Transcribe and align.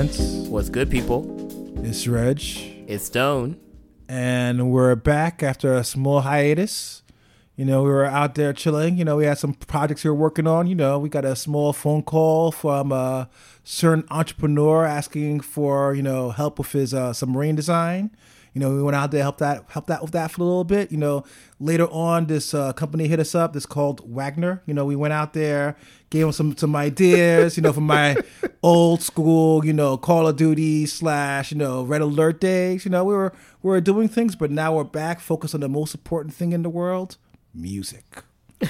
Vince. 0.00 0.48
What's 0.48 0.70
good, 0.70 0.90
people? 0.90 1.26
It's 1.84 2.08
Reg. 2.08 2.40
It's 2.40 3.04
Stone. 3.04 3.60
And 4.08 4.70
we're 4.70 4.94
back 4.94 5.42
after 5.42 5.74
a 5.74 5.84
small 5.84 6.22
hiatus. 6.22 7.02
You 7.54 7.66
know, 7.66 7.82
we 7.82 7.90
were 7.90 8.06
out 8.06 8.34
there 8.34 8.54
chilling. 8.54 8.96
You 8.96 9.04
know, 9.04 9.16
we 9.16 9.26
had 9.26 9.36
some 9.36 9.52
projects 9.52 10.02
we 10.02 10.08
were 10.08 10.16
working 10.16 10.46
on. 10.46 10.66
You 10.68 10.74
know, 10.74 10.98
we 10.98 11.10
got 11.10 11.26
a 11.26 11.36
small 11.36 11.74
phone 11.74 12.02
call 12.02 12.50
from 12.50 12.92
a 12.92 13.28
certain 13.62 14.06
entrepreneur 14.10 14.86
asking 14.86 15.40
for, 15.40 15.92
you 15.94 16.02
know, 16.02 16.30
help 16.30 16.56
with 16.56 16.72
his 16.72 16.94
uh, 16.94 17.12
submarine 17.12 17.54
design. 17.54 18.10
You 18.54 18.60
know, 18.60 18.74
we 18.74 18.82
went 18.82 18.96
out 18.96 19.12
there 19.12 19.22
helped 19.22 19.38
that 19.38 19.64
helped 19.68 19.88
that 19.88 20.02
with 20.02 20.10
that 20.12 20.32
for 20.32 20.42
a 20.42 20.44
little 20.44 20.64
bit. 20.64 20.90
You 20.90 20.98
know, 20.98 21.24
later 21.60 21.86
on, 21.86 22.26
this 22.26 22.52
uh, 22.52 22.72
company 22.72 23.06
hit 23.06 23.20
us 23.20 23.34
up. 23.34 23.52
This 23.52 23.64
called 23.64 24.00
Wagner. 24.04 24.62
You 24.66 24.74
know, 24.74 24.84
we 24.84 24.96
went 24.96 25.12
out 25.12 25.34
there, 25.34 25.76
gave 26.10 26.22
them 26.22 26.32
some 26.32 26.56
some 26.56 26.74
ideas. 26.74 27.56
You 27.56 27.62
know, 27.62 27.72
from 27.72 27.84
my 27.84 28.16
old 28.62 29.02
school, 29.02 29.64
you 29.64 29.72
know, 29.72 29.96
Call 29.96 30.26
of 30.26 30.36
Duty 30.36 30.86
slash 30.86 31.52
you 31.52 31.58
know 31.58 31.84
Red 31.84 32.00
Alert 32.00 32.40
days. 32.40 32.84
You 32.84 32.90
know, 32.90 33.04
we 33.04 33.14
were 33.14 33.32
we 33.62 33.68
were 33.70 33.80
doing 33.80 34.08
things, 34.08 34.34
but 34.34 34.50
now 34.50 34.74
we're 34.74 34.84
back, 34.84 35.20
focused 35.20 35.54
on 35.54 35.60
the 35.60 35.68
most 35.68 35.94
important 35.94 36.34
thing 36.34 36.52
in 36.52 36.62
the 36.62 36.70
world: 36.70 37.18
music. 37.54 38.24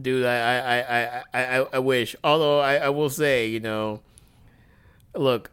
Dude, 0.00 0.24
I 0.24 0.58
I, 0.58 0.78
I, 0.78 1.22
I, 1.34 1.66
I 1.74 1.78
wish. 1.78 2.16
Although 2.24 2.60
I, 2.60 2.76
I 2.76 2.88
will 2.88 3.10
say, 3.10 3.48
you 3.48 3.60
know, 3.60 4.00
look, 5.14 5.50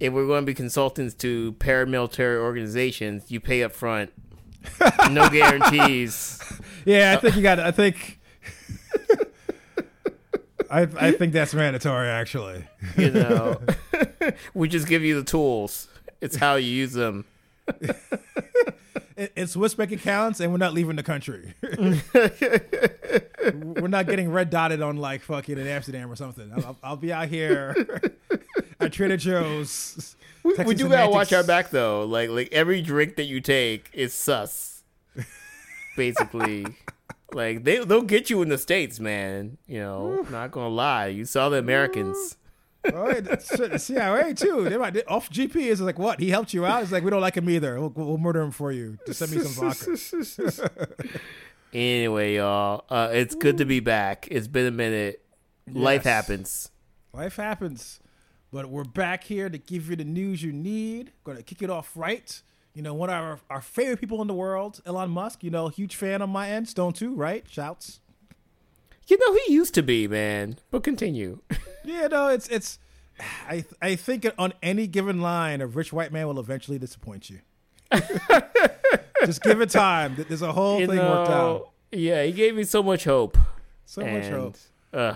if 0.00 0.12
we're 0.12 0.26
going 0.26 0.42
to 0.42 0.46
be 0.46 0.54
consultants 0.54 1.14
to 1.14 1.52
paramilitary 1.54 2.36
organizations, 2.38 3.30
you 3.30 3.40
pay 3.40 3.62
up 3.62 3.72
front. 3.72 4.12
no 5.10 5.28
guarantees. 5.28 6.42
Yeah, 6.84 7.14
I 7.16 7.20
think 7.20 7.36
you 7.36 7.42
got. 7.42 7.58
I 7.58 7.70
think. 7.70 8.18
I 10.70 10.82
I 10.82 11.12
think 11.12 11.32
that's 11.32 11.54
mandatory. 11.54 12.08
Actually, 12.08 12.64
you 12.96 13.10
know, 13.10 13.60
we 14.54 14.68
just 14.68 14.88
give 14.88 15.02
you 15.02 15.14
the 15.14 15.24
tools. 15.24 15.88
It's 16.20 16.36
how 16.36 16.56
you 16.56 16.68
use 16.70 16.92
them. 16.92 17.24
it's 19.16 19.52
Swiss 19.52 19.74
bank 19.74 19.92
accounts, 19.92 20.40
and 20.40 20.50
we're 20.50 20.58
not 20.58 20.74
leaving 20.74 20.96
the 20.96 21.02
country. 21.04 21.54
we're 23.52 23.88
not 23.88 24.06
getting 24.06 24.32
red 24.32 24.50
dotted 24.50 24.82
on 24.82 24.96
like 24.96 25.22
fucking 25.22 25.58
in 25.58 25.66
Amsterdam 25.66 26.10
or 26.10 26.16
something. 26.16 26.50
I'll, 26.52 26.76
I'll 26.82 26.96
be 26.96 27.12
out 27.12 27.28
here 27.28 27.74
at 28.80 28.92
Trader 28.92 29.16
Joe's. 29.16 30.16
We, 30.46 30.54
we 30.64 30.74
do 30.76 30.88
gotta 30.88 31.10
watch 31.10 31.32
our 31.32 31.42
back 31.42 31.70
though. 31.70 32.04
Like 32.04 32.30
like 32.30 32.48
every 32.52 32.80
drink 32.80 33.16
that 33.16 33.24
you 33.24 33.40
take 33.40 33.90
is 33.92 34.14
sus. 34.14 34.84
Basically. 35.96 36.64
like 37.32 37.64
they 37.64 37.78
they'll 37.84 38.02
get 38.02 38.30
you 38.30 38.42
in 38.42 38.48
the 38.48 38.56
States, 38.56 39.00
man. 39.00 39.58
You 39.66 39.80
know, 39.80 40.26
not 40.30 40.52
gonna 40.52 40.68
lie. 40.68 41.08
You 41.08 41.24
saw 41.24 41.48
the 41.48 41.56
Americans. 41.56 42.36
oh, 42.94 43.12
CIA 43.76 44.34
too. 44.34 44.68
They 44.68 44.76
might 44.76 44.96
off 45.08 45.30
GP 45.30 45.56
is 45.56 45.80
like 45.80 45.98
what 45.98 46.20
he 46.20 46.30
helped 46.30 46.54
you 46.54 46.64
out. 46.64 46.84
It's 46.84 46.92
like 46.92 47.02
we 47.02 47.10
don't 47.10 47.20
like 47.20 47.36
him 47.36 47.50
either. 47.50 47.80
We'll, 47.80 47.92
we'll 47.96 48.18
murder 48.18 48.42
him 48.42 48.52
for 48.52 48.70
you. 48.70 48.98
Just 49.04 49.18
send 49.18 49.32
me 49.32 49.40
some 49.40 49.72
vodka. 49.72 50.70
anyway, 51.72 52.36
y'all, 52.36 52.84
uh, 52.88 53.10
it's 53.12 53.34
good 53.34 53.58
to 53.58 53.64
be 53.64 53.80
back. 53.80 54.28
It's 54.30 54.46
been 54.46 54.66
a 54.66 54.70
minute. 54.70 55.24
Yes. 55.66 55.76
Life 55.76 56.04
happens. 56.04 56.70
Life 57.12 57.34
happens. 57.34 57.98
But 58.52 58.66
we're 58.66 58.84
back 58.84 59.24
here 59.24 59.48
to 59.48 59.58
give 59.58 59.90
you 59.90 59.96
the 59.96 60.04
news 60.04 60.42
you 60.42 60.52
need. 60.52 61.12
Going 61.24 61.36
to 61.36 61.42
kick 61.42 61.62
it 61.62 61.70
off 61.70 61.92
right. 61.96 62.40
You 62.74 62.82
know, 62.82 62.94
one 62.94 63.10
of 63.10 63.14
our, 63.14 63.40
our 63.50 63.60
favorite 63.60 64.00
people 64.00 64.20
in 64.20 64.28
the 64.28 64.34
world, 64.34 64.80
Elon 64.86 65.10
Musk. 65.10 65.42
You 65.42 65.50
know, 65.50 65.68
huge 65.68 65.96
fan 65.96 66.22
on 66.22 66.30
my 66.30 66.50
end. 66.50 66.68
Stone 66.68 66.92
too, 66.92 67.14
right? 67.14 67.44
Shouts. 67.48 68.00
You 69.08 69.18
know, 69.18 69.38
he 69.46 69.52
used 69.52 69.74
to 69.74 69.82
be, 69.82 70.08
man. 70.08 70.58
But 70.70 70.82
continue. 70.82 71.40
yeah, 71.84 72.08
no, 72.08 72.28
it's 72.28 72.48
it's. 72.48 72.78
I 73.48 73.64
I 73.80 73.96
think 73.96 74.26
on 74.38 74.52
any 74.62 74.86
given 74.86 75.20
line, 75.20 75.60
a 75.60 75.66
rich 75.66 75.92
white 75.92 76.12
man 76.12 76.26
will 76.26 76.40
eventually 76.40 76.78
disappoint 76.78 77.30
you. 77.30 77.40
Just 79.24 79.42
give 79.42 79.60
it 79.60 79.70
time. 79.70 80.16
There's 80.28 80.42
a 80.42 80.52
whole 80.52 80.80
you 80.80 80.86
thing 80.86 80.96
know, 80.96 81.10
worked 81.10 81.30
out. 81.30 81.70
Yeah, 81.92 82.24
he 82.24 82.32
gave 82.32 82.54
me 82.54 82.64
so 82.64 82.82
much 82.82 83.04
hope. 83.04 83.38
So 83.86 84.02
and, 84.02 84.18
much 84.18 84.30
hope. 84.30 84.56
Uh. 84.92 85.14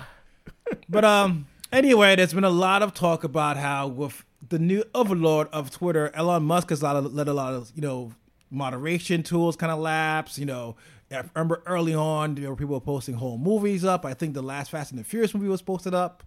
but 0.89 1.05
um, 1.05 1.47
Anyway, 1.73 2.17
there's 2.17 2.35
been 2.35 2.43
a 2.43 2.51
lot 2.51 2.83
of 2.83 2.93
talk 2.95 3.23
about 3.23 3.57
how 3.57 3.87
with 3.87 4.25
the 4.49 4.59
new 4.59 4.83
overlord 4.93 5.47
of 5.53 5.71
Twitter, 5.71 6.11
Elon 6.15 6.43
Musk 6.43 6.71
has 6.71 6.83
let 6.83 7.29
a 7.29 7.33
lot 7.33 7.55
of 7.55 7.71
you 7.77 7.83
know 7.83 8.13
moderation 8.51 9.23
tools 9.23 9.55
kind 9.55 9.71
of 9.71 9.79
lapse. 9.79 10.37
You 10.37 10.47
know, 10.47 10.75
I 11.13 11.23
remember 11.33 11.63
early 11.67 11.95
on 11.95 12.35
there 12.35 12.51
were 12.51 12.57
people 12.57 12.81
posting 12.81 13.15
whole 13.15 13.39
movies 13.39 13.85
up. 13.85 14.05
I 14.05 14.15
think 14.15 14.35
the 14.35 14.43
last 14.43 14.73
Fast 14.73 14.91
and 14.91 14.99
the 14.99 15.05
Furious 15.05 15.33
movie 15.33 15.47
was 15.47 15.63
posted 15.63 15.95
up, 15.95 16.25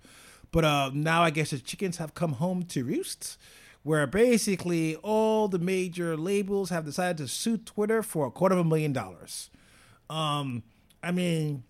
but 0.54 0.64
uh, 0.64 0.92
now 0.94 1.24
I 1.24 1.30
guess 1.30 1.50
the 1.50 1.60
chickens 1.60 1.98
have 1.98 2.14
come 2.14 2.34
home 2.34 2.64
to 2.68 2.86
roost. 2.86 3.38
Where 3.84 4.08
basically 4.08 4.96
all 5.04 5.50
the 5.50 5.60
major 5.60 6.16
labels 6.16 6.70
have 6.70 6.86
decided 6.86 7.18
to 7.18 7.28
sue 7.28 7.58
Twitter 7.58 8.02
for 8.02 8.28
a 8.28 8.32
quarter 8.32 8.56
of 8.56 8.60
a 8.60 8.64
million 8.64 8.94
dollars. 8.94 9.50
Um, 10.10 10.64
I 11.04 11.12
mean, 11.12 11.64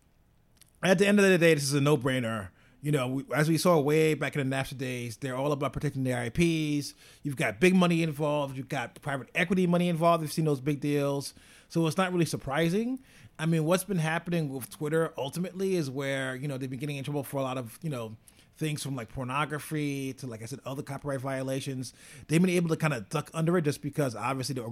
at 0.83 1.00
the 1.00 1.07
end 1.07 1.19
of 1.19 1.25
the 1.25 1.39
day, 1.39 1.56
this 1.56 1.63
is 1.63 1.73
a 1.73 1.81
no-brainer 1.81 2.50
you 2.83 2.91
know, 2.91 3.23
as 3.33 3.47
we 3.47 3.57
saw 3.57 3.79
way 3.79 4.13
back 4.13 4.35
in 4.35 4.49
the 4.49 4.55
Napster 4.55 4.77
days, 4.77 5.16
they're 5.16 5.38
all 5.38 5.53
about 5.53 5.71
protecting 5.71 6.03
their 6.03 6.21
IPs. 6.25 6.94
You've 7.23 7.38
got 7.38 7.61
big 7.61 7.73
money 7.73 8.03
involved. 8.03 8.57
You've 8.57 8.67
got 8.67 9.01
private 9.01 9.29
equity 9.33 9.66
money 9.66 9.88
involved. 9.88 10.21
You've 10.21 10.33
seen 10.33 10.44
those 10.44 10.59
big 10.59 10.81
deals. 10.81 11.33
So 11.69 11.88
it's 11.88 11.95
not 11.95 12.11
really 12.11 12.25
surprising. 12.25 12.99
I 13.39 13.45
mean, 13.45 13.63
what's 13.63 13.85
been 13.85 13.99
happening 13.99 14.49
with 14.49 14.69
Twitter 14.69 15.13
ultimately 15.17 15.77
is 15.77 15.89
where, 15.89 16.35
you 16.35 16.49
know, 16.49 16.57
they've 16.57 16.69
been 16.69 16.79
getting 16.79 16.97
in 16.97 17.05
trouble 17.05 17.23
for 17.23 17.38
a 17.38 17.41
lot 17.41 17.57
of, 17.57 17.79
you 17.81 17.89
know, 17.89 18.17
things 18.57 18.83
from 18.83 18.97
like 18.97 19.07
pornography 19.07 20.11
to, 20.13 20.27
like 20.27 20.44
I 20.44 20.45
said, 20.45 20.59
other 20.65 20.83
copyright 20.83 21.21
violations. 21.21 21.94
They've 22.27 22.41
been 22.41 22.51
able 22.51 22.67
to 22.67 22.75
kind 22.75 22.94
of 22.94 23.07
duck 23.07 23.31
under 23.33 23.57
it 23.57 23.63
just 23.63 23.81
because 23.81 24.13
obviously 24.13 24.55
the 24.55 24.63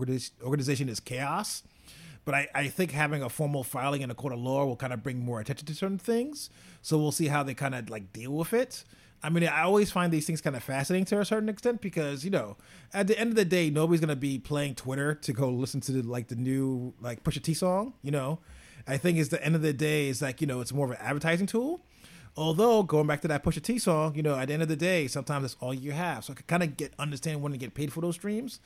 organization 0.44 0.90
is 0.90 1.00
chaos. 1.00 1.64
But 2.24 2.36
I, 2.36 2.48
I 2.54 2.68
think 2.68 2.92
having 2.92 3.24
a 3.24 3.30
formal 3.30 3.64
filing 3.64 4.02
in 4.02 4.12
a 4.12 4.16
court 4.16 4.34
of 4.34 4.40
law 4.40 4.66
will 4.66 4.76
kind 4.76 4.94
of 4.94 5.02
bring 5.02 5.20
more 5.20 5.40
attention 5.40 5.66
to 5.68 5.74
certain 5.74 5.98
things. 5.98 6.50
So 6.82 6.98
we'll 6.98 7.12
see 7.12 7.28
how 7.28 7.44
they 7.44 7.54
kind 7.54 7.74
of 7.74 7.90
like 7.90 8.14
deal 8.14 8.32
with 8.32 8.54
it. 8.54 8.84
I 9.24 9.30
mean, 9.30 9.44
I 9.44 9.62
always 9.62 9.92
find 9.92 10.12
these 10.12 10.26
things 10.26 10.42
kind 10.42 10.56
of 10.56 10.64
fascinating 10.64 11.06
to 11.06 11.20
a 11.20 11.26
certain 11.26 11.50
extent 11.50 11.82
because 11.82 12.26
you 12.26 12.32
know, 12.32 12.58
at 12.94 13.08
the 13.08 13.20
end 13.20 13.30
of 13.30 13.36
the 13.36 13.46
day, 13.46 13.70
nobody's 13.70 14.02
gonna 14.02 14.16
be 14.16 14.40
playing 14.40 14.76
Twitter 14.76 15.14
to 15.16 15.34
go 15.34 15.50
listen 15.50 15.80
to 15.82 15.92
the, 15.92 16.02
like 16.04 16.28
the 16.28 16.36
new 16.36 16.94
like 17.00 17.24
Pusha 17.24 17.42
T 17.42 17.54
song. 17.54 17.94
You 18.02 18.12
know, 18.12 18.40
I 18.88 18.98
think 18.98 19.20
it's 19.20 19.30
the 19.30 19.44
end 19.44 19.56
of 19.56 19.62
the 19.62 19.74
day 19.74 20.08
is 20.08 20.22
like 20.22 20.42
you 20.42 20.48
know 20.48 20.62
it's 20.62 20.74
more 20.74 20.86
of 20.86 20.92
an 20.92 20.98
advertising 21.00 21.46
tool. 21.46 21.82
Although 22.38 22.84
going 22.84 23.08
back 23.08 23.22
to 23.22 23.28
that 23.28 23.44
Pusha 23.44 23.62
T 23.62 23.78
song, 23.78 24.16
you 24.16 24.24
know, 24.24 24.36
at 24.36 24.48
the 24.48 24.54
end 24.54 24.64
of 24.64 24.70
the 24.70 24.76
day, 24.76 25.08
sometimes 25.08 25.44
that's 25.44 25.58
all 25.60 25.74
you 25.74 25.92
have. 25.92 26.24
So 26.24 26.34
I 26.34 26.38
can 26.38 26.46
kind 26.48 26.64
of 26.64 26.78
get 26.78 26.94
understand 26.98 27.42
when 27.42 27.52
to 27.52 27.58
get 27.58 27.74
paid 27.74 27.94
for 27.94 28.02
those 28.02 28.16
streams. 28.16 28.60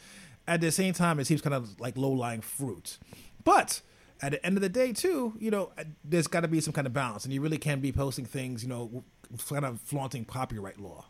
At 0.47 0.61
the 0.61 0.71
same 0.71 0.94
time, 0.94 1.19
it 1.19 1.25
seems 1.25 1.41
kind 1.41 1.55
of 1.55 1.79
like 1.79 1.97
low 1.97 2.11
lying 2.11 2.41
fruit. 2.41 2.97
But 3.45 3.81
at 4.22 4.33
the 4.33 4.45
end 4.45 4.57
of 4.57 4.61
the 4.61 4.69
day, 4.69 4.91
too, 4.91 5.35
you 5.39 5.50
know, 5.50 5.72
there's 6.03 6.28
got 6.28 6.41
to 6.41 6.50
be 6.50 6.59
some 6.59 6.73
kind 6.73 6.85
of 6.85 6.91
balance, 6.91 7.23
and 7.23 7.33
you 7.33 7.39
really 7.39 7.57
can't 7.57 7.81
be 7.81 7.94
posting 7.94 8.25
things, 8.25 8.61
you 8.63 8.69
know, 8.69 9.06
kind 9.47 9.63
of 9.63 9.79
flaunting 9.79 10.25
copyright 10.25 10.79
law. 10.79 11.06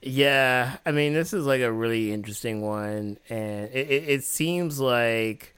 Yeah, 0.00 0.76
I 0.84 0.90
mean, 0.90 1.14
this 1.14 1.32
is 1.32 1.46
like 1.46 1.62
a 1.62 1.72
really 1.72 2.12
interesting 2.12 2.60
one, 2.60 3.18
and 3.28 3.70
it, 3.72 3.90
it, 3.90 4.08
it 4.08 4.24
seems 4.24 4.80
like 4.80 5.54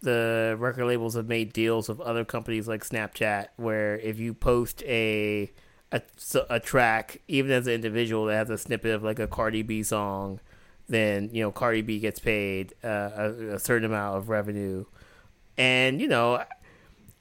the 0.00 0.56
record 0.58 0.86
labels 0.86 1.14
have 1.14 1.28
made 1.28 1.52
deals 1.52 1.88
with 1.88 2.00
other 2.00 2.24
companies 2.24 2.66
like 2.66 2.82
Snapchat, 2.84 3.48
where 3.56 3.98
if 3.98 4.18
you 4.18 4.34
post 4.34 4.82
a 4.84 5.52
a, 5.92 6.02
a 6.50 6.60
track, 6.60 7.22
even 7.28 7.52
as 7.52 7.66
an 7.66 7.74
individual 7.74 8.26
that 8.26 8.34
has 8.34 8.50
a 8.50 8.58
snippet 8.58 8.92
of 8.92 9.02
like 9.04 9.20
a 9.20 9.28
Cardi 9.28 9.62
B 9.62 9.82
song, 9.82 10.40
then 10.88 11.30
you 11.32 11.42
know 11.42 11.52
Cardi 11.52 11.82
B 11.82 11.98
gets 12.00 12.18
paid 12.18 12.74
uh, 12.82 13.10
a, 13.16 13.30
a 13.54 13.58
certain 13.58 13.84
amount 13.84 14.16
of 14.16 14.28
revenue 14.28 14.84
and, 15.58 16.00
you 16.00 16.08
know, 16.08 16.42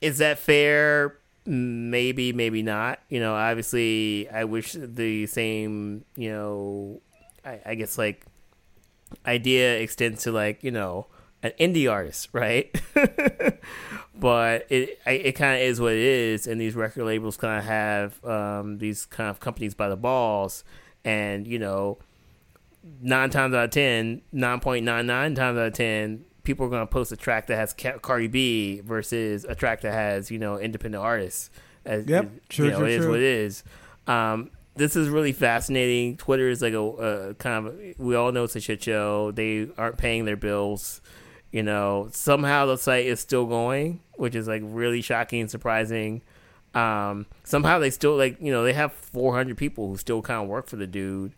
is 0.01 0.17
that 0.19 0.39
fair? 0.39 1.17
Maybe, 1.45 2.33
maybe 2.33 2.63
not. 2.63 2.99
You 3.09 3.19
know, 3.19 3.35
obviously, 3.35 4.29
I 4.29 4.45
wish 4.45 4.75
the 4.77 5.27
same, 5.27 6.05
you 6.15 6.31
know, 6.31 7.01
I, 7.45 7.59
I 7.65 7.75
guess 7.75 7.97
like 7.97 8.25
idea 9.25 9.77
extends 9.79 10.23
to 10.23 10.31
like, 10.31 10.63
you 10.63 10.71
know, 10.71 11.07
an 11.43 11.51
indie 11.59 11.89
artist, 11.89 12.29
right? 12.33 12.75
but 14.15 14.65
it 14.69 14.99
it 15.05 15.33
kind 15.33 15.55
of 15.55 15.61
is 15.61 15.79
what 15.79 15.93
it 15.93 15.99
is, 15.99 16.47
and 16.47 16.59
these 16.59 16.75
record 16.75 17.05
labels 17.05 17.37
kind 17.37 17.59
of 17.59 17.65
have 17.65 18.25
um, 18.25 18.79
these 18.79 19.05
kind 19.05 19.29
of 19.29 19.39
companies 19.39 19.75
by 19.75 19.87
the 19.87 19.95
balls, 19.95 20.63
and 21.03 21.45
you 21.45 21.59
know, 21.59 21.99
nine 23.01 23.29
times 23.29 23.53
out 23.53 23.65
of 23.65 23.69
ten, 23.71 24.21
nine 24.31 24.59
point 24.59 24.85
nine 24.85 25.05
nine 25.05 25.35
times 25.35 25.57
out 25.57 25.67
of 25.67 25.73
ten, 25.73 26.25
people 26.45 26.65
are 26.65 26.69
going 26.69 26.85
to 26.85 26.91
post 26.91 27.11
a 27.11 27.17
track 27.17 27.47
that 27.47 27.57
has 27.57 27.73
Cardi 27.73 28.27
B 28.27 28.79
versus 28.81 29.43
a 29.43 29.55
track 29.55 29.81
that 29.81 29.93
has 29.93 30.31
you 30.31 30.39
know 30.39 30.57
independent 30.57 31.03
artists. 31.03 31.49
As, 31.85 32.07
yep, 32.07 32.31
true, 32.49 32.65
you 32.65 32.71
know, 32.71 32.77
true, 32.79 32.87
it 32.87 32.91
is 32.93 33.01
true. 33.01 33.11
what 33.11 33.19
it 33.19 33.25
is. 33.25 33.63
Um, 34.07 34.51
this 34.75 34.95
is 34.95 35.07
really 35.09 35.33
fascinating. 35.33 36.17
Twitter 36.17 36.49
is 36.49 36.61
like 36.61 36.73
a, 36.73 36.79
a, 36.79 37.33
kind 37.35 37.67
of 37.67 37.75
we 37.97 38.15
all 38.15 38.31
know 38.31 38.43
it's 38.43 38.55
a 38.55 38.61
shit 38.61 38.83
show. 38.83 39.31
They 39.31 39.69
aren't 39.77 39.97
paying 39.97 40.25
their 40.25 40.37
bills. 40.37 41.01
You 41.51 41.63
know, 41.63 42.09
somehow 42.11 42.65
the 42.65 42.77
site 42.77 43.05
is 43.05 43.19
still 43.19 43.45
going, 43.45 44.01
which 44.15 44.35
is 44.35 44.47
like 44.47 44.61
really 44.65 45.01
shocking 45.01 45.41
and 45.41 45.51
surprising. 45.51 46.21
Um, 46.73 47.25
somehow 47.45 47.79
they 47.79 47.89
still 47.89 48.17
like 48.17 48.41
you 48.41 48.51
know 48.51 48.63
they 48.63 48.73
have 48.73 48.91
400 48.93 49.57
people 49.57 49.87
who 49.87 49.97
still 49.97 50.21
kind 50.21 50.43
of 50.43 50.49
work 50.49 50.67
for 50.67 50.75
the 50.75 50.87
dude, 50.87 51.31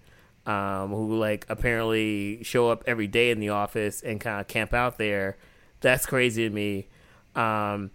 um, 0.47 0.91
who 0.91 1.17
like 1.17 1.45
apparently 1.49 2.41
show 2.43 2.69
up 2.69 2.83
every 2.87 3.05
day 3.05 3.29
in 3.29 3.39
the 3.39 3.49
office 3.49 4.01
and 4.01 4.19
kind 4.19 4.39
of 4.41 4.47
camp 4.47 4.73
out 4.73 4.97
there. 4.97 5.37
That's 5.81 6.05
crazy 6.05 6.47
to 6.47 6.55
me. 6.55 6.87
Um, 7.35 7.91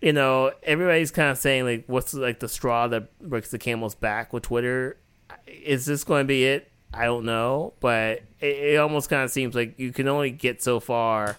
you 0.00 0.14
know, 0.14 0.52
everybody's 0.62 1.10
kind 1.10 1.30
of 1.30 1.38
saying 1.38 1.64
like, 1.64 1.84
what's 1.86 2.14
like 2.14 2.40
the 2.40 2.48
straw 2.48 2.88
that 2.88 3.16
breaks 3.20 3.50
the 3.50 3.58
camel's 3.58 3.94
back 3.94 4.32
with 4.32 4.44
Twitter? 4.44 4.96
Is 5.46 5.84
this 5.84 6.02
going 6.02 6.24
to 6.24 6.28
be 6.28 6.44
it? 6.44 6.72
I 6.92 7.04
don't 7.04 7.24
know, 7.24 7.74
but 7.80 8.22
it, 8.40 8.46
it 8.46 8.76
almost 8.78 9.10
kind 9.10 9.22
of 9.22 9.30
seems 9.30 9.54
like 9.54 9.78
you 9.78 9.92
can 9.92 10.08
only 10.08 10.30
get 10.30 10.62
so 10.62 10.80
far, 10.80 11.36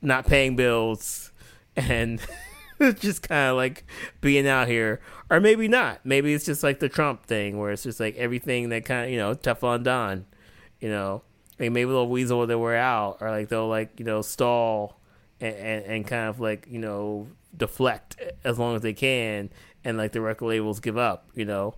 not 0.00 0.26
paying 0.26 0.56
bills 0.56 1.30
and 1.76 2.20
just 3.00 3.22
kind 3.22 3.50
of 3.50 3.56
like 3.56 3.84
being 4.20 4.46
out 4.46 4.68
here, 4.68 5.00
or 5.28 5.40
maybe 5.40 5.68
not. 5.68 6.00
Maybe 6.04 6.34
it's 6.34 6.44
just 6.44 6.62
like 6.62 6.80
the 6.80 6.88
Trump 6.88 7.26
thing, 7.26 7.58
where 7.58 7.70
it's 7.70 7.82
just 7.82 8.00
like 8.00 8.16
everything 8.16 8.70
that 8.70 8.84
kind 8.84 9.04
of 9.04 9.10
you 9.10 9.18
know 9.18 9.34
Teflon 9.34 9.82
Don, 9.82 10.26
you 10.80 10.88
know, 10.88 11.22
like 11.58 11.72
maybe 11.72 11.90
they'll 11.90 12.08
weasel 12.08 12.46
their 12.46 12.58
way 12.58 12.78
out, 12.78 13.18
or 13.20 13.30
like 13.30 13.48
they'll 13.48 13.68
like 13.68 13.98
you 13.98 14.04
know 14.04 14.22
stall 14.22 15.00
and, 15.40 15.54
and, 15.54 15.84
and 15.84 16.06
kind 16.06 16.28
of 16.28 16.40
like 16.40 16.66
you 16.70 16.78
know 16.78 17.28
deflect 17.56 18.20
as 18.44 18.58
long 18.58 18.76
as 18.76 18.82
they 18.82 18.94
can, 18.94 19.50
and 19.84 19.96
like 19.98 20.12
the 20.12 20.20
record 20.20 20.46
labels 20.46 20.80
give 20.80 20.96
up, 20.96 21.28
you 21.34 21.44
know 21.44 21.74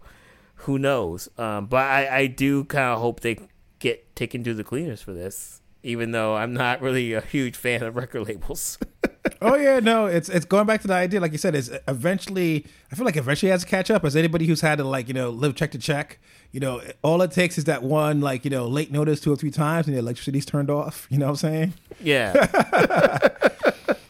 who 0.62 0.78
knows? 0.78 1.28
Um, 1.38 1.66
but 1.66 1.84
I, 1.84 2.18
I 2.18 2.26
do 2.26 2.64
kind 2.64 2.92
of 2.92 3.00
hope 3.00 3.20
they 3.20 3.38
get 3.78 4.14
taken 4.14 4.44
to 4.44 4.54
the 4.54 4.64
cleaners 4.64 5.02
for 5.02 5.12
this, 5.12 5.60
even 5.82 6.12
though 6.12 6.36
I'm 6.36 6.52
not 6.52 6.80
really 6.80 7.12
a 7.12 7.20
huge 7.20 7.56
fan 7.56 7.82
of 7.82 7.96
record 7.96 8.28
labels. 8.28 8.78
oh 9.42 9.56
yeah, 9.56 9.80
no, 9.80 10.06
it's 10.06 10.28
it's 10.28 10.44
going 10.44 10.66
back 10.66 10.80
to 10.82 10.88
the 10.88 10.94
idea, 10.94 11.20
like 11.20 11.32
you 11.32 11.38
said, 11.38 11.54
is 11.54 11.72
eventually. 11.88 12.66
I 12.90 12.94
feel 12.94 13.04
like 13.04 13.16
eventually 13.16 13.50
it 13.50 13.52
has 13.52 13.62
to 13.62 13.68
catch 13.68 13.90
up. 13.90 14.04
As 14.04 14.16
anybody 14.16 14.46
who's 14.46 14.60
had 14.60 14.78
to 14.78 14.84
like 14.84 15.08
you 15.08 15.14
know 15.14 15.30
live 15.30 15.54
check 15.54 15.70
to 15.72 15.78
check, 15.78 16.18
you 16.50 16.60
know, 16.60 16.82
all 17.02 17.22
it 17.22 17.30
takes 17.30 17.58
is 17.58 17.64
that 17.64 17.82
one 17.82 18.20
like 18.20 18.44
you 18.44 18.50
know 18.50 18.66
late 18.66 18.92
notice 18.92 19.20
two 19.20 19.32
or 19.32 19.36
three 19.36 19.50
times 19.50 19.86
and 19.86 19.94
the 19.94 19.98
electricity's 20.00 20.46
turned 20.46 20.70
off. 20.70 21.06
You 21.10 21.18
know 21.18 21.26
what 21.26 21.42
I'm 21.44 21.72
saying? 21.72 21.74
Yeah. 22.00 22.32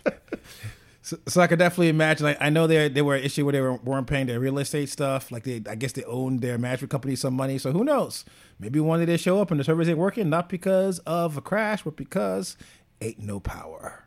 So, 1.05 1.19
so, 1.27 1.41
I 1.41 1.49
could 1.49 1.59
definitely 1.59 1.89
imagine. 1.89 2.27
Like, 2.27 2.39
I 2.41 2.49
know 2.49 2.69
they 2.69 2.89
they 2.89 3.03
were 3.03 3.17
an 3.17 3.25
issue 3.25 3.45
where 3.45 3.53
they 3.53 3.61
were, 3.61 3.75
weren't 3.75 4.07
paying 4.07 4.27
their 4.27 4.39
real 4.39 4.59
estate 4.59 4.89
stuff. 4.89 5.33
Like 5.33 5.43
they, 5.43 5.61
I 5.69 5.75
guess 5.75 5.93
they 5.93 6.05
owned 6.05 6.41
their 6.41 6.59
management 6.59 6.93
company 6.93 7.17
some 7.17 7.35
money. 7.35 7.59
So 7.59 7.73
who 7.73 7.83
knows? 7.83 8.25
Maybe 8.61 8.79
one 8.79 9.01
day 9.01 9.07
they 9.07 9.17
show 9.17 9.41
up 9.41 9.51
and 9.51 9.59
the 9.59 9.65
servers 9.65 9.89
ain't 9.89 9.99
working, 9.99 10.31
not 10.31 10.49
because 10.49 11.01
of 11.01 11.37
a 11.37 11.41
crash, 11.41 11.83
but 11.83 11.97
because 11.97 12.57
ain't 13.01 13.19
no 13.19 13.41
power. 13.41 14.07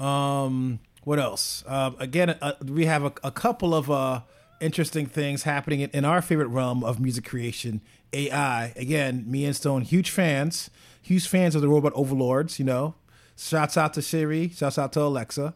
Um, 0.00 0.80
what 1.04 1.18
else? 1.18 1.62
Uh, 1.66 1.92
again, 1.98 2.30
uh, 2.42 2.54
we 2.64 2.86
have 2.86 3.04
a, 3.04 3.12
a 3.22 3.30
couple 3.30 3.74
of 3.74 3.90
uh, 3.90 4.22
interesting 4.60 5.06
things 5.06 5.44
happening 5.44 5.80
in, 5.80 5.90
in 5.90 6.04
our 6.04 6.20
favorite 6.22 6.48
realm 6.48 6.82
of 6.82 7.00
music 7.00 7.24
creation, 7.24 7.82
AI. 8.12 8.72
Again, 8.76 9.24
me 9.30 9.44
and 9.44 9.54
Stone, 9.54 9.82
huge 9.82 10.10
fans, 10.10 10.70
huge 11.00 11.28
fans 11.28 11.54
of 11.54 11.62
the 11.62 11.68
robot 11.68 11.92
overlords. 11.94 12.58
You 12.58 12.64
know, 12.64 12.94
shouts 13.36 13.76
out 13.76 13.94
to 13.94 14.02
Siri, 14.02 14.48
shouts 14.48 14.78
out 14.78 14.92
to 14.94 15.02
Alexa. 15.02 15.54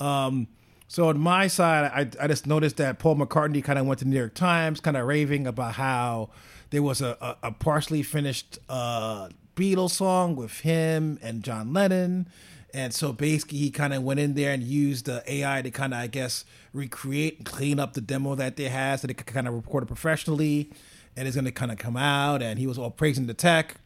Um, 0.00 0.48
so 0.88 1.08
on 1.08 1.20
my 1.20 1.46
side, 1.46 1.84
I, 1.94 2.24
I 2.24 2.26
just 2.26 2.46
noticed 2.48 2.78
that 2.78 2.98
Paul 2.98 3.16
McCartney 3.16 3.62
kind 3.62 3.78
of 3.78 3.86
went 3.86 4.00
to 4.00 4.04
the 4.04 4.10
New 4.10 4.18
York 4.18 4.34
Times, 4.34 4.80
kind 4.80 4.96
of 4.96 5.06
raving 5.06 5.46
about 5.46 5.74
how 5.74 6.30
there 6.70 6.82
was 6.82 7.00
a, 7.00 7.16
a, 7.20 7.48
a 7.48 7.52
partially 7.52 8.02
finished 8.02 8.58
uh, 8.68 9.28
Beatles 9.54 9.90
song 9.90 10.34
with 10.34 10.60
him 10.60 11.18
and 11.22 11.44
John 11.44 11.72
Lennon. 11.72 12.28
And 12.72 12.94
so 12.94 13.12
basically, 13.12 13.58
he 13.58 13.70
kind 13.70 13.92
of 13.92 14.02
went 14.02 14.20
in 14.20 14.34
there 14.34 14.52
and 14.52 14.62
used 14.62 15.06
the 15.06 15.22
AI 15.26 15.62
to 15.62 15.70
kind 15.70 15.92
of, 15.92 16.00
I 16.00 16.06
guess, 16.06 16.44
recreate 16.72 17.38
and 17.38 17.46
clean 17.46 17.78
up 17.78 17.94
the 17.94 18.00
demo 18.00 18.34
that 18.36 18.56
they 18.56 18.68
had 18.68 19.00
so 19.00 19.06
they 19.06 19.14
could 19.14 19.26
kind 19.26 19.46
of 19.46 19.54
record 19.54 19.84
it 19.84 19.86
professionally. 19.86 20.72
And 21.16 21.26
it's 21.26 21.36
going 21.36 21.44
to 21.44 21.52
kind 21.52 21.72
of 21.72 21.78
come 21.78 21.96
out. 21.96 22.42
And 22.42 22.58
he 22.58 22.66
was 22.66 22.78
all 22.78 22.90
praising 22.90 23.26
the 23.26 23.34
tech. 23.34 23.76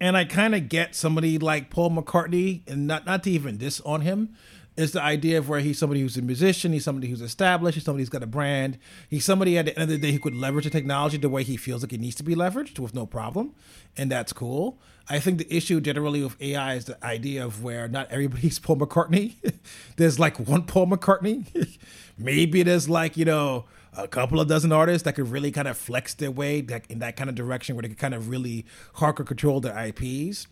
And 0.00 0.16
I 0.16 0.24
kind 0.24 0.54
of 0.54 0.68
get 0.68 0.94
somebody 0.94 1.38
like 1.38 1.70
Paul 1.70 1.90
McCartney, 1.90 2.62
and 2.68 2.86
not, 2.86 3.06
not 3.06 3.22
to 3.24 3.30
even 3.30 3.56
diss 3.56 3.80
on 3.82 4.00
him, 4.00 4.36
is 4.76 4.92
the 4.92 5.02
idea 5.02 5.38
of 5.38 5.48
where 5.48 5.60
he's 5.60 5.78
somebody 5.78 6.00
who's 6.00 6.16
a 6.16 6.22
musician, 6.22 6.72
he's 6.72 6.84
somebody 6.84 7.08
who's 7.08 7.20
established, 7.20 7.76
he's 7.76 7.84
somebody 7.84 8.02
who's 8.02 8.08
got 8.08 8.22
a 8.22 8.26
brand, 8.26 8.78
he's 9.08 9.24
somebody 9.24 9.56
at 9.56 9.66
the 9.66 9.74
end 9.78 9.84
of 9.84 9.88
the 9.88 9.98
day 9.98 10.12
who 10.12 10.18
could 10.18 10.34
leverage 10.34 10.64
the 10.64 10.70
technology 10.70 11.16
the 11.16 11.28
way 11.28 11.44
he 11.44 11.56
feels 11.56 11.82
like 11.82 11.92
it 11.92 12.00
needs 12.00 12.16
to 12.16 12.22
be 12.22 12.34
leveraged 12.34 12.78
with 12.78 12.94
no 12.94 13.06
problem, 13.06 13.54
and 13.96 14.10
that's 14.10 14.32
cool. 14.32 14.78
I 15.08 15.20
think 15.20 15.38
the 15.38 15.54
issue 15.54 15.80
generally 15.80 16.22
with 16.22 16.40
AI 16.40 16.74
is 16.74 16.86
the 16.86 17.04
idea 17.04 17.44
of 17.44 17.62
where 17.62 17.88
not 17.88 18.10
everybody's 18.10 18.58
Paul 18.60 18.76
McCartney. 18.76 19.34
there's 19.96 20.18
like 20.18 20.38
one 20.38 20.64
Paul 20.64 20.86
McCartney. 20.86 21.78
Maybe 22.18 22.62
there's 22.62 22.88
like 22.88 23.16
you 23.16 23.24
know 23.24 23.66
a 23.96 24.08
couple 24.08 24.40
of 24.40 24.48
dozen 24.48 24.72
artists 24.72 25.04
that 25.04 25.14
could 25.14 25.30
really 25.30 25.52
kind 25.52 25.68
of 25.68 25.76
flex 25.76 26.14
their 26.14 26.30
way 26.30 26.66
in 26.88 26.98
that 26.98 27.16
kind 27.16 27.30
of 27.30 27.36
direction 27.36 27.76
where 27.76 27.82
they 27.82 27.88
could 27.88 27.98
kind 27.98 28.14
of 28.14 28.28
really 28.28 28.66
hardcore 28.96 29.26
control 29.26 29.60
their 29.60 29.78
IPs. 29.78 30.48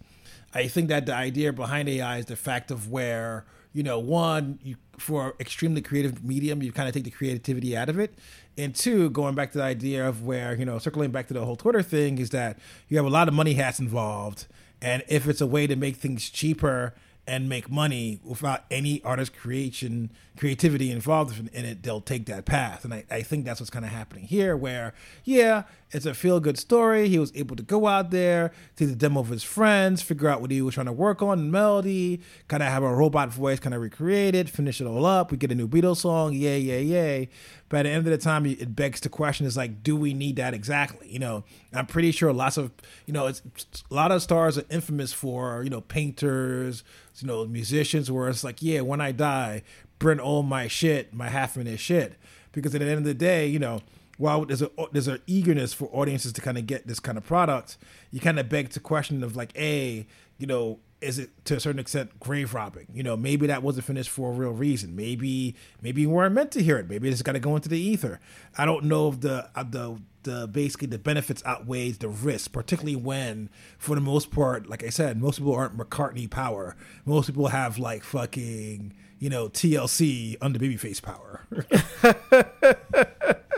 I 0.55 0.69
think 0.69 0.89
that 0.89 1.07
the 1.07 1.15
idea 1.15 1.53
behind 1.53 1.89
AI 1.89 2.19
is 2.19 2.27
the 2.27 2.37
fact 2.37 2.71
of 2.71 2.91
where 2.91 3.45
you 3.73 3.83
know, 3.83 3.99
one, 3.99 4.59
you 4.63 4.77
for 4.99 5.35
extremely 5.41 5.81
creative 5.81 6.25
medium, 6.25 6.63
you 6.63 6.71
kind 6.73 6.89
of 6.89 6.95
take 6.95 7.05
the 7.05 7.11
creativity 7.11 7.77
out 7.77 7.89
of 7.89 7.99
it. 7.99 8.15
And 8.57 8.75
two, 8.75 9.11
going 9.11 9.35
back 9.35 9.53
to 9.53 9.59
the 9.59 9.65
idea 9.65 10.07
of 10.07 10.25
where, 10.25 10.55
you 10.55 10.65
know, 10.65 10.79
circling 10.79 11.11
back 11.11 11.29
to 11.29 11.35
the 11.35 11.45
whole 11.45 11.57
Twitter 11.57 11.83
thing 11.83 12.19
is 12.19 12.31
that 12.31 12.59
you 12.89 12.97
have 12.99 13.07
a 13.07 13.11
lot 13.11 13.29
of 13.29 13.35
money 13.35 13.55
hats 13.55 13.81
involved. 13.81 14.47
And 14.81 15.03
if 15.09 15.27
it's 15.27 15.41
a 15.41 15.47
way 15.47 15.67
to 15.67 15.77
make 15.77 15.97
things 15.97 16.29
cheaper 16.29 16.95
and 17.27 17.49
make 17.49 17.71
money 17.71 18.21
without 18.25 18.65
any 18.71 19.03
artist 19.05 19.35
creation 19.37 20.11
creativity 20.37 20.91
involved 20.91 21.39
in 21.53 21.65
it 21.65 21.83
they'll 21.83 22.01
take 22.01 22.27
that 22.27 22.45
path. 22.45 22.85
And 22.85 22.95
i, 22.95 23.05
I 23.11 23.23
think 23.23 23.45
that's 23.45 23.61
what's 23.61 23.71
kind 23.71 23.85
of 23.85 23.91
happening 23.91 24.25
here 24.25 24.57
where 24.57 24.95
yeah 25.25 25.65
it's 25.91 26.07
a 26.07 26.15
feel 26.15 26.41
good 26.41 26.59
story. 26.59 27.09
He 27.09 27.19
was 27.19 27.33
able 27.35 27.55
to 27.55 27.63
go 27.63 27.87
out 27.87 28.11
there 28.11 28.51
see 28.77 28.87
the 28.87 28.97
demo 28.97 29.21
of 29.21 29.29
his 29.29 29.43
friends 29.45 30.03
figure 30.03 30.29
out 30.29 30.41
what 30.41 30.51
he 30.51 30.63
was 30.63 30.75
trying 30.75 30.87
to 30.87 30.93
work 30.93 31.23
on 31.23 31.51
melody 31.51 32.21
kind 32.49 32.63
of 32.63 32.71
have 32.71 32.83
a 32.83 32.95
robot 32.95 33.29
voice 33.29 33.61
kind 33.61 33.75
of 33.75 33.83
recreate 33.83 34.35
it 34.35 34.49
finish 34.49 34.81
it 34.81 34.87
all 34.87 35.07
up. 35.07 35.31
We 35.31 35.37
get 35.37 35.53
a 35.53 35.55
new 35.55 35.69
beatles 35.69 35.99
song. 35.99 36.33
Yay 36.33 36.59
yay 36.61 36.83
yay 36.83 37.29
but 37.73 37.81
at 37.81 37.83
the 37.85 37.89
end 37.89 38.07
of 38.07 38.11
the 38.13 38.19
time 38.19 38.47
it 38.47 38.77
begs 38.77 39.01
the 39.01 39.09
question 39.09 39.47
is 39.47 39.57
like 39.57 39.83
do 39.83 39.97
we 39.97 40.13
need 40.15 40.37
that 40.37 40.55
exactly 40.55 41.09
you 41.11 41.19
know 41.19 41.43
i'm 41.73 41.87
pretty 41.87 42.13
sure 42.13 42.33
lots 42.33 42.57
of 42.57 42.71
you 43.07 43.13
know 43.13 43.27
it's 43.27 43.43
a 43.91 43.95
lot 43.95 44.13
of 44.13 44.23
stars 44.23 44.59
are 44.59 44.65
infamous 44.71 45.13
for 45.13 45.65
you 45.65 45.71
know 45.71 45.81
painters 45.81 46.85
you 47.21 47.29
know, 47.29 47.45
musicians 47.47 48.11
where 48.11 48.29
it's 48.29 48.45
like, 48.45 48.63
yeah, 48.63 48.81
when 48.81 49.01
I 49.01 49.13
die, 49.13 49.63
burn 49.99 50.21
all 50.21 50.43
my 50.43 50.69
shit, 50.69 51.13
my 51.13 51.29
half 51.29 51.57
minute 51.57 51.79
shit. 51.79 52.15
Because 52.53 52.75
at 52.75 52.81
the 52.81 52.87
end 52.87 52.99
of 52.99 53.05
the 53.05 53.15
day, 53.15 53.47
you 53.47 53.59
know, 53.59 53.81
while 54.19 54.45
there's 54.45 54.63
a 54.63 54.71
there's 54.93 55.09
an 55.09 55.21
eagerness 55.27 55.73
for 55.73 55.89
audiences 55.93 56.33
to 56.35 56.41
kind 56.41 56.59
of 56.59 56.67
get 56.67 56.87
this 56.87 57.01
kind 57.01 57.19
of 57.19 57.25
product, 57.25 57.77
you 58.11 58.21
kind 58.21 58.39
of 58.39 58.49
beg 58.49 58.71
to 58.71 58.81
question 58.81 59.23
of 59.23 59.37
like, 59.37 59.53
a, 59.57 60.07
you 60.39 60.47
know, 60.47 60.79
is 61.03 61.19
it 61.19 61.45
to 61.47 61.57
a 61.57 61.61
certain 61.61 61.79
extent 61.79 62.19
grave 62.21 62.55
robbing? 62.55 62.87
You 62.93 63.03
know, 63.03 63.17
maybe 63.17 63.47
that 63.49 63.63
wasn't 63.63 63.87
finished 63.87 64.11
for 64.11 64.31
a 64.31 64.33
real 64.33 64.53
reason. 64.53 64.95
Maybe 64.97 65.55
maybe 65.81 66.03
you 66.03 66.11
weren't 66.11 66.35
meant 66.35 66.53
to 66.53 66.63
hear 66.63 66.79
it. 66.79 66.89
Maybe 66.89 67.09
it's 67.09 67.23
got 67.23 67.33
to 67.33 67.41
go 67.41 67.57
into 67.57 67.69
the 67.69 67.79
ether. 67.79 68.21
I 68.57 68.65
don't 68.65 68.85
know 68.85 69.09
if 69.09 69.21
the 69.21 69.49
uh, 69.55 69.65
the 69.65 69.99
the 70.23 70.47
basically 70.47 70.89
the 70.89 70.99
benefits 70.99 71.43
outweighs 71.45 71.99
the 71.99 72.09
risk, 72.09 72.53
particularly 72.53 72.97
when, 72.97 73.51
for 73.79 73.95
the 73.95 74.01
most 74.01 74.31
part, 74.31 74.69
like 74.69 74.85
I 74.85 74.89
said, 74.89 75.21
most 75.21 75.39
people 75.39 75.55
aren't 75.55 75.77
McCartney 75.77 76.31
power. 76.31 76.77
Most 77.05 77.27
people 77.27 77.49
have 77.49 77.79
like 77.79 78.05
fucking 78.05 78.95
you 79.19 79.31
know 79.31 79.49
TLC 79.49 80.37
under 80.41 80.59
babyface 80.59 81.03
power. 81.03 81.47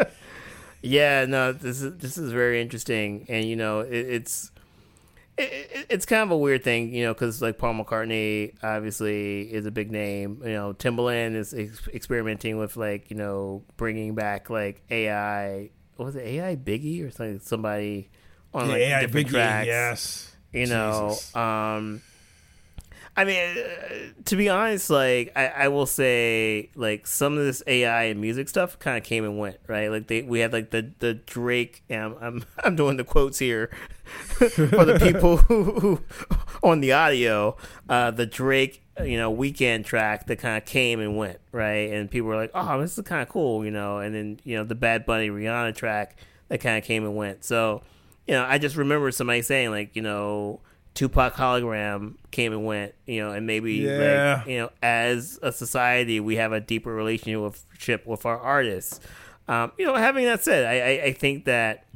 yeah, 0.82 1.24
no, 1.26 1.52
this 1.52 1.82
is 1.82 1.96
this 1.98 2.18
is 2.18 2.32
very 2.32 2.60
interesting, 2.60 3.26
and 3.28 3.44
you 3.44 3.56
know 3.56 3.80
it, 3.80 3.92
it's 3.92 4.50
it, 5.36 5.86
it's 5.90 6.06
kind 6.06 6.22
of 6.22 6.30
a 6.30 6.36
weird 6.36 6.62
thing, 6.64 6.94
you 6.94 7.04
know, 7.04 7.14
because 7.14 7.42
like 7.42 7.58
Paul 7.58 7.74
McCartney 7.74 8.54
obviously 8.62 9.42
is 9.52 9.66
a 9.66 9.70
big 9.70 9.90
name. 9.90 10.40
You 10.44 10.52
know, 10.52 10.72
Timbaland 10.74 11.34
is 11.34 11.52
ex- 11.52 11.88
experimenting 11.88 12.58
with 12.58 12.76
like 12.76 13.10
you 13.10 13.16
know 13.16 13.62
bringing 13.76 14.14
back 14.14 14.50
like 14.50 14.82
AI. 14.90 15.70
was 15.96 16.16
it 16.16 16.24
AI 16.24 16.56
Biggie 16.56 17.06
or 17.06 17.10
something? 17.10 17.40
Somebody 17.40 18.10
on 18.52 18.68
like 18.68 18.78
AI 18.78 19.00
different 19.00 19.28
Biggie, 19.28 19.30
tracks. 19.30 19.66
Yes, 19.66 20.36
you 20.52 20.66
know. 20.66 21.16
Um, 21.34 22.02
I 23.16 23.24
mean, 23.24 23.58
uh, 23.58 24.22
to 24.24 24.36
be 24.36 24.48
honest, 24.48 24.90
like 24.90 25.32
I, 25.36 25.46
I 25.46 25.68
will 25.68 25.86
say, 25.86 26.70
like 26.74 27.06
some 27.06 27.38
of 27.38 27.44
this 27.44 27.62
AI 27.66 28.04
and 28.04 28.20
music 28.20 28.48
stuff 28.48 28.78
kind 28.80 28.98
of 28.98 29.04
came 29.04 29.24
and 29.24 29.38
went, 29.38 29.58
right? 29.68 29.88
Like 29.88 30.08
they, 30.08 30.22
we 30.22 30.40
had 30.40 30.52
like 30.52 30.70
the 30.70 30.90
the 30.98 31.14
Drake. 31.14 31.84
I'm 31.88 32.16
I'm, 32.20 32.44
I'm 32.64 32.74
doing 32.74 32.96
the 32.96 33.04
quotes 33.04 33.38
here 33.38 33.70
for 34.04 34.84
the 34.84 34.98
people 35.00 35.36
who, 35.48 35.62
who 35.62 36.00
on 36.62 36.80
the 36.80 36.92
audio. 36.92 37.56
Uh, 37.88 38.10
the 38.10 38.26
Drake, 38.26 38.82
you 39.04 39.16
know, 39.16 39.34
Weeknd 39.34 39.84
track 39.84 40.26
that 40.26 40.40
kind 40.40 40.58
of 40.58 40.64
came 40.64 40.98
and 40.98 41.16
went, 41.16 41.38
right? 41.52 41.92
And 41.92 42.10
people 42.10 42.28
were 42.28 42.36
like, 42.36 42.50
"Oh, 42.52 42.80
this 42.80 42.98
is 42.98 43.04
kind 43.04 43.22
of 43.22 43.28
cool," 43.28 43.64
you 43.64 43.70
know. 43.70 43.98
And 43.98 44.12
then 44.12 44.40
you 44.42 44.56
know 44.56 44.64
the 44.64 44.74
Bad 44.74 45.06
Bunny 45.06 45.30
Rihanna 45.30 45.76
track 45.76 46.16
that 46.48 46.58
kind 46.58 46.78
of 46.78 46.84
came 46.84 47.04
and 47.04 47.14
went. 47.14 47.44
So, 47.44 47.82
you 48.26 48.34
know, 48.34 48.44
I 48.44 48.58
just 48.58 48.74
remember 48.74 49.12
somebody 49.12 49.42
saying 49.42 49.70
like, 49.70 49.94
you 49.94 50.02
know 50.02 50.60
Tupac 50.94 51.34
hologram 51.34 52.14
came 52.30 52.52
and 52.52 52.64
went, 52.64 52.94
you 53.06 53.20
know, 53.20 53.32
and 53.32 53.46
maybe 53.46 53.72
Yeah. 53.74 54.38
like 54.38 54.48
you 54.48 54.58
know, 54.60 54.70
as 54.82 55.38
a 55.42 55.50
society, 55.52 56.20
we 56.20 56.36
have 56.36 56.52
a 56.52 56.60
deeper 56.60 56.94
relationship 56.94 58.06
with 58.06 58.24
our 58.24 58.38
artists. 58.38 59.00
Um, 59.48 59.72
you 59.78 59.84
know, 59.86 59.94
having 59.96 60.24
that 60.24 60.42
said, 60.44 60.64
I, 60.64 60.78
I, 61.02 61.04
I 61.08 61.12
think 61.12 61.44
that 61.46 61.86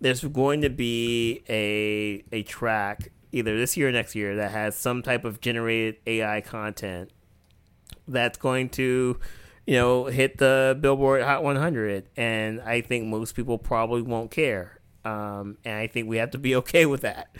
there's 0.00 0.22
going 0.24 0.62
to 0.62 0.70
be 0.70 1.42
a 1.48 2.24
a 2.32 2.42
track 2.44 3.10
either 3.32 3.58
this 3.58 3.76
year 3.76 3.88
or 3.88 3.92
next 3.92 4.14
year 4.14 4.36
that 4.36 4.52
has 4.52 4.76
some 4.76 5.02
type 5.02 5.24
of 5.24 5.40
generated 5.40 5.96
AI 6.06 6.40
content 6.40 7.10
that's 8.06 8.38
going 8.38 8.68
to, 8.70 9.18
you 9.66 9.74
know, 9.74 10.04
hit 10.06 10.38
the 10.38 10.76
Billboard 10.80 11.22
Hot 11.22 11.42
100, 11.42 12.04
and 12.16 12.60
I 12.60 12.80
think 12.80 13.06
most 13.06 13.34
people 13.34 13.58
probably 13.58 14.02
won't 14.02 14.30
care. 14.30 14.78
Um, 15.04 15.58
and 15.64 15.74
I 15.76 15.86
think 15.86 16.08
we 16.08 16.18
have 16.18 16.30
to 16.32 16.38
be 16.38 16.54
okay 16.62 16.86
with 16.86 17.00
that. 17.02 17.34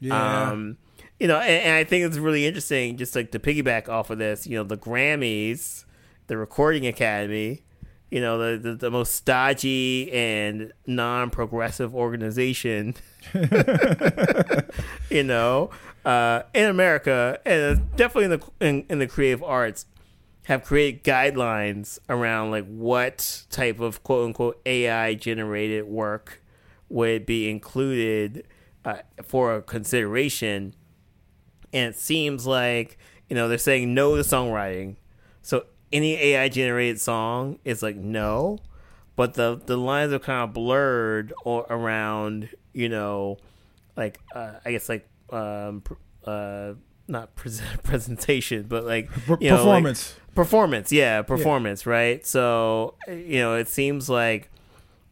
Yeah. 0.00 0.50
Um, 0.50 0.78
you 1.18 1.28
know, 1.28 1.38
and, 1.38 1.64
and 1.64 1.74
I 1.74 1.84
think 1.84 2.06
it's 2.06 2.16
really 2.16 2.46
interesting, 2.46 2.96
just 2.96 3.14
like 3.14 3.30
to 3.32 3.38
piggyback 3.38 3.88
off 3.88 4.10
of 4.10 4.18
this. 4.18 4.46
You 4.46 4.56
know, 4.56 4.64
the 4.64 4.78
Grammys, 4.78 5.84
the 6.26 6.36
Recording 6.36 6.86
Academy, 6.86 7.62
you 8.10 8.20
know, 8.20 8.38
the 8.38 8.70
the, 8.70 8.74
the 8.74 8.90
most 8.90 9.14
stodgy 9.14 10.10
and 10.12 10.72
non-progressive 10.86 11.94
organization, 11.94 12.94
you 15.10 15.22
know, 15.22 15.70
uh, 16.04 16.42
in 16.54 16.66
America, 16.66 17.38
and 17.44 17.94
definitely 17.96 18.24
in 18.24 18.30
the 18.30 18.66
in, 18.66 18.86
in 18.88 18.98
the 18.98 19.06
creative 19.06 19.42
arts, 19.42 19.86
have 20.44 20.64
created 20.64 21.04
guidelines 21.04 21.98
around 22.08 22.50
like 22.50 22.66
what 22.66 23.44
type 23.50 23.78
of 23.78 24.02
quote 24.02 24.26
unquote 24.26 24.60
AI 24.66 25.14
generated 25.14 25.84
work 25.84 26.42
would 26.88 27.24
be 27.26 27.48
included 27.48 28.44
uh, 28.84 28.96
for 29.24 29.60
consideration. 29.62 30.74
And 31.72 31.94
it 31.94 31.96
seems 31.98 32.46
like 32.46 32.98
you 33.28 33.36
know 33.36 33.48
they're 33.48 33.58
saying 33.58 33.94
no 33.94 34.16
to 34.16 34.22
songwriting, 34.22 34.96
so 35.42 35.66
any 35.92 36.14
AI 36.16 36.48
generated 36.48 37.00
song 37.00 37.58
is 37.64 37.82
like 37.82 37.96
no, 37.96 38.58
but 39.16 39.34
the 39.34 39.60
the 39.66 39.76
lines 39.76 40.12
are 40.12 40.18
kind 40.18 40.48
of 40.48 40.52
blurred 40.54 41.32
or 41.44 41.66
around 41.70 42.48
you 42.72 42.88
know, 42.88 43.36
like 43.96 44.18
uh, 44.34 44.54
I 44.64 44.72
guess 44.72 44.88
like 44.88 45.08
um 45.30 45.82
pr- 45.82 45.94
uh 46.24 46.74
not 47.06 47.34
present 47.36 47.82
presentation, 47.84 48.64
but 48.68 48.84
like 48.84 49.08
Per- 49.10 49.38
you 49.40 49.50
know, 49.50 49.56
like- 49.56 49.64
performance. 49.84 50.14
performance 50.34 50.92
yeah 50.92 51.22
performance 51.22 51.86
right 51.86 52.24
so 52.24 52.94
you 53.08 53.38
know 53.40 53.56
it 53.56 53.66
seems 53.68 54.08
like 54.08 54.48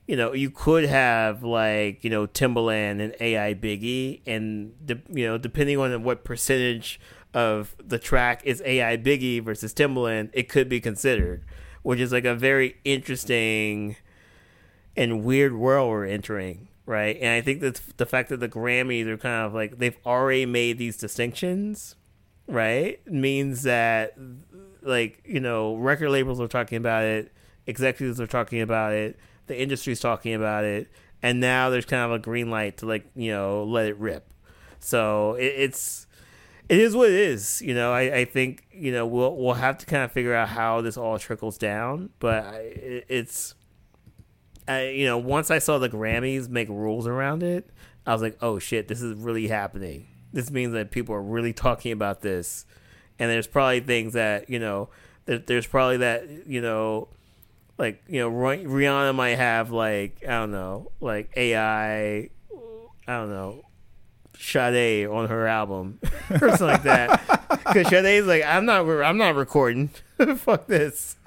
you 0.08 0.16
know 0.16 0.32
you 0.32 0.50
could 0.50 0.84
have 0.84 1.44
like 1.44 2.02
you 2.02 2.10
know 2.10 2.26
timbaland 2.26 3.00
and 3.00 3.14
ai 3.20 3.54
biggie 3.54 4.20
and 4.26 4.72
de- 4.84 5.02
you 5.10 5.24
know 5.24 5.38
depending 5.38 5.78
on 5.78 6.02
what 6.02 6.24
percentage 6.24 6.98
of 7.34 7.76
the 7.78 7.98
track 7.98 8.40
is 8.44 8.60
ai 8.64 8.96
biggie 8.96 9.40
versus 9.40 9.72
timbaland 9.72 10.30
it 10.32 10.48
could 10.48 10.68
be 10.68 10.80
considered 10.80 11.44
which 11.82 12.00
is 12.00 12.10
like 12.10 12.24
a 12.24 12.34
very 12.34 12.76
interesting 12.84 13.94
and 14.96 15.22
weird 15.22 15.54
world 15.54 15.90
we're 15.90 16.06
entering 16.06 16.68
right? 16.86 17.18
And 17.20 17.28
i 17.28 17.42
think 17.42 17.60
that 17.60 17.80
the 17.98 18.06
fact 18.06 18.30
that 18.30 18.40
the 18.40 18.48
grammys 18.48 19.06
are 19.06 19.18
kind 19.18 19.46
of 19.46 19.52
like 19.52 19.78
they've 19.78 19.98
already 20.06 20.46
made 20.46 20.78
these 20.78 20.96
distinctions 20.96 21.96
right 22.46 23.06
means 23.06 23.62
that 23.64 24.16
like 24.80 25.20
you 25.26 25.38
know 25.38 25.76
record 25.76 26.08
labels 26.08 26.40
are 26.40 26.48
talking 26.48 26.78
about 26.78 27.04
it 27.04 27.30
executives 27.66 28.18
are 28.18 28.26
talking 28.26 28.62
about 28.62 28.94
it 28.94 29.18
the 29.48 29.60
industry's 29.60 30.00
talking 30.00 30.34
about 30.34 30.64
it 30.64 30.88
and 31.22 31.40
now 31.40 31.70
there's 31.70 31.84
kind 31.84 32.02
of 32.02 32.12
a 32.12 32.18
green 32.18 32.50
light 32.50 32.78
to 32.78 32.86
like 32.86 33.10
you 33.14 33.30
know 33.30 33.64
let 33.64 33.86
it 33.86 33.98
rip. 33.98 34.32
So 34.80 35.34
it, 35.34 35.54
it's 35.56 36.06
it 36.68 36.78
is 36.78 36.94
what 36.94 37.08
it 37.08 37.16
is 37.16 37.62
you 37.62 37.74
know? 37.74 37.92
I, 37.92 38.18
I 38.18 38.24
think 38.24 38.66
you 38.72 38.92
know 38.92 39.06
we'll 39.06 39.36
we'll 39.36 39.54
have 39.54 39.78
to 39.78 39.86
kind 39.86 40.04
of 40.04 40.12
figure 40.12 40.34
out 40.34 40.48
how 40.48 40.80
this 40.80 40.96
all 40.96 41.18
trickles 41.18 41.58
down 41.58 42.10
but 42.18 42.44
I, 42.44 42.58
it, 42.58 43.06
it's 43.08 43.54
I, 44.66 44.88
you 44.88 45.06
know 45.06 45.16
once 45.16 45.50
i 45.50 45.58
saw 45.58 45.78
the 45.78 45.88
grammys 45.88 46.48
make 46.48 46.68
rules 46.68 47.06
around 47.06 47.42
it 47.42 47.70
i 48.06 48.12
was 48.12 48.20
like 48.20 48.36
oh 48.42 48.58
shit 48.58 48.88
this 48.88 49.02
is 49.02 49.14
really 49.18 49.48
happening. 49.48 50.08
This 50.30 50.50
means 50.50 50.74
that 50.74 50.90
people 50.90 51.14
are 51.14 51.22
really 51.22 51.54
talking 51.54 51.90
about 51.90 52.20
this. 52.20 52.66
And 53.18 53.30
there's 53.30 53.46
probably 53.46 53.80
things 53.80 54.12
that 54.12 54.48
you 54.50 54.58
know 54.58 54.90
there, 55.24 55.38
there's 55.38 55.66
probably 55.66 55.96
that 55.98 56.46
you 56.46 56.60
know 56.60 57.08
like 57.78 58.02
you 58.08 58.20
know 58.20 58.30
rihanna 58.30 59.14
might 59.14 59.36
have 59.36 59.70
like 59.70 60.22
i 60.24 60.30
don't 60.32 60.50
know 60.50 60.90
like 61.00 61.30
ai 61.36 62.28
i 63.06 63.16
don't 63.16 63.30
know 63.30 63.62
Sade 64.38 65.06
on 65.06 65.28
her 65.28 65.46
album 65.46 65.98
or 66.30 66.56
something 66.56 66.66
like 66.66 66.82
that. 66.84 67.48
Because 67.48 67.88
Sade's 67.88 68.26
like 68.26 68.44
I'm 68.44 68.64
not 68.64 68.88
I'm 68.88 69.18
not 69.18 69.34
recording. 69.34 69.90
Fuck 70.36 70.66
this. 70.66 71.16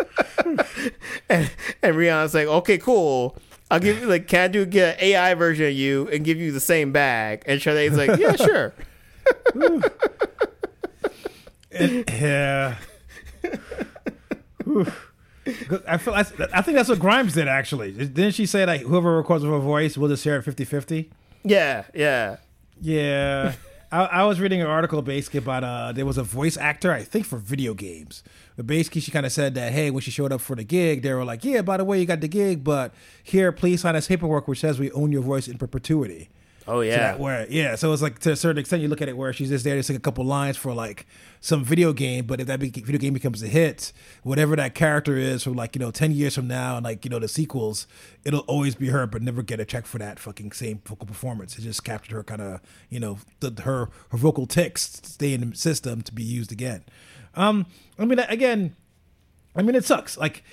And, 1.29 1.49
and 1.81 1.95
Rihanna's 1.95 2.33
like 2.33 2.47
okay 2.47 2.77
cool. 2.77 3.37
I'll 3.69 3.79
give 3.79 4.01
you 4.01 4.07
like 4.07 4.27
can 4.27 4.41
I 4.41 4.47
do 4.47 4.65
get 4.65 4.97
an 4.97 5.03
AI 5.03 5.33
version 5.35 5.67
of 5.67 5.73
you 5.73 6.09
and 6.09 6.25
give 6.25 6.37
you 6.37 6.51
the 6.51 6.59
same 6.59 6.91
bag? 6.91 7.43
And 7.45 7.61
Sade's 7.61 7.95
like 7.95 8.19
yeah 8.19 8.35
sure. 8.35 8.73
Yeah. 11.71 12.77
I 15.87 15.97
feel 15.97 16.13
I, 16.13 16.19
I 16.53 16.61
think 16.61 16.75
that's 16.77 16.89
what 16.89 16.99
Grimes 16.99 17.33
did 17.33 17.47
actually. 17.47 17.91
Didn't 17.91 18.33
she 18.33 18.45
say 18.45 18.65
like 18.65 18.81
whoever 18.81 19.17
records 19.17 19.43
with 19.43 19.51
her 19.53 19.59
voice 19.59 19.97
will 19.97 20.07
just 20.09 20.23
hear 20.23 20.35
it 20.37 20.45
50-50? 20.45 21.09
yeah 21.43 21.85
yeah 21.95 22.37
Yeah. 22.79 23.53
I, 23.91 24.03
I 24.05 24.23
was 24.23 24.39
reading 24.39 24.61
an 24.61 24.67
article 24.67 25.01
basically 25.01 25.39
about 25.39 25.63
uh 25.63 25.91
there 25.91 26.05
was 26.05 26.17
a 26.17 26.23
voice 26.23 26.55
actor, 26.57 26.91
I 26.93 27.03
think 27.03 27.25
for 27.25 27.37
video 27.37 27.73
games. 27.73 28.23
But 28.55 28.67
basically 28.67 29.01
she 29.01 29.11
kind 29.11 29.25
of 29.25 29.31
said 29.31 29.55
that, 29.55 29.73
hey, 29.73 29.89
when 29.91 30.01
she 30.01 30.11
showed 30.11 30.31
up 30.31 30.41
for 30.41 30.55
the 30.55 30.63
gig, 30.63 31.01
they 31.01 31.13
were 31.13 31.25
like, 31.25 31.43
Yeah, 31.43 31.61
by 31.63 31.77
the 31.77 31.83
way, 31.85 31.99
you 31.99 32.05
got 32.05 32.21
the 32.21 32.27
gig, 32.27 32.63
but 32.63 32.93
here, 33.23 33.51
please 33.51 33.81
sign 33.81 33.95
this 33.95 34.07
paperwork 34.07 34.47
which 34.47 34.59
says 34.59 34.79
we 34.79 34.91
own 34.91 35.11
your 35.11 35.21
voice 35.23 35.47
in 35.47 35.57
perpetuity. 35.57 36.29
Oh 36.71 36.81
yeah 36.81 36.97
that 36.97 37.19
where 37.19 37.45
yeah 37.49 37.75
so 37.75 37.91
it's 37.93 38.01
like 38.01 38.19
to 38.19 38.31
a 38.31 38.35
certain 38.35 38.59
extent 38.59 38.81
you 38.81 38.87
look 38.87 39.01
at 39.01 39.09
it 39.09 39.17
where 39.17 39.31
she's 39.31 39.49
just 39.49 39.63
there 39.63 39.75
to 39.75 39.83
sing 39.83 39.95
a 39.95 39.99
couple 39.99 40.23
lines 40.23 40.57
for 40.57 40.73
like 40.73 41.05
some 41.39 41.63
video 41.63 41.93
game 41.93 42.25
but 42.25 42.39
if 42.39 42.47
that 42.47 42.59
video 42.59 42.97
game 42.97 43.13
becomes 43.13 43.43
a 43.43 43.47
hit 43.47 43.91
whatever 44.23 44.55
that 44.55 44.73
character 44.73 45.17
is 45.17 45.43
from 45.43 45.53
like 45.53 45.75
you 45.75 45.79
know 45.79 45.91
10 45.91 46.11
years 46.11 46.35
from 46.35 46.47
now 46.47 46.77
and 46.77 46.83
like 46.83 47.03
you 47.05 47.11
know 47.11 47.19
the 47.19 47.27
sequels 47.27 47.87
it'll 48.23 48.41
always 48.41 48.75
be 48.75 48.89
her 48.89 49.05
but 49.05 49.21
never 49.21 49.41
get 49.43 49.59
a 49.59 49.65
check 49.65 49.85
for 49.85 49.97
that 49.99 50.17
fucking 50.19 50.51
same 50.51 50.81
vocal 50.85 51.05
performance 51.05 51.57
it 51.57 51.61
just 51.61 51.83
captured 51.83 52.13
her 52.15 52.23
kind 52.23 52.41
of 52.41 52.61
you 52.89 52.99
know 52.99 53.19
the, 53.39 53.61
her 53.63 53.89
her 54.09 54.17
vocal 54.17 54.45
ticks 54.45 55.01
stay 55.03 55.33
in 55.33 55.49
the 55.49 55.55
system 55.55 56.01
to 56.01 56.13
be 56.13 56.23
used 56.23 56.51
again 56.51 56.83
um 57.35 57.65
i 57.99 58.05
mean 58.05 58.19
again 58.19 58.75
I 59.55 59.61
mean, 59.61 59.75
it 59.75 59.85
sucks. 59.85 60.17
Like, 60.17 60.43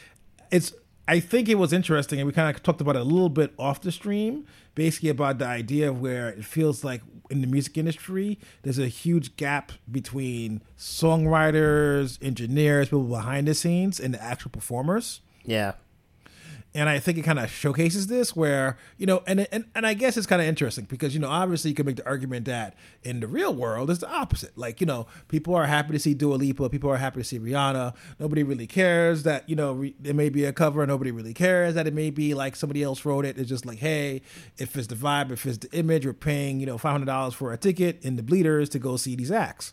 it's. 0.50 0.72
I 1.08 1.20
think 1.20 1.48
it 1.48 1.56
was 1.56 1.72
interesting, 1.72 2.20
and 2.20 2.26
we 2.26 2.32
kind 2.32 2.54
of 2.54 2.62
talked 2.62 2.80
about 2.80 2.94
it 2.94 3.00
a 3.00 3.04
little 3.04 3.30
bit 3.30 3.54
off 3.58 3.80
the 3.80 3.90
stream. 3.90 4.44
Basically, 4.74 5.08
about 5.08 5.38
the 5.38 5.46
idea 5.46 5.88
of 5.88 6.00
where 6.00 6.28
it 6.28 6.44
feels 6.44 6.84
like 6.84 7.00
in 7.30 7.40
the 7.40 7.46
music 7.46 7.76
industry, 7.78 8.38
there's 8.62 8.78
a 8.78 8.88
huge 8.88 9.34
gap 9.36 9.72
between 9.90 10.62
songwriters, 10.78 12.22
engineers, 12.22 12.88
people 12.88 13.04
behind 13.04 13.48
the 13.48 13.54
scenes, 13.54 13.98
and 13.98 14.14
the 14.14 14.22
actual 14.22 14.50
performers 14.50 15.20
yeah 15.48 15.72
and 16.78 16.88
I 16.88 17.00
think 17.00 17.18
it 17.18 17.22
kind 17.22 17.40
of 17.40 17.50
showcases 17.50 18.06
this 18.06 18.36
where 18.36 18.78
you 18.98 19.06
know, 19.06 19.24
and 19.26 19.48
and 19.50 19.64
and 19.74 19.84
I 19.84 19.94
guess 19.94 20.16
it's 20.16 20.28
kind 20.28 20.40
of 20.40 20.46
interesting 20.46 20.84
because 20.84 21.12
you 21.12 21.18
know, 21.18 21.28
obviously 21.28 21.70
you 21.70 21.74
can 21.74 21.84
make 21.84 21.96
the 21.96 22.06
argument 22.06 22.44
that 22.44 22.74
in 23.02 23.18
the 23.18 23.26
real 23.26 23.52
world 23.52 23.90
it's 23.90 23.98
the 23.98 24.08
opposite. 24.08 24.56
Like 24.56 24.80
you 24.80 24.86
know, 24.86 25.08
people 25.26 25.56
are 25.56 25.66
happy 25.66 25.92
to 25.92 25.98
see 25.98 26.14
Dua 26.14 26.36
Lipa, 26.36 26.70
people 26.70 26.88
are 26.88 26.96
happy 26.96 27.20
to 27.20 27.24
see 27.24 27.40
Rihanna. 27.40 27.94
Nobody 28.20 28.44
really 28.44 28.68
cares 28.68 29.24
that 29.24 29.48
you 29.48 29.56
know 29.56 29.72
re- 29.72 29.96
it 30.04 30.14
may 30.14 30.28
be 30.28 30.44
a 30.44 30.52
cover. 30.52 30.86
Nobody 30.86 31.10
really 31.10 31.34
cares 31.34 31.74
that 31.74 31.88
it 31.88 31.94
may 31.94 32.10
be 32.10 32.32
like 32.32 32.54
somebody 32.54 32.84
else 32.84 33.04
wrote 33.04 33.24
it. 33.24 33.38
It's 33.38 33.48
just 33.48 33.66
like, 33.66 33.78
hey, 33.78 34.22
if 34.56 34.76
it's 34.76 34.86
the 34.86 34.94
vibe, 34.94 35.32
if 35.32 35.46
it's 35.46 35.58
the 35.58 35.72
image, 35.76 36.06
we're 36.06 36.12
paying 36.12 36.60
you 36.60 36.66
know 36.66 36.78
five 36.78 36.92
hundred 36.92 37.06
dollars 37.06 37.34
for 37.34 37.52
a 37.52 37.56
ticket 37.56 38.04
in 38.04 38.14
the 38.14 38.22
bleeders 38.22 38.68
to 38.68 38.78
go 38.78 38.96
see 38.96 39.16
these 39.16 39.32
acts. 39.32 39.72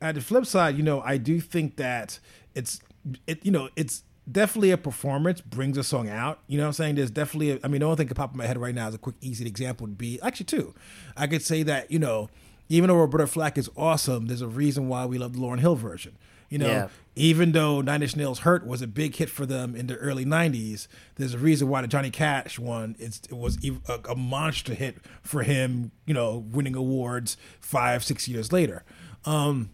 At 0.00 0.14
the 0.14 0.22
flip 0.22 0.46
side, 0.46 0.78
you 0.78 0.82
know, 0.82 1.02
I 1.02 1.18
do 1.18 1.38
think 1.38 1.76
that 1.76 2.18
it's 2.54 2.80
it 3.26 3.44
you 3.44 3.52
know 3.52 3.68
it's 3.76 4.04
definitely 4.30 4.70
a 4.70 4.76
performance 4.76 5.40
brings 5.40 5.76
a 5.78 5.84
song 5.84 6.08
out. 6.08 6.40
You 6.46 6.58
know 6.58 6.64
what 6.64 6.68
I'm 6.68 6.72
saying? 6.74 6.94
There's 6.96 7.10
definitely, 7.10 7.52
a, 7.52 7.58
I 7.62 7.68
mean, 7.68 7.80
the 7.80 7.86
only 7.86 7.96
thing 7.96 8.06
that 8.06 8.14
could 8.14 8.16
pop 8.16 8.32
in 8.32 8.38
my 8.38 8.46
head 8.46 8.58
right 8.58 8.74
now 8.74 8.88
is 8.88 8.94
a 8.94 8.98
quick, 8.98 9.16
easy 9.20 9.46
example 9.46 9.86
would 9.86 9.98
be 9.98 10.20
actually 10.22 10.46
two. 10.46 10.74
I 11.16 11.26
could 11.26 11.42
say 11.42 11.62
that, 11.64 11.90
you 11.90 11.98
know, 11.98 12.28
even 12.68 12.88
though 12.88 12.96
Roberta 12.96 13.26
Flack 13.26 13.56
is 13.56 13.70
awesome, 13.76 14.26
there's 14.26 14.40
a 14.42 14.48
reason 14.48 14.88
why 14.88 15.06
we 15.06 15.18
love 15.18 15.34
the 15.34 15.38
Lauryn 15.38 15.60
Hill 15.60 15.76
version. 15.76 16.18
You 16.48 16.58
know, 16.58 16.66
Yeah. 16.68 16.88
even 17.16 17.52
though 17.52 17.80
Nine 17.80 18.02
Inch 18.02 18.14
Nails 18.16 18.40
Hurt 18.40 18.66
was 18.66 18.80
a 18.82 18.86
big 18.86 19.16
hit 19.16 19.28
for 19.30 19.46
them 19.46 19.74
in 19.74 19.86
the 19.88 19.96
early 19.96 20.24
90s, 20.24 20.86
there's 21.16 21.34
a 21.34 21.38
reason 21.38 21.68
why 21.68 21.82
the 21.82 21.88
Johnny 21.88 22.10
Cash 22.10 22.58
one 22.58 22.94
it's, 22.98 23.20
it 23.28 23.36
was 23.36 23.58
a, 23.88 24.00
a 24.10 24.14
monster 24.16 24.74
hit 24.74 24.98
for 25.22 25.42
him, 25.42 25.90
you 26.06 26.14
know, 26.14 26.38
winning 26.50 26.74
awards 26.76 27.36
five, 27.60 28.04
six 28.04 28.28
years 28.28 28.52
later. 28.52 28.84
Um, 29.24 29.70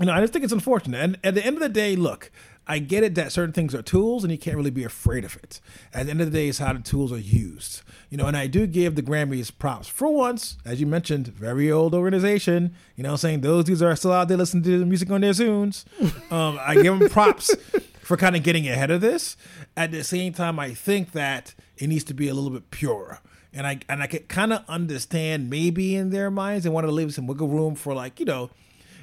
you 0.00 0.06
know, 0.06 0.12
I 0.12 0.20
just 0.20 0.32
think 0.32 0.44
it's 0.44 0.52
unfortunate. 0.52 1.00
And 1.02 1.18
at 1.24 1.34
the 1.34 1.44
end 1.46 1.56
of 1.56 1.62
the 1.62 1.68
day, 1.68 1.96
look, 1.96 2.30
I 2.68 2.80
get 2.80 3.04
it 3.04 3.14
that 3.14 3.30
certain 3.30 3.52
things 3.52 3.74
are 3.74 3.82
tools 3.82 4.24
and 4.24 4.32
you 4.32 4.38
can't 4.38 4.56
really 4.56 4.70
be 4.70 4.82
afraid 4.82 5.24
of 5.24 5.36
it. 5.36 5.60
At 5.94 6.06
the 6.06 6.10
end 6.10 6.20
of 6.20 6.32
the 6.32 6.36
day, 6.36 6.48
it's 6.48 6.58
how 6.58 6.72
the 6.72 6.80
tools 6.80 7.12
are 7.12 7.18
used. 7.18 7.82
You 8.10 8.18
know, 8.18 8.26
and 8.26 8.36
I 8.36 8.48
do 8.48 8.66
give 8.66 8.96
the 8.96 9.02
Grammys 9.02 9.56
props. 9.56 9.86
For 9.86 10.10
once, 10.10 10.56
as 10.64 10.80
you 10.80 10.86
mentioned, 10.86 11.28
very 11.28 11.70
old 11.70 11.94
organization. 11.94 12.74
You 12.96 13.04
know 13.04 13.12
I'm 13.12 13.16
saying? 13.18 13.42
Those 13.42 13.64
dudes 13.64 13.82
are 13.82 13.94
still 13.94 14.12
out 14.12 14.28
there 14.28 14.36
listening 14.36 14.64
to 14.64 14.78
the 14.80 14.86
music 14.86 15.10
on 15.10 15.20
their 15.20 15.32
Zunes. 15.32 15.84
Um, 16.28 16.58
I 16.60 16.74
give 16.74 16.98
them 16.98 17.08
props 17.08 17.54
for 18.00 18.16
kind 18.16 18.34
of 18.34 18.42
getting 18.42 18.68
ahead 18.68 18.90
of 18.90 19.00
this. 19.00 19.36
At 19.76 19.92
the 19.92 20.02
same 20.02 20.32
time, 20.32 20.58
I 20.58 20.74
think 20.74 21.12
that 21.12 21.54
it 21.76 21.86
needs 21.86 22.02
to 22.04 22.14
be 22.14 22.28
a 22.28 22.34
little 22.34 22.50
bit 22.50 22.70
purer. 22.72 23.20
And 23.52 23.64
I 23.66 23.78
and 23.88 24.02
I 24.02 24.08
can 24.08 24.24
kind 24.24 24.52
of 24.52 24.64
understand 24.68 25.48
maybe 25.48 25.94
in 25.94 26.10
their 26.10 26.30
minds 26.30 26.64
they 26.64 26.70
want 26.70 26.86
to 26.86 26.92
leave 26.92 27.14
some 27.14 27.28
wiggle 27.28 27.48
room 27.48 27.76
for 27.76 27.94
like, 27.94 28.18
you 28.18 28.26
know, 28.26 28.50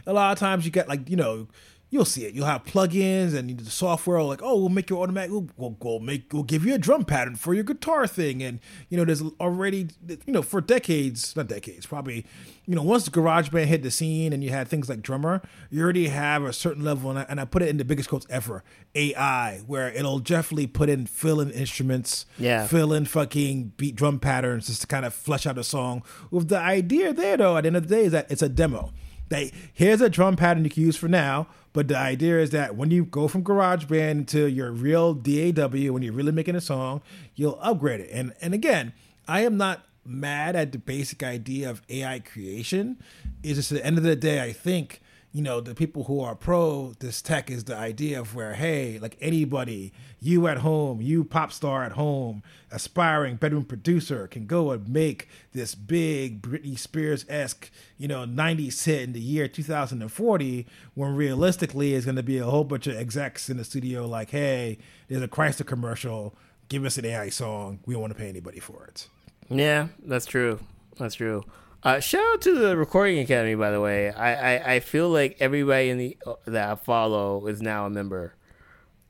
a 0.05 0.13
lot 0.13 0.31
of 0.33 0.39
times 0.39 0.65
you 0.65 0.71
get 0.71 0.87
like, 0.89 1.09
you 1.09 1.15
know, 1.15 1.47
you'll 1.93 2.05
see 2.05 2.25
it. 2.25 2.33
You'll 2.33 2.47
have 2.47 2.63
plugins 2.63 3.35
and 3.35 3.55
the 3.55 3.69
software 3.69 4.17
will 4.17 4.27
like, 4.27 4.41
oh, 4.41 4.57
we'll 4.57 4.69
make 4.69 4.89
your 4.89 5.03
automatic. 5.03 5.29
We'll, 5.29 5.47
we'll, 5.57 5.77
we'll, 5.79 5.99
make. 5.99 6.33
We'll 6.33 6.41
give 6.41 6.65
you 6.65 6.73
a 6.73 6.79
drum 6.79 7.05
pattern 7.05 7.35
for 7.35 7.53
your 7.53 7.63
guitar 7.63 8.07
thing, 8.07 8.41
and 8.41 8.59
you 8.89 8.97
know, 8.97 9.05
there's 9.05 9.21
already, 9.39 9.89
you 10.07 10.33
know, 10.33 10.41
for 10.41 10.59
decades, 10.59 11.35
not 11.35 11.47
decades, 11.47 11.85
probably, 11.85 12.25
you 12.65 12.73
know, 12.73 12.81
once 12.81 13.07
GarageBand 13.09 13.65
hit 13.65 13.83
the 13.83 13.91
scene 13.91 14.33
and 14.33 14.43
you 14.43 14.49
had 14.49 14.67
things 14.67 14.89
like 14.89 15.03
Drummer, 15.03 15.43
you 15.69 15.83
already 15.83 16.07
have 16.07 16.43
a 16.43 16.51
certain 16.51 16.83
level, 16.83 17.11
and 17.11 17.19
I, 17.19 17.25
and 17.29 17.39
I 17.39 17.45
put 17.45 17.61
it 17.61 17.69
in 17.69 17.77
the 17.77 17.85
biggest 17.85 18.09
quotes 18.09 18.25
ever, 18.27 18.63
AI, 18.95 19.61
where 19.67 19.89
it'll 19.91 20.19
definitely 20.19 20.65
put 20.65 20.89
in 20.89 21.05
fill 21.05 21.39
in 21.39 21.51
instruments, 21.51 22.25
yeah, 22.39 22.65
fill 22.65 22.91
in 22.91 23.05
fucking 23.05 23.73
beat 23.77 23.95
drum 23.95 24.19
patterns 24.19 24.65
just 24.65 24.81
to 24.81 24.87
kind 24.87 25.05
of 25.05 25.13
flesh 25.13 25.45
out 25.45 25.59
a 25.59 25.63
song. 25.63 26.01
With 26.31 26.49
the 26.49 26.57
idea 26.57 27.13
there, 27.13 27.37
though, 27.37 27.55
at 27.55 27.61
the 27.61 27.67
end 27.67 27.77
of 27.77 27.87
the 27.87 27.95
day, 27.95 28.05
is 28.05 28.11
that 28.13 28.31
it's 28.31 28.41
a 28.41 28.49
demo. 28.49 28.91
That 29.33 29.51
here's 29.73 30.01
a 30.01 30.09
drum 30.09 30.35
pattern 30.35 30.63
you 30.63 30.69
can 30.69 30.83
use 30.83 30.95
for 30.95 31.07
now 31.07 31.47
but 31.73 31.87
the 31.87 31.97
idea 31.97 32.39
is 32.39 32.51
that 32.51 32.75
when 32.75 32.91
you 32.91 33.03
go 33.03 33.27
from 33.27 33.43
GarageBand 33.43 34.27
to 34.27 34.45
your 34.45 34.71
real 34.71 35.15
DAW, 35.15 35.91
when 35.91 36.03
you're 36.03 36.13
really 36.13 36.31
making 36.31 36.55
a 36.55 36.61
song, 36.61 37.01
you'll 37.35 37.57
upgrade 37.61 37.99
it. 37.99 38.09
And 38.13 38.33
and 38.41 38.53
again, 38.53 38.93
I 39.27 39.41
am 39.41 39.57
not 39.57 39.83
mad 40.05 40.55
at 40.55 40.71
the 40.71 40.77
basic 40.77 41.23
idea 41.23 41.69
of 41.69 41.81
AI 41.89 42.19
creation. 42.19 42.97
It's 43.41 43.55
just 43.55 43.71
at 43.71 43.79
the 43.79 43.85
end 43.85 43.97
of 43.97 44.03
the 44.03 44.15
day, 44.15 44.41
I 44.41 44.53
think 44.53 45.01
you 45.33 45.41
know, 45.41 45.59
the 45.59 45.73
people 45.73 46.03
who 46.03 46.21
are 46.21 46.35
pro 46.35 46.93
this 46.99 47.19
tech 47.19 47.49
is 47.49 47.63
the 47.63 47.75
idea 47.75 48.19
of 48.19 48.35
where, 48.35 48.53
hey, 48.53 48.99
like 48.99 49.17
anybody, 49.19 49.91
you 50.21 50.47
at 50.47 50.59
home, 50.59 51.01
you 51.01 51.23
pop 51.23 51.51
star 51.51 51.83
at 51.83 51.93
home, 51.93 52.43
aspiring 52.71 53.37
bedroom 53.37 53.65
producer 53.65 54.27
can 54.27 54.45
go 54.45 54.69
and 54.69 54.87
make 54.87 55.27
this 55.51 55.73
big 55.73 56.39
Britney 56.43 56.77
Spears 56.77 57.25
esque, 57.27 57.71
you 57.97 58.07
know, 58.07 58.25
90s 58.25 58.85
hit 58.85 59.01
in 59.01 59.13
the 59.13 59.19
year 59.19 59.47
2040, 59.47 60.67
when 60.93 61.15
realistically 61.15 61.95
it's 61.95 62.05
going 62.05 62.15
to 62.15 62.21
be 62.21 62.37
a 62.37 62.45
whole 62.45 62.63
bunch 62.63 62.85
of 62.85 62.95
execs 62.95 63.49
in 63.49 63.57
the 63.57 63.63
studio 63.63 64.05
like, 64.05 64.29
hey, 64.29 64.77
there's 65.07 65.23
a 65.23 65.27
Chrysler 65.27 65.65
commercial, 65.65 66.35
give 66.69 66.85
us 66.85 66.99
an 66.99 67.05
AI 67.05 67.29
song, 67.29 67.79
we 67.87 67.95
don't 67.95 68.01
want 68.01 68.13
to 68.13 68.19
pay 68.19 68.29
anybody 68.29 68.59
for 68.59 68.85
it. 68.85 69.07
Yeah, 69.49 69.87
that's 70.05 70.27
true. 70.27 70.59
That's 70.99 71.15
true. 71.15 71.43
Uh, 71.83 71.99
shout 71.99 72.23
out 72.33 72.41
to 72.41 72.57
the 72.57 72.77
Recording 72.77 73.19
Academy, 73.19 73.55
by 73.55 73.69
the 73.69 73.81
way. 73.81 74.09
I, 74.09 74.55
I, 74.55 74.73
I 74.75 74.79
feel 74.79 75.09
like 75.09 75.35
everybody 75.41 75.89
in 75.89 75.97
the 75.97 76.17
that 76.45 76.69
I 76.69 76.75
follow 76.75 77.45
is 77.47 77.61
now 77.61 77.85
a 77.85 77.89
member. 77.89 78.33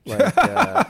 Like, 0.06 0.34
uh, 0.36 0.84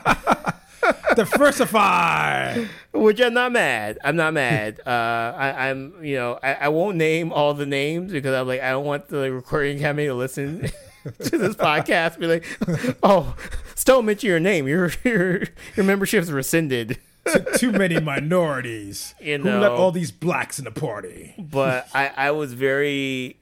diversify. 1.14 2.64
Which 2.92 3.20
I'm 3.20 3.34
not 3.34 3.52
mad. 3.52 3.98
I'm 4.02 4.16
not 4.16 4.32
mad. 4.32 4.80
Uh, 4.94 5.34
I, 5.36 5.68
am 5.68 5.94
you 6.02 6.16
know 6.16 6.38
I, 6.42 6.54
I 6.54 6.68
won't 6.68 6.96
name 6.96 7.32
all 7.32 7.52
the 7.52 7.66
names 7.66 8.12
because 8.12 8.34
I'm 8.34 8.46
like 8.46 8.60
I 8.60 8.70
don't 8.70 8.84
want 8.84 9.08
the 9.08 9.32
Recording 9.32 9.78
Academy 9.78 10.06
to 10.06 10.14
listen 10.14 10.70
to 11.04 11.38
this 11.38 11.56
podcast. 11.56 12.18
Be 12.18 12.26
like, 12.26 12.96
oh, 13.02 13.34
still 13.74 14.02
mention 14.02 14.28
your 14.28 14.40
name. 14.40 14.68
Your 14.68 14.90
your 15.02 15.42
your 15.76 15.84
membership's 15.84 16.30
rescinded 16.30 16.98
too 17.56 17.72
many 17.72 18.00
minorities. 18.00 19.14
You 19.20 19.38
know, 19.38 19.52
who 19.52 19.58
let 19.58 19.70
all 19.72 19.90
these 19.90 20.12
blacks 20.12 20.58
in 20.58 20.64
the 20.66 20.70
party? 20.70 21.34
But 21.38 21.88
I, 21.94 22.10
I 22.14 22.30
was 22.32 22.52
very 22.52 23.40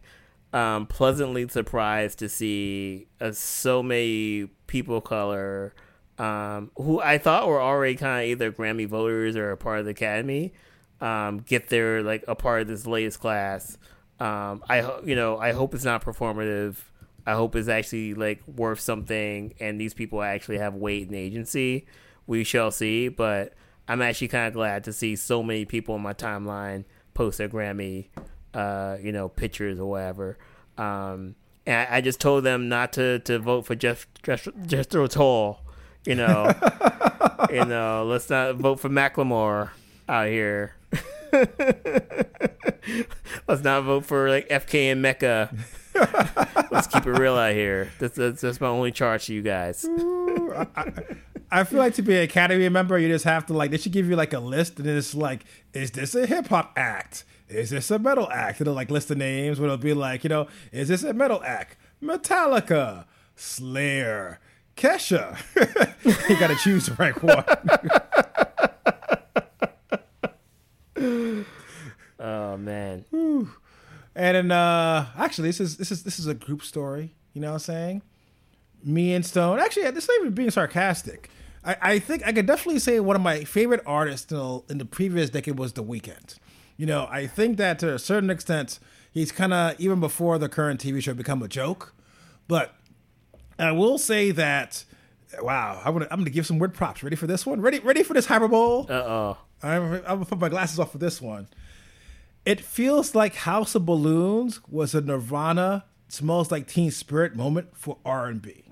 um, 0.52 0.86
pleasantly 0.86 1.48
surprised 1.48 2.18
to 2.20 2.28
see 2.28 3.08
uh, 3.20 3.32
so 3.32 3.82
many 3.82 4.48
people 4.66 4.98
of 4.98 5.04
color 5.04 5.74
um, 6.18 6.70
who 6.76 7.00
I 7.00 7.18
thought 7.18 7.48
were 7.48 7.60
already 7.60 7.96
kind 7.96 8.24
of 8.24 8.30
either 8.30 8.52
Grammy 8.52 8.86
voters 8.86 9.34
or 9.34 9.50
a 9.50 9.56
part 9.56 9.80
of 9.80 9.86
the 9.86 9.90
Academy 9.92 10.52
um, 11.00 11.38
get 11.40 11.68
their 11.68 12.02
like 12.02 12.24
a 12.28 12.34
part 12.34 12.62
of 12.62 12.68
this 12.68 12.86
latest 12.86 13.18
class. 13.20 13.76
Um, 14.20 14.62
I 14.68 15.00
you 15.04 15.16
know 15.16 15.38
I 15.38 15.52
hope 15.52 15.74
it's 15.74 15.84
not 15.84 16.04
performative. 16.04 16.76
I 17.26 17.32
hope 17.32 17.56
it's 17.56 17.68
actually 17.68 18.14
like 18.14 18.40
worth 18.46 18.80
something, 18.80 19.54
and 19.58 19.80
these 19.80 19.94
people 19.94 20.22
actually 20.22 20.58
have 20.58 20.74
weight 20.74 21.08
and 21.08 21.16
agency. 21.16 21.86
We 22.26 22.44
shall 22.44 22.70
see, 22.70 23.08
but 23.08 23.54
I'm 23.88 24.02
actually 24.02 24.28
kind 24.28 24.46
of 24.46 24.54
glad 24.54 24.84
to 24.84 24.92
see 24.92 25.16
so 25.16 25.42
many 25.42 25.64
people 25.64 25.94
on 25.94 26.02
my 26.02 26.12
timeline 26.14 26.84
post 27.14 27.38
their 27.38 27.48
Grammy, 27.48 28.08
uh, 28.54 28.96
you 29.02 29.12
know, 29.12 29.28
pictures 29.28 29.78
or 29.78 29.90
whatever. 29.90 30.38
Um, 30.78 31.34
and 31.66 31.88
I, 31.88 31.96
I, 31.96 32.00
just 32.00 32.20
told 32.20 32.44
them 32.44 32.68
not 32.68 32.94
to, 32.94 33.18
to 33.20 33.38
vote 33.38 33.66
for 33.66 33.74
Jeff 33.74 34.06
Jeff 34.22 34.48
Jethro 34.66 35.06
Tull. 35.06 35.60
You 36.06 36.14
know, 36.16 36.52
you 37.50 37.64
know, 37.64 38.04
let's 38.06 38.30
not 38.30 38.56
vote 38.56 38.80
for 38.80 38.88
Macklemore 38.88 39.70
out 40.08 40.28
here. 40.28 40.74
let's 43.46 43.62
not 43.62 43.84
vote 43.84 44.04
for 44.04 44.28
like 44.28 44.48
FK 44.48 44.92
and 44.92 45.02
Mecca. 45.02 45.54
let's 46.70 46.86
keep 46.86 47.06
it 47.06 47.18
real 47.18 47.36
out 47.36 47.54
here. 47.54 47.90
That's, 47.98 48.16
that's, 48.16 48.40
that's 48.40 48.60
my 48.60 48.68
only 48.68 48.92
charge 48.92 49.26
to 49.26 49.34
you 49.34 49.42
guys. 49.42 49.84
Ooh, 49.84 50.52
I, 50.54 50.66
I 50.74 50.92
feel 51.64 51.80
like 51.80 51.94
to 51.94 52.02
be 52.02 52.16
an 52.16 52.22
Academy 52.22 52.68
member, 52.70 52.98
you 52.98 53.08
just 53.08 53.26
have 53.26 53.44
to 53.46 53.52
like 53.52 53.70
they 53.70 53.76
should 53.76 53.92
give 53.92 54.08
you 54.08 54.16
like 54.16 54.32
a 54.32 54.40
list, 54.40 54.78
and 54.78 54.86
it's 54.88 55.14
like, 55.14 55.44
is 55.74 55.90
this 55.90 56.14
a 56.14 56.26
hip 56.26 56.48
hop 56.48 56.72
act? 56.76 57.24
Is 57.48 57.68
this 57.70 57.90
a 57.90 57.98
metal 57.98 58.30
act? 58.30 58.62
It'll 58.62 58.72
like 58.72 58.90
list 58.90 59.08
the 59.08 59.14
names, 59.14 59.60
where 59.60 59.66
it'll 59.66 59.76
be 59.76 59.92
like, 59.92 60.24
you 60.24 60.30
know, 60.30 60.48
is 60.72 60.88
this 60.88 61.02
a 61.02 61.12
metal 61.12 61.42
act? 61.44 61.76
Metallica, 62.02 63.04
Slayer, 63.36 64.40
Kesha. 64.76 65.36
you 66.30 66.40
got 66.40 66.48
to 66.48 66.56
choose 66.56 66.86
the 66.86 66.94
right 66.94 67.22
one. 67.22 67.44
oh 72.18 72.56
man. 72.56 73.04
Whew. 73.10 73.50
And 74.14 74.36
then, 74.36 74.50
uh, 74.50 75.06
actually, 75.16 75.48
this 75.48 75.60
is 75.60 75.76
this 75.76 75.92
is 75.92 76.02
this 76.02 76.18
is 76.18 76.26
a 76.26 76.34
group 76.34 76.62
story. 76.62 77.14
You 77.34 77.40
know 77.40 77.48
what 77.48 77.54
I'm 77.54 77.60
saying? 77.60 78.02
Me 78.84 79.12
and 79.12 79.24
Stone. 79.24 79.58
Actually, 79.58 79.90
this 79.90 80.08
not 80.08 80.16
even 80.20 80.32
being 80.34 80.50
sarcastic. 80.50 81.30
I, 81.64 81.76
I 81.80 81.98
think 81.98 82.26
I 82.26 82.32
could 82.32 82.46
definitely 82.46 82.80
say 82.80 82.98
one 83.00 83.16
of 83.16 83.22
my 83.22 83.44
favorite 83.44 83.82
artists 83.86 84.30
in 84.30 84.38
the, 84.38 84.62
in 84.70 84.78
the 84.78 84.84
previous 84.84 85.30
decade 85.30 85.58
was 85.58 85.72
The 85.72 85.84
Weeknd. 85.84 86.36
You 86.76 86.86
know, 86.86 87.06
I 87.10 87.26
think 87.26 87.58
that 87.58 87.78
to 87.80 87.94
a 87.94 87.98
certain 87.98 88.30
extent, 88.30 88.78
he's 89.12 89.30
kind 89.30 89.52
of 89.52 89.78
even 89.78 90.00
before 90.00 90.38
the 90.38 90.48
current 90.48 90.80
TV 90.80 91.02
show 91.02 91.14
become 91.14 91.42
a 91.42 91.48
joke. 91.48 91.94
But 92.48 92.74
I 93.58 93.72
will 93.72 93.98
say 93.98 94.30
that, 94.32 94.84
wow, 95.40 95.80
I'm 95.84 95.92
gonna 95.92 96.08
I'm 96.10 96.20
gonna 96.20 96.30
give 96.30 96.46
some 96.46 96.58
word 96.58 96.74
props. 96.74 97.02
Ready 97.02 97.16
for 97.16 97.26
this 97.26 97.46
one? 97.46 97.60
Ready 97.60 97.78
ready 97.78 98.02
for 98.02 98.14
this 98.14 98.26
hyperbole? 98.26 98.86
Uh 98.88 98.94
oh. 98.94 99.38
I'm, 99.62 99.82
I'm 99.94 100.02
gonna 100.02 100.24
put 100.24 100.40
my 100.40 100.48
glasses 100.48 100.80
off 100.80 100.92
for 100.92 100.98
this 100.98 101.20
one. 101.20 101.46
It 102.44 102.60
feels 102.60 103.14
like 103.14 103.36
House 103.36 103.76
of 103.76 103.86
Balloons 103.86 104.60
was 104.68 104.94
a 104.94 105.00
Nirvana 105.00 105.84
smells 106.08 106.50
like 106.50 106.66
Teen 106.66 106.90
Spirit 106.90 107.36
moment 107.36 107.68
for 107.76 107.98
R 108.04 108.26
and 108.26 108.42
B. 108.42 108.71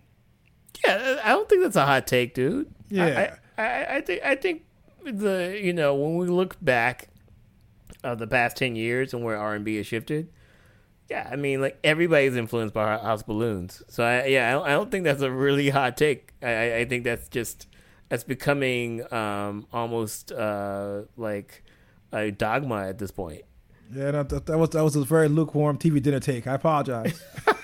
Yeah, 0.84 1.20
I 1.24 1.30
don't 1.30 1.48
think 1.48 1.62
that's 1.62 1.76
a 1.76 1.86
hot 1.86 2.06
take, 2.06 2.34
dude. 2.34 2.72
Yeah, 2.88 3.36
I, 3.56 3.62
I, 3.62 3.96
I 3.96 4.00
think 4.00 4.22
I 4.22 4.34
think 4.34 4.62
the 5.04 5.58
you 5.60 5.72
know 5.72 5.94
when 5.94 6.16
we 6.16 6.26
look 6.26 6.56
back 6.62 7.08
of 8.02 8.18
the 8.18 8.26
past 8.26 8.56
ten 8.56 8.76
years 8.76 9.14
and 9.14 9.22
where 9.22 9.36
R 9.36 9.54
and 9.54 9.64
B 9.64 9.76
has 9.76 9.86
shifted, 9.86 10.30
yeah, 11.08 11.28
I 11.30 11.36
mean 11.36 11.60
like 11.60 11.78
everybody's 11.84 12.36
influenced 12.36 12.72
by 12.72 12.98
House 12.98 13.22
Balloons. 13.22 13.82
So 13.88 14.04
I, 14.04 14.26
yeah, 14.26 14.48
I 14.48 14.52
don't, 14.52 14.66
I 14.66 14.70
don't 14.70 14.90
think 14.90 15.04
that's 15.04 15.22
a 15.22 15.30
really 15.30 15.70
hot 15.70 15.96
take. 15.96 16.32
I, 16.42 16.76
I 16.76 16.84
think 16.84 17.04
that's 17.04 17.28
just 17.28 17.66
that's 18.08 18.24
becoming 18.24 19.12
um, 19.12 19.66
almost 19.72 20.32
uh, 20.32 21.02
like 21.16 21.64
a 22.12 22.30
dogma 22.30 22.88
at 22.88 22.98
this 22.98 23.10
point. 23.10 23.42
Yeah, 23.92 24.22
that, 24.22 24.46
that 24.46 24.58
was 24.58 24.70
that 24.70 24.84
was 24.84 24.96
a 24.96 25.04
very 25.04 25.28
lukewarm 25.28 25.78
TV 25.78 26.00
dinner 26.00 26.20
take. 26.20 26.46
I 26.46 26.54
apologize. 26.54 27.20
but 27.44 27.56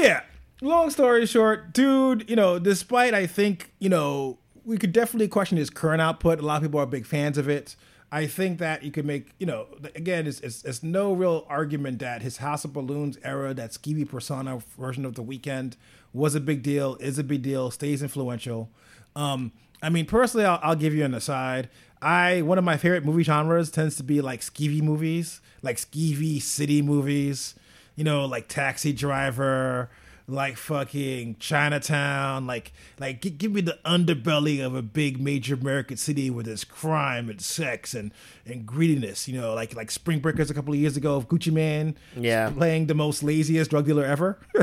yeah, 0.00 0.22
long 0.68 0.90
story 0.90 1.26
short, 1.26 1.72
dude, 1.72 2.28
you 2.28 2.36
know, 2.36 2.58
despite 2.58 3.14
I 3.14 3.26
think, 3.26 3.72
you 3.78 3.88
know, 3.88 4.38
we 4.64 4.78
could 4.78 4.92
definitely 4.92 5.28
question 5.28 5.58
his 5.58 5.70
current 5.70 6.00
output. 6.00 6.40
A 6.40 6.42
lot 6.42 6.56
of 6.56 6.62
people 6.62 6.80
are 6.80 6.86
big 6.86 7.06
fans 7.06 7.38
of 7.38 7.48
it. 7.48 7.76
I 8.10 8.26
think 8.26 8.58
that 8.60 8.84
you 8.84 8.92
could 8.92 9.04
make, 9.04 9.32
you 9.38 9.46
know, 9.46 9.66
again, 9.96 10.26
it's, 10.26 10.40
it's, 10.40 10.64
it's 10.64 10.82
no 10.82 11.12
real 11.12 11.44
argument 11.48 11.98
that 11.98 12.22
his 12.22 12.36
House 12.36 12.64
of 12.64 12.72
Balloons 12.72 13.18
era, 13.24 13.52
that 13.54 13.72
skeevy 13.72 14.08
persona 14.08 14.60
version 14.78 15.04
of 15.04 15.14
The 15.16 15.22
Weeknd, 15.22 15.74
was 16.12 16.36
a 16.36 16.40
big 16.40 16.62
deal, 16.62 16.96
is 17.00 17.18
a 17.18 17.24
big 17.24 17.42
deal, 17.42 17.70
stays 17.72 18.02
influential. 18.02 18.70
Um, 19.16 19.52
I 19.82 19.90
mean, 19.90 20.06
personally, 20.06 20.46
I'll, 20.46 20.60
I'll, 20.62 20.76
give 20.76 20.94
you 20.94 21.04
an 21.04 21.12
aside. 21.12 21.68
I 22.00 22.42
one 22.42 22.56
of 22.56 22.64
my 22.64 22.76
favorite 22.76 23.04
movie 23.04 23.24
genres 23.24 23.70
tends 23.70 23.96
to 23.96 24.02
be 24.02 24.20
like 24.20 24.40
skeevy 24.40 24.80
movies, 24.80 25.40
like 25.62 25.76
skeevy 25.76 26.40
city 26.40 26.82
movies. 26.82 27.54
You 27.96 28.04
know, 28.04 28.24
like 28.24 28.48
Taxi 28.48 28.92
Driver, 28.92 29.90
like 30.26 30.56
fucking 30.56 31.36
Chinatown, 31.38 32.46
like 32.46 32.72
like 32.98 33.20
g- 33.20 33.30
give 33.30 33.52
me 33.52 33.60
the 33.60 33.78
underbelly 33.84 34.64
of 34.64 34.74
a 34.74 34.82
big 34.82 35.20
major 35.20 35.54
American 35.54 35.96
city 35.96 36.30
where 36.30 36.44
there's 36.44 36.64
crime 36.64 37.28
and 37.28 37.40
sex 37.40 37.94
and 37.94 38.12
and 38.46 38.64
greediness, 38.64 39.28
you 39.28 39.38
know, 39.38 39.54
like 39.54 39.74
like 39.74 39.90
Spring 39.90 40.20
Breakers 40.20 40.50
a 40.50 40.54
couple 40.54 40.72
of 40.72 40.80
years 40.80 40.96
ago 40.96 41.16
of 41.16 41.28
Gucci 41.28 41.52
Mane, 41.52 41.96
yeah, 42.16 42.50
playing 42.50 42.86
the 42.86 42.94
most 42.94 43.22
laziest 43.22 43.70
drug 43.70 43.86
dealer 43.86 44.04
ever. 44.04 44.38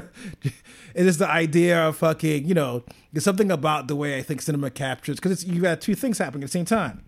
it 0.41 0.54
is 0.95 1.19
the 1.19 1.28
idea 1.28 1.88
of 1.88 1.97
fucking, 1.97 2.47
you 2.47 2.56
know, 2.56 2.84
there's 3.13 3.24
something 3.24 3.52
about 3.52 3.88
the 3.88 3.95
way 3.95 4.17
I 4.17 4.24
think 4.24 4.41
cinema 4.41 4.71
captures 4.71 5.17
because 5.17 5.32
it's 5.32 5.43
you 5.45 5.62
got 5.62 5.80
two 5.82 5.95
things 5.95 6.17
happening 6.17 6.43
at 6.43 6.47
the 6.47 6.52
same 6.52 6.65
time. 6.65 7.04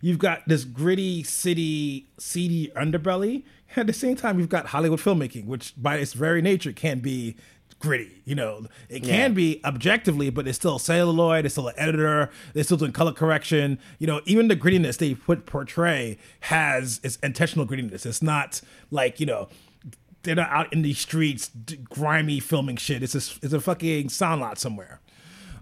You've 0.00 0.18
got 0.18 0.42
this 0.48 0.64
gritty 0.64 1.22
city, 1.22 2.08
seedy 2.18 2.72
underbelly, 2.76 3.44
at 3.76 3.86
the 3.86 3.92
same 3.92 4.16
time, 4.16 4.38
you've 4.38 4.48
got 4.48 4.66
Hollywood 4.66 5.00
filmmaking, 5.00 5.46
which 5.46 5.72
by 5.76 5.96
its 5.96 6.12
very 6.12 6.42
nature 6.42 6.72
can 6.72 7.00
be 7.00 7.36
gritty. 7.78 8.22
You 8.24 8.34
know, 8.34 8.66
it 8.88 9.00
can 9.00 9.08
yeah. 9.10 9.28
be 9.28 9.60
objectively, 9.64 10.30
but 10.30 10.46
it's 10.48 10.56
still 10.56 10.78
celluloid. 10.78 11.44
It's 11.44 11.54
still 11.54 11.68
an 11.68 11.74
editor. 11.76 12.30
They're 12.54 12.64
still 12.64 12.76
doing 12.76 12.92
color 12.92 13.12
correction. 13.12 13.78
You 13.98 14.06
know, 14.06 14.20
even 14.24 14.48
the 14.48 14.56
grittiness 14.56 14.98
they 14.98 15.14
put 15.14 15.46
portray 15.46 16.18
has 16.40 17.00
its 17.02 17.16
intentional 17.16 17.66
grittiness. 17.66 18.06
It's 18.06 18.22
not 18.22 18.60
like 18.90 19.20
you 19.20 19.26
know 19.26 19.48
they're 20.22 20.36
not 20.36 20.50
out 20.50 20.72
in 20.72 20.82
the 20.82 20.94
streets 20.94 21.50
grimy 21.90 22.40
filming 22.40 22.76
shit. 22.76 23.02
It's 23.02 23.14
a, 23.14 23.44
it's 23.44 23.52
a 23.52 23.60
fucking 23.60 24.08
sound 24.08 24.40
lot 24.40 24.58
somewhere. 24.58 25.00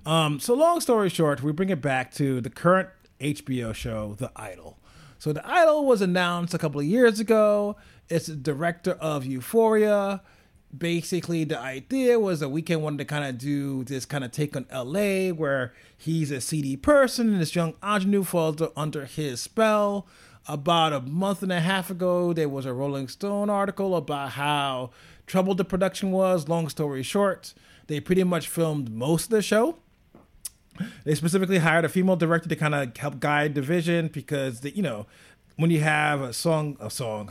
Um, 0.07 0.41
so 0.41 0.55
long 0.55 0.81
story 0.81 1.09
short, 1.09 1.43
we 1.43 1.53
bring 1.53 1.71
it 1.71 1.81
back 1.81 2.13
to 2.15 2.41
the 2.41 2.51
current 2.51 2.89
HBO 3.21 3.75
show, 3.75 4.17
The 4.19 4.31
Idol. 4.37 4.79
So 5.21 5.35
The 5.35 5.47
Idol 5.47 5.85
was 5.85 6.01
announced 6.01 6.55
a 6.55 6.59
couple 6.59 6.81
of 6.81 6.87
years 6.87 7.21
ago. 7.21 7.77
It's 8.09 8.29
the 8.29 8.35
director 8.35 8.93
of 8.93 9.27
Euphoria. 9.27 10.23
Basically, 10.77 11.45
the 11.45 11.59
idea 11.59 12.19
was 12.19 12.41
that 12.41 12.47
Weeknd 12.47 12.81
wanted 12.81 13.01
to 13.01 13.05
kind 13.05 13.27
of 13.27 13.37
do 13.37 13.85
this 13.85 14.07
kind 14.07 14.25
of 14.25 14.33
take 14.33 14.57
on 14.57 14.65
LA, 14.73 15.29
where 15.29 15.75
he's 15.95 16.31
a 16.31 16.41
seedy 16.41 16.75
person 16.75 17.35
and 17.35 17.43
this 17.43 17.55
young 17.55 17.75
ingenue 17.85 18.25
falls 18.25 18.63
under 18.75 19.05
his 19.05 19.43
spell. 19.43 20.07
About 20.49 20.95
a 20.95 21.01
month 21.01 21.43
and 21.43 21.53
a 21.53 21.61
half 21.61 21.91
ago, 21.91 22.33
there 22.33 22.49
was 22.49 22.65
a 22.65 22.73
Rolling 22.73 23.09
Stone 23.09 23.51
article 23.51 23.95
about 23.97 24.31
how 24.31 24.91
troubled 25.27 25.59
the 25.59 25.67
production 25.67 26.13
was. 26.13 26.49
Long 26.49 26.71
story 26.71 27.03
short, 27.03 27.53
they 27.89 28.01
pretty 28.01 28.25
much 28.25 28.49
filmed 28.49 28.91
most 28.91 29.25
of 29.25 29.31
the 29.33 29.43
show. 29.43 29.77
They 31.05 31.15
specifically 31.15 31.59
hired 31.59 31.85
a 31.85 31.89
female 31.89 32.17
director 32.17 32.49
to 32.49 32.57
kind 32.57 32.75
of 32.75 32.97
help 32.97 33.21
guide 33.21 33.55
the 33.55 33.63
vision 33.63 34.09
because, 34.09 34.61
the, 34.61 34.75
you 34.75 34.83
know, 34.83 35.07
when 35.61 35.71
you 35.71 35.81
have 35.81 36.23
a 36.23 36.33
song, 36.33 36.79
a 36.81 36.89
song, 36.89 37.29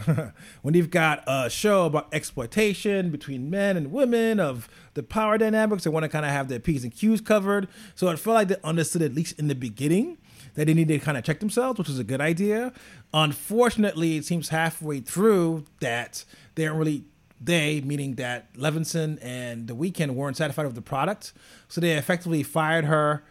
when 0.61 0.75
you've 0.75 0.91
got 0.91 1.23
a 1.25 1.49
show 1.49 1.87
about 1.87 2.13
exploitation 2.13 3.09
between 3.09 3.49
men 3.49 3.75
and 3.75 3.91
women 3.91 4.39
of 4.39 4.69
the 4.93 5.01
power 5.01 5.37
dynamics, 5.37 5.83
they 5.83 5.89
want 5.89 6.03
to 6.03 6.09
kind 6.09 6.25
of 6.25 6.31
have 6.31 6.47
their 6.47 6.59
P's 6.59 6.83
and 6.83 6.93
Q's 6.95 7.21
covered. 7.21 7.67
So 7.95 8.07
it 8.09 8.19
felt 8.19 8.35
like 8.35 8.47
they 8.49 8.57
understood, 8.63 9.01
at 9.01 9.15
least 9.15 9.39
in 9.39 9.47
the 9.47 9.55
beginning, 9.55 10.19
that 10.53 10.65
they 10.65 10.73
needed 10.75 10.99
to 10.99 11.03
kind 11.03 11.17
of 11.17 11.23
check 11.23 11.39
themselves, 11.39 11.79
which 11.79 11.87
was 11.87 11.97
a 11.97 12.03
good 12.03 12.21
idea. 12.21 12.71
Unfortunately, 13.15 14.17
it 14.17 14.25
seems 14.25 14.49
halfway 14.49 14.99
through 14.99 15.65
that 15.79 16.23
they 16.53 16.67
aren't 16.67 16.77
really, 16.77 17.05
they, 17.41 17.81
meaning 17.81 18.15
that 18.15 18.53
Levinson 18.53 19.17
and 19.21 19.67
The 19.67 19.75
Weeknd 19.75 20.11
weren't 20.11 20.37
satisfied 20.37 20.65
with 20.65 20.75
the 20.75 20.81
product. 20.81 21.33
So 21.67 21.79
they 21.81 21.91
effectively 21.91 22.43
fired 22.43 22.85
her 22.85 23.23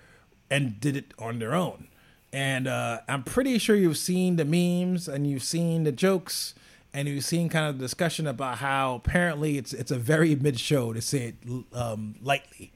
and 0.50 0.80
did 0.80 0.96
it 0.96 1.12
on 1.18 1.38
their 1.38 1.54
own. 1.54 1.88
And 2.32 2.68
uh, 2.68 3.00
I'm 3.08 3.22
pretty 3.22 3.58
sure 3.58 3.76
you've 3.76 3.98
seen 3.98 4.36
the 4.36 4.44
memes 4.44 5.08
and 5.08 5.26
you've 5.26 5.42
seen 5.42 5.84
the 5.84 5.92
jokes 5.92 6.54
and 6.92 7.08
you've 7.08 7.24
seen 7.24 7.48
kind 7.48 7.68
of 7.68 7.78
discussion 7.78 8.26
about 8.26 8.58
how 8.58 8.94
apparently 8.96 9.58
it's 9.58 9.72
it's 9.72 9.90
a 9.90 9.98
very 9.98 10.34
mid 10.34 10.58
show 10.58 10.92
to 10.92 11.00
say 11.00 11.34
it 11.42 11.64
um, 11.72 12.14
lightly. 12.22 12.72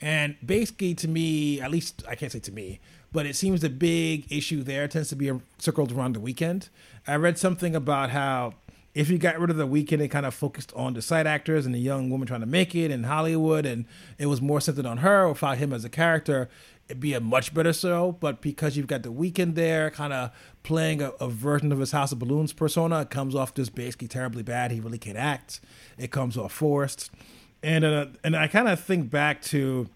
And 0.00 0.36
basically, 0.44 0.94
to 0.96 1.08
me, 1.08 1.60
at 1.60 1.70
least 1.70 2.02
I 2.08 2.16
can't 2.16 2.32
say 2.32 2.40
to 2.40 2.52
me, 2.52 2.80
but 3.12 3.24
it 3.24 3.36
seems 3.36 3.60
the 3.60 3.70
big 3.70 4.30
issue 4.32 4.64
there 4.64 4.88
tends 4.88 5.10
to 5.10 5.16
be 5.16 5.30
circled 5.58 5.92
around 5.92 6.16
the 6.16 6.20
Weeknd. 6.20 6.70
I 7.06 7.16
read 7.16 7.38
something 7.38 7.76
about 7.76 8.10
how 8.10 8.54
if 8.94 9.08
you 9.08 9.18
got 9.18 9.38
rid 9.38 9.50
of 9.50 9.56
the 9.56 9.66
Weeknd, 9.66 10.00
it 10.00 10.08
kind 10.08 10.26
of 10.26 10.34
focused 10.34 10.72
on 10.74 10.94
the 10.94 11.02
side 11.02 11.26
actors 11.26 11.64
and 11.64 11.74
the 11.74 11.78
young 11.78 12.10
woman 12.10 12.26
trying 12.26 12.40
to 12.40 12.46
make 12.46 12.74
it 12.74 12.90
in 12.90 13.04
Hollywood, 13.04 13.64
and 13.64 13.86
it 14.18 14.26
was 14.26 14.42
more 14.42 14.60
centered 14.60 14.86
on 14.86 14.98
her 14.98 15.28
without 15.28 15.58
him 15.58 15.72
as 15.72 15.84
a 15.84 15.88
character 15.88 16.48
it'd 16.92 17.00
be 17.00 17.14
a 17.14 17.20
much 17.20 17.54
better 17.54 17.72
show. 17.72 18.12
But 18.20 18.40
because 18.40 18.76
you've 18.76 18.86
got 18.86 19.02
the 19.02 19.12
Weeknd 19.12 19.54
there, 19.54 19.90
kind 19.90 20.12
of 20.12 20.30
playing 20.62 21.00
a, 21.02 21.10
a, 21.20 21.28
version 21.28 21.72
of 21.72 21.78
his 21.78 21.92
House 21.92 22.12
of 22.12 22.18
Balloons 22.18 22.52
persona, 22.52 23.00
it 23.00 23.10
comes 23.10 23.34
off 23.34 23.54
just 23.54 23.74
basically 23.74 24.08
terribly 24.08 24.42
bad. 24.42 24.70
He 24.70 24.80
really 24.80 24.98
can't 24.98 25.16
act. 25.16 25.60
It 25.98 26.10
comes 26.10 26.36
off 26.36 26.52
forced, 26.52 27.10
and 27.62 27.84
uh, 27.84 28.06
and 28.22 28.36
I 28.36 28.46
kind 28.46 28.68
of 28.68 28.78
think 28.80 29.10
back 29.10 29.42
to. 29.42 29.88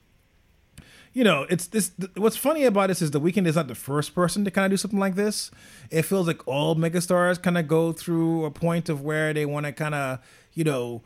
You 1.17 1.25
know, 1.25 1.47
it's 1.49 1.69
this. 1.69 1.93
What's 2.15 2.37
funny 2.37 2.65
about 2.65 2.89
this 2.89 3.01
is 3.01 3.11
the 3.11 3.19
Weeknd 3.19 3.47
is 3.47 3.57
not 3.57 3.69
the 3.69 3.75
first 3.75 4.15
person 4.15 4.45
to 4.45 4.51
kind 4.51 4.67
of 4.67 4.71
do 4.71 4.77
something 4.77 5.01
like 5.01 5.15
this. 5.15 5.51
It 5.91 6.03
feels 6.03 6.27
like 6.27 6.47
all 6.47 6.77
megastars 6.77 7.43
kind 7.43 7.57
of 7.57 7.67
go 7.67 7.93
through 7.93 8.45
a 8.45 8.51
point 8.51 8.91
of 8.91 9.01
where 9.01 9.33
they 9.33 9.47
want 9.47 9.65
to 9.65 9.73
kind 9.73 9.95
of, 9.95 10.19
you 10.53 10.63
know, 10.63 11.01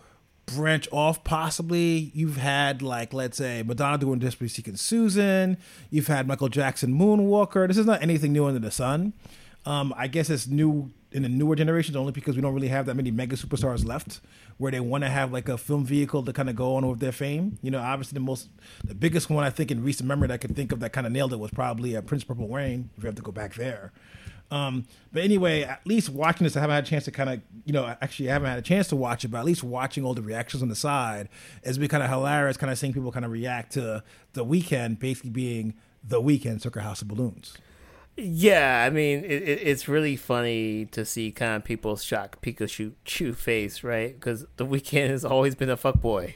branch 0.47 0.89
off 0.91 1.23
possibly 1.23 2.11
you've 2.13 2.39
had 2.39 2.83
like 2.83 3.13
let's 3.13 3.37
say 3.37 3.63
madonna 3.63 3.97
doing 3.99 4.19
desperately 4.19 4.49
seeking 4.49 4.75
susan 4.75 5.57
you've 5.91 6.09
had 6.09 6.27
michael 6.27 6.49
jackson 6.49 6.93
moonwalker 6.93 7.69
this 7.69 7.77
is 7.77 7.87
not 7.87 8.03
anything 8.03 8.33
new 8.33 8.45
under 8.45 8.59
the 8.59 8.71
sun 8.71 9.13
um, 9.65 9.95
i 9.97 10.09
guess 10.09 10.29
it's 10.29 10.49
new 10.49 10.91
in 11.13 11.23
the 11.23 11.29
newer 11.29 11.57
generations 11.57 11.97
only 11.97 12.13
because 12.13 12.37
we 12.37 12.43
don't 12.43 12.55
really 12.55 12.69
have 12.69 12.87
that 12.87 12.95
many 12.95 13.11
mega 13.11 13.37
superstars 13.37 13.85
left 13.85 14.21
where 14.59 14.71
they 14.71 14.81
want 14.81 15.03
to 15.03 15.11
have 15.11 15.33
like 15.33 15.49
a 15.49 15.59
film 15.59 15.85
vehicle 15.85 16.23
to 16.23 16.33
kind 16.33 16.49
of 16.49 16.57
go 16.57 16.77
on 16.77 16.89
with 16.89 17.01
their 17.01 17.13
fame 17.13 17.59
you 17.63 17.71
know 17.71 17.81
obviously 17.81 18.15
the 18.15 18.21
most 18.21 18.49
the 18.85 18.95
biggest 18.95 19.29
one 19.29 19.45
i 19.45 19.51
think 19.51 19.71
in 19.71 19.83
recent 19.83 20.07
memory 20.07 20.29
that 20.29 20.35
i 20.35 20.39
could 20.39 20.55
think 20.55 20.73
of 20.73 20.81
that 20.81 20.93
kind 20.93 21.07
of 21.07 21.13
nailed 21.13 21.33
it 21.33 21.39
was 21.39 21.51
probably 21.51 21.97
uh, 21.97 22.01
prince 22.03 22.23
purple 22.23 22.49
rain 22.49 22.91
if 22.97 23.03
you 23.03 23.07
have 23.07 23.17
to 23.17 23.23
go 23.23 23.33
back 23.33 23.55
there 23.55 23.93
um, 24.51 24.87
but 25.13 25.23
anyway, 25.23 25.63
at 25.63 25.87
least 25.87 26.09
watching 26.09 26.45
this, 26.45 26.57
I 26.57 26.61
haven't 26.61 26.75
had 26.75 26.85
a 26.85 26.87
chance 26.87 27.05
to 27.05 27.13
kind 27.13 27.31
of, 27.31 27.41
you 27.65 27.73
know, 27.73 27.87
actually 28.01 28.31
I 28.31 28.33
haven't 28.33 28.51
had 28.51 28.59
a 28.59 28.63
chance 28.63 28.89
to 28.89 28.97
watch 28.97 29.25
it, 29.25 29.29
but 29.29 29.39
at 29.39 29.45
least 29.45 29.63
watching 29.63 30.05
all 30.05 30.15
the 30.15 30.23
reactions 30.23 30.63
on 30.63 30.69
the 30.69 30.75
side 30.75 31.29
has 31.65 31.79
been 31.79 31.89
kind 31.89 32.03
of 32.03 32.11
hilarious, 32.11 32.57
kind 32.57 32.73
of 32.73 32.79
seeing 32.79 32.93
people 32.93 33.13
kind 33.13 33.25
of 33.25 33.31
react 33.31 33.73
to 33.75 34.03
the 34.33 34.45
Weeknd 34.45 34.99
basically 34.99 35.31
being 35.31 35.75
the 36.03 36.21
Weeknd 36.21 36.61
Circuit 36.61 36.83
House 36.83 37.01
of 37.03 37.09
Balloons. 37.09 37.57
Yeah, 38.17 38.85
I 38.87 38.91
mean, 38.91 39.25
it, 39.25 39.43
it, 39.43 39.61
it's 39.63 39.89
really 39.89 40.17
funny 40.17 40.87
to 40.87 41.05
see 41.05 41.31
kind 41.33 41.57
of 41.57 41.65
people's 41.65 42.05
shock 42.05 42.43
Pikachu 42.43 42.93
chew 43.05 43.33
face, 43.33 43.83
right? 43.83 44.13
Because 44.15 44.47
the 44.57 44.67
Weeknd 44.67 45.09
has 45.09 45.25
always 45.25 45.55
been 45.55 45.71
a 45.71 45.77
fuckboy. 45.77 46.35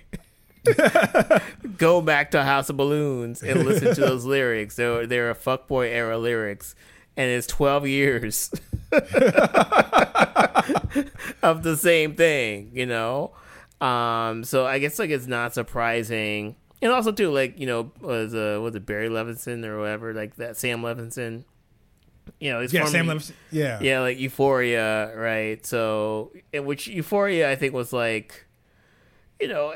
Go 1.76 2.00
back 2.00 2.30
to 2.30 2.42
House 2.42 2.70
of 2.70 2.76
Balloons 2.78 3.42
and 3.42 3.64
listen 3.64 3.94
to 3.94 4.00
those 4.00 4.24
lyrics. 4.26 4.76
They're, 4.76 5.06
they're 5.06 5.30
a 5.30 5.34
fuckboy 5.34 5.90
era 5.90 6.16
lyrics 6.16 6.74
and 7.16 7.30
it's 7.30 7.46
12 7.46 7.87
years 7.87 8.50
of 11.42 11.62
the 11.62 11.76
same 11.78 12.14
thing, 12.14 12.70
you 12.72 12.87
know? 12.87 13.32
Um, 13.80 14.44
so 14.44 14.66
I 14.66 14.78
guess 14.78 14.98
like 14.98 15.10
it's 15.10 15.26
not 15.26 15.52
surprising. 15.54 16.56
And 16.80 16.92
also 16.92 17.12
too, 17.12 17.30
like, 17.30 17.58
you 17.58 17.66
know, 17.66 17.92
was 18.00 18.34
uh 18.34 18.58
was 18.62 18.74
it 18.74 18.87
Barry 18.87 19.08
Levinson 19.08 19.64
or 19.64 19.78
whatever, 19.80 20.14
like 20.14 20.37
that 20.37 20.56
Sam 20.56 20.82
Levinson. 20.82 21.44
You 22.40 22.52
know, 22.52 22.60
yeah, 22.60 22.87
Sam 22.87 23.06
Levinson. 23.06 23.32
Yeah. 23.50 23.78
Yeah, 23.80 24.00
like 24.00 24.18
Euphoria, 24.18 25.16
right? 25.16 25.64
So 25.64 26.32
in 26.52 26.64
which 26.64 26.87
Euphoria 26.88 27.50
I 27.50 27.56
think 27.56 27.74
was 27.74 27.92
like 27.92 28.46
you 29.40 29.48
know, 29.48 29.74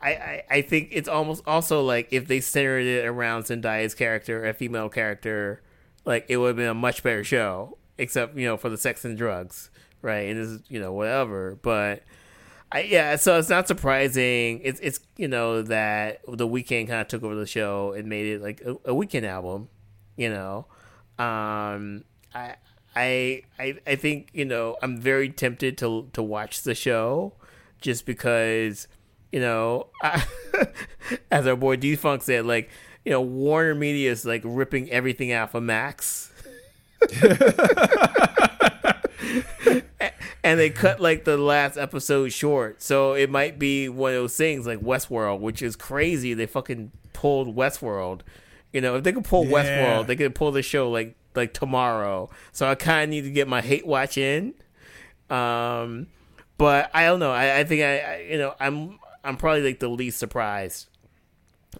I, 0.00 0.10
I, 0.10 0.42
I 0.50 0.62
think 0.62 0.88
it's 0.92 1.08
almost 1.08 1.42
also 1.46 1.82
like 1.82 2.08
if 2.10 2.26
they 2.26 2.40
centered 2.40 2.84
it 2.86 3.06
around 3.06 3.44
Zendaya's 3.44 3.94
character, 3.94 4.44
a 4.44 4.52
female 4.54 4.88
character, 4.88 5.62
like 6.04 6.26
it 6.28 6.36
would 6.36 6.48
have 6.48 6.56
been 6.56 6.68
a 6.68 6.74
much 6.74 7.02
better 7.02 7.24
show, 7.24 7.78
except 7.98 8.36
you 8.36 8.46
know 8.46 8.56
for 8.56 8.68
the 8.68 8.78
sex 8.78 9.04
and 9.04 9.16
drugs, 9.16 9.70
right? 10.02 10.28
And 10.30 10.38
this 10.38 10.48
is 10.48 10.62
you 10.68 10.80
know 10.80 10.92
whatever, 10.92 11.58
but. 11.62 12.02
I, 12.72 12.80
yeah, 12.80 13.14
so 13.14 13.38
it's 13.38 13.50
not 13.50 13.68
surprising. 13.68 14.60
It's 14.64 14.80
it's 14.80 14.98
you 15.16 15.28
know 15.28 15.62
that 15.62 16.22
the 16.26 16.48
Weeknd 16.48 16.88
kind 16.88 17.02
of 17.02 17.06
took 17.06 17.22
over 17.22 17.36
the 17.36 17.46
show 17.46 17.92
and 17.92 18.08
made 18.08 18.26
it 18.26 18.42
like 18.42 18.62
a, 18.62 18.72
a 18.72 18.92
Weeknd 18.92 19.22
album, 19.22 19.68
you 20.16 20.28
know. 20.28 20.66
Um, 21.18 22.04
I 22.34 22.56
I 22.96 23.42
I 23.58 23.78
I 23.86 23.94
think 23.96 24.30
you 24.32 24.44
know 24.44 24.76
I'm 24.82 25.00
very 25.00 25.28
tempted 25.28 25.78
to 25.78 26.08
to 26.12 26.22
watch 26.22 26.62
the 26.62 26.74
show 26.74 27.34
just 27.80 28.06
because 28.06 28.88
you 29.32 29.40
know 29.40 29.88
I, 30.02 30.24
as 31.30 31.46
our 31.46 31.56
boy 31.56 31.76
D 31.76 31.96
Funk 31.96 32.22
said 32.22 32.46
like 32.46 32.70
you 33.04 33.12
know, 33.12 33.20
Warner 33.20 33.74
Media 33.74 34.10
is 34.10 34.24
like 34.24 34.42
ripping 34.44 34.90
everything 34.90 35.30
out 35.32 35.50
for 35.50 35.60
Max. 35.60 36.32
and 40.42 40.58
they 40.58 40.70
cut 40.70 41.00
like 41.00 41.24
the 41.24 41.36
last 41.36 41.76
episode 41.76 42.32
short. 42.32 42.82
So 42.82 43.12
it 43.12 43.30
might 43.30 43.58
be 43.58 43.88
one 43.90 44.12
of 44.12 44.16
those 44.16 44.36
things 44.36 44.66
like 44.66 44.80
Westworld, 44.80 45.40
which 45.40 45.60
is 45.60 45.76
crazy. 45.76 46.32
They 46.32 46.46
fucking 46.46 46.92
pulled 47.12 47.54
Westworld. 47.54 48.20
You 48.74 48.80
know, 48.80 48.96
if 48.96 49.04
they 49.04 49.12
could 49.12 49.24
pull 49.24 49.46
yeah. 49.46 49.52
Westworld, 49.52 50.06
they 50.08 50.16
could 50.16 50.34
pull 50.34 50.50
the 50.50 50.60
show 50.60 50.90
like 50.90 51.14
like 51.36 51.54
tomorrow. 51.54 52.28
So 52.50 52.68
I 52.68 52.74
kind 52.74 53.04
of 53.04 53.10
need 53.10 53.22
to 53.22 53.30
get 53.30 53.46
my 53.46 53.60
hate 53.60 53.86
watch 53.86 54.18
in. 54.18 54.52
Um, 55.30 56.08
but 56.58 56.90
I 56.92 57.04
don't 57.04 57.20
know. 57.20 57.30
I, 57.30 57.60
I 57.60 57.64
think 57.64 57.82
I, 57.82 57.98
I, 57.98 58.26
you 58.28 58.36
know 58.36 58.54
I'm 58.58 58.98
I'm 59.22 59.36
probably 59.36 59.62
like 59.62 59.78
the 59.78 59.88
least 59.88 60.18
surprised. 60.18 60.88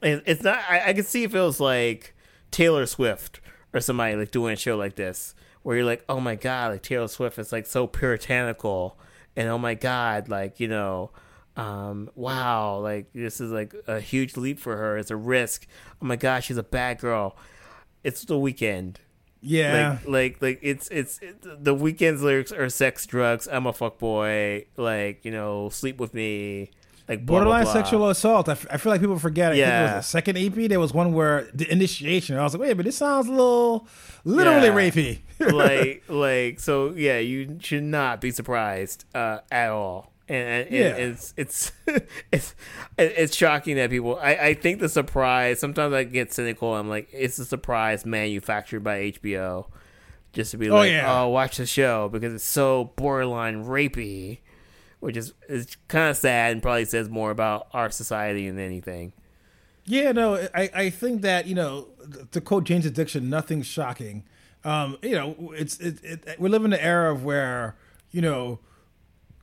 it's 0.03 0.45
not. 0.45 0.61
I, 0.71 0.91
I 0.91 0.93
can 0.93 1.03
see 1.03 1.25
if 1.25 1.35
it 1.35 1.41
was 1.41 1.59
like 1.59 2.15
Taylor 2.53 2.87
Swift 2.87 3.41
or 3.73 3.81
somebody 3.81 4.15
like 4.15 4.31
doing 4.31 4.53
a 4.53 4.57
show 4.57 4.77
like 4.77 4.95
this, 4.95 5.35
where 5.65 5.77
you're 5.77 5.85
like, 5.85 6.05
oh 6.09 6.21
my 6.21 6.37
god, 6.37 6.71
like 6.71 6.83
Taylor 6.83 7.09
Swift 7.09 7.41
is 7.41 7.51
like 7.51 7.67
so 7.67 7.89
puritanical, 7.89 8.97
and 9.35 9.49
oh 9.49 9.59
my 9.59 9.75
god, 9.75 10.29
like 10.29 10.61
you 10.61 10.69
know, 10.69 11.11
um, 11.57 12.11
wow, 12.15 12.79
like 12.79 13.13
this 13.13 13.41
is 13.41 13.51
like 13.51 13.75
a 13.87 14.01
huge 14.01 14.37
leap 14.37 14.59
for 14.59 14.77
her. 14.77 14.99
It's 14.99 15.11
a 15.11 15.17
risk. 15.17 15.67
Oh 16.03 16.07
my 16.07 16.17
gosh, 16.17 16.47
she's 16.47 16.57
a 16.57 16.65
bad 16.65 16.99
girl. 16.99 17.37
It's 18.03 18.25
the 18.25 18.35
Weeknd. 18.35 18.97
Yeah, 19.41 19.99
like 20.07 20.09
like 20.09 20.43
like 20.43 20.59
it's 20.63 20.89
it's 20.89 21.19
it, 21.21 21.43
the 21.43 21.75
Weeknd's 21.75 22.23
lyrics 22.23 22.51
are 22.51 22.69
sex, 22.69 23.07
drugs. 23.07 23.47
I'm 23.51 23.67
a 23.67 23.73
fuck 23.73 23.99
boy. 23.99 24.67
Like 24.77 25.25
you 25.25 25.31
know, 25.31 25.69
sleep 25.69 25.99
with 25.99 26.13
me. 26.13 26.71
Like 27.07 27.27
blah, 27.27 27.37
borderline 27.37 27.65
blah, 27.65 27.73
blah. 27.73 27.83
sexual 27.83 28.09
assault. 28.09 28.49
I, 28.49 28.53
f- 28.53 28.67
I 28.71 28.79
feel 28.79 28.91
like 28.91 29.03
people 29.03 29.19
forget. 29.19 29.53
I 29.53 29.57
yeah, 29.57 29.65
think 29.65 29.93
it 29.93 29.97
was 29.97 30.07
the 30.07 30.11
second 30.11 30.39
EP. 30.39 30.69
There 30.71 30.81
was 30.81 30.95
one 30.95 31.13
where 31.13 31.47
the 31.53 31.71
initiation. 31.71 32.37
I 32.37 32.43
was 32.43 32.55
like, 32.55 32.63
wait, 32.63 32.75
but 32.75 32.87
this 32.87 32.97
sounds 32.97 33.29
a 33.29 33.31
little, 33.31 33.87
literally 34.25 34.69
yeah. 34.69 34.91
rapey. 34.91 35.21
like 35.53 36.03
like 36.09 36.59
so. 36.59 36.95
Yeah, 36.95 37.19
you 37.19 37.59
should 37.61 37.85
not 37.85 38.23
be 38.23 38.31
surprised 38.31 39.05
uh, 39.15 39.41
at 39.53 39.69
all 39.69 40.14
and, 40.29 40.71
yeah. 40.71 40.97
it's 40.97 41.35
it's 41.37 41.73
it's 42.33 42.55
it's 42.99 43.37
shocking 43.37 43.77
that 43.77 43.91
people. 43.91 44.19
I, 44.21 44.35
I 44.37 44.55
think 44.55 44.81
the 44.81 44.89
surprise. 44.89 45.59
Sometimes 45.61 45.93
I 45.93 46.05
get 46.05 46.33
cynical. 46.33 46.75
I'm 46.75 46.89
like, 46.89 47.09
it's 47.13 47.39
a 47.39 47.45
surprise 47.45 48.07
manufactured 48.07 48.81
by 48.81 49.13
HBO, 49.13 49.67
just 50.33 50.53
to 50.53 50.57
be 50.57 50.71
oh, 50.71 50.77
like, 50.77 50.91
yeah. 50.91 51.23
oh, 51.23 51.29
watch 51.29 51.59
the 51.59 51.67
show 51.67 52.09
because 52.09 52.33
it's 52.33 52.45
so 52.45 52.93
borderline 52.97 53.65
rapey, 53.65 54.39
which 55.01 55.17
is 55.17 55.35
is 55.49 55.77
kind 55.89 56.11
of 56.11 56.17
sad 56.17 56.53
and 56.53 56.63
probably 56.63 56.87
says 56.87 57.09
more 57.11 57.31
about 57.31 57.69
our 57.73 57.91
society 57.91 58.49
than 58.49 58.59
anything. 58.59 59.13
Yeah, 59.85 60.13
no, 60.13 60.37
I 60.55 60.71
I 60.75 60.91
think 60.91 61.21
that 61.23 61.47
you 61.47 61.55
know 61.55 61.89
to 62.31 62.41
quote 62.41 62.65
Jane's 62.65 62.87
Addiction, 62.87 63.29
nothing's 63.29 63.67
shocking. 63.67 64.25
Um, 64.65 64.97
you 65.03 65.13
know, 65.13 65.53
it's 65.55 65.77
it, 65.79 66.03
it 66.03 66.41
we 66.41 66.49
live 66.49 66.65
in 66.65 66.73
an 66.73 66.81
era 66.81 67.13
of 67.13 67.25
where 67.25 67.77
you 68.11 68.23
know 68.23 68.61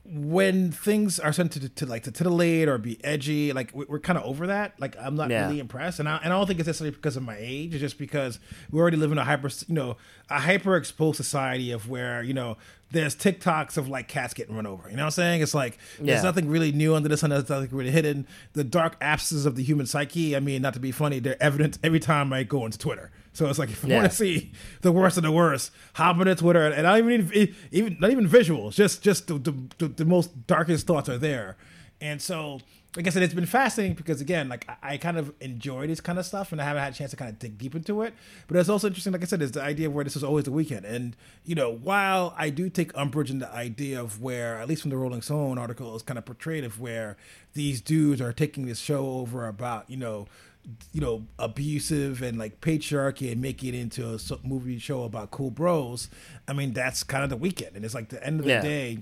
when 0.04 0.72
things 0.72 1.20
are 1.20 1.32
sent 1.32 1.52
to, 1.52 1.68
to 1.68 1.86
like 1.86 2.02
to 2.02 2.10
titillate 2.10 2.68
or 2.68 2.76
be 2.76 3.02
edgy, 3.04 3.52
like 3.52 3.70
we're 3.72 4.00
kind 4.00 4.18
of 4.18 4.24
over 4.24 4.48
that. 4.48 4.78
Like 4.80 4.96
I'm 5.00 5.14
not 5.14 5.30
yeah. 5.30 5.46
really 5.46 5.60
impressed, 5.60 6.00
and 6.00 6.08
I, 6.08 6.16
and 6.16 6.32
I 6.32 6.36
don't 6.36 6.46
think 6.46 6.58
it's 6.58 6.66
necessarily 6.66 6.94
because 6.94 7.16
of 7.16 7.22
my 7.22 7.36
age. 7.38 7.72
It's 7.72 7.80
just 7.80 7.98
because 7.98 8.40
we 8.70 8.80
already 8.80 8.96
live 8.96 9.12
in 9.12 9.18
a 9.18 9.24
hyper, 9.24 9.48
you 9.68 9.74
know, 9.74 9.96
a 10.28 10.40
hyper 10.40 10.76
exposed 10.76 11.16
society 11.18 11.70
of 11.70 11.88
where 11.88 12.22
you 12.22 12.34
know 12.34 12.56
there's 12.90 13.14
TikToks 13.14 13.76
of 13.76 13.88
like 13.88 14.08
cats 14.08 14.34
getting 14.34 14.56
run 14.56 14.66
over. 14.66 14.90
You 14.90 14.96
know 14.96 15.04
what 15.04 15.06
I'm 15.06 15.10
saying? 15.12 15.40
It's 15.40 15.54
like 15.54 15.78
yeah. 15.98 16.06
there's 16.06 16.24
nothing 16.24 16.48
really 16.48 16.72
new 16.72 16.96
under 16.96 17.08
the 17.08 17.16
sun. 17.16 17.30
There's 17.30 17.48
nothing 17.48 17.70
really 17.70 17.92
hidden. 17.92 18.26
The 18.54 18.64
dark 18.64 18.96
abscesses 19.00 19.46
of 19.46 19.54
the 19.54 19.62
human 19.62 19.86
psyche. 19.86 20.34
I 20.34 20.40
mean, 20.40 20.62
not 20.62 20.74
to 20.74 20.80
be 20.80 20.90
funny, 20.90 21.20
they're 21.20 21.40
evident 21.40 21.78
every 21.84 22.00
time 22.00 22.32
I 22.32 22.42
go 22.42 22.64
into 22.64 22.76
Twitter. 22.76 23.12
So 23.32 23.46
it's 23.48 23.58
like 23.58 23.70
if 23.70 23.82
you 23.82 23.90
yeah. 23.90 24.00
want 24.00 24.10
to 24.10 24.16
see 24.16 24.52
the 24.82 24.92
worst 24.92 25.16
of 25.16 25.22
the 25.22 25.32
worst, 25.32 25.70
hop 25.94 26.18
into 26.18 26.34
Twitter, 26.34 26.66
and 26.66 26.86
I 26.86 27.00
don't 27.00 27.10
even 27.10 27.28
need, 27.28 27.54
even 27.70 27.96
not 27.98 28.10
even 28.10 28.28
visuals, 28.28 28.74
just 28.74 29.02
just 29.02 29.26
the, 29.26 29.38
the, 29.78 29.88
the 29.88 30.04
most 30.04 30.46
darkest 30.46 30.86
thoughts 30.86 31.08
are 31.08 31.18
there. 31.18 31.56
And 32.02 32.20
so, 32.20 32.60
like 32.96 33.06
I 33.06 33.10
said, 33.10 33.22
it's 33.22 33.32
been 33.32 33.46
fascinating 33.46 33.94
because 33.94 34.20
again, 34.20 34.48
like 34.48 34.68
I, 34.68 34.94
I, 34.94 34.96
kind 34.96 35.16
of 35.16 35.32
enjoy 35.40 35.86
this 35.86 36.00
kind 36.00 36.18
of 36.18 36.26
stuff, 36.26 36.52
and 36.52 36.60
I 36.60 36.64
haven't 36.64 36.82
had 36.82 36.92
a 36.92 36.96
chance 36.96 37.12
to 37.12 37.16
kind 37.16 37.30
of 37.30 37.38
dig 37.38 37.56
deep 37.56 37.74
into 37.74 38.02
it. 38.02 38.12
But 38.48 38.56
it's 38.58 38.68
also 38.68 38.88
interesting, 38.88 39.12
like 39.12 39.22
I 39.22 39.26
said, 39.26 39.40
is 39.40 39.52
the 39.52 39.62
idea 39.62 39.86
of 39.86 39.94
where 39.94 40.02
this 40.04 40.16
is 40.16 40.24
always 40.24 40.44
the 40.44 40.50
Weeknd, 40.50 40.84
And 40.84 41.16
you 41.44 41.54
know, 41.54 41.72
while 41.72 42.34
I 42.36 42.50
do 42.50 42.68
take 42.68 42.90
umbrage 42.96 43.30
in 43.30 43.38
the 43.38 43.50
idea 43.50 44.02
of 44.02 44.20
where, 44.20 44.58
at 44.58 44.68
least 44.68 44.82
from 44.82 44.90
the 44.90 44.96
Rolling 44.96 45.22
Stone 45.22 45.58
article, 45.58 45.94
is 45.94 46.02
kind 46.02 46.18
of 46.18 46.26
portrayed 46.26 46.64
of 46.64 46.80
where 46.80 47.16
these 47.54 47.80
dudes 47.80 48.20
are 48.20 48.32
taking 48.32 48.66
this 48.66 48.80
show 48.80 49.06
over 49.10 49.46
about 49.46 49.88
you 49.88 49.96
know 49.96 50.26
you 50.92 51.00
know 51.00 51.26
abusive 51.38 52.22
and 52.22 52.38
like 52.38 52.60
patriarchy 52.60 53.32
and 53.32 53.40
make 53.40 53.64
it 53.64 53.74
into 53.74 54.06
a 54.06 54.18
movie 54.46 54.78
show 54.78 55.02
about 55.02 55.30
cool 55.30 55.50
bros 55.50 56.08
i 56.46 56.52
mean 56.52 56.72
that's 56.72 57.02
kind 57.02 57.24
of 57.24 57.30
the 57.30 57.36
Weeknd. 57.36 57.74
and 57.74 57.84
it's 57.84 57.94
like 57.94 58.10
the 58.10 58.24
end 58.24 58.40
of 58.40 58.46
the 58.46 58.52
yeah. 58.52 58.62
day 58.62 58.98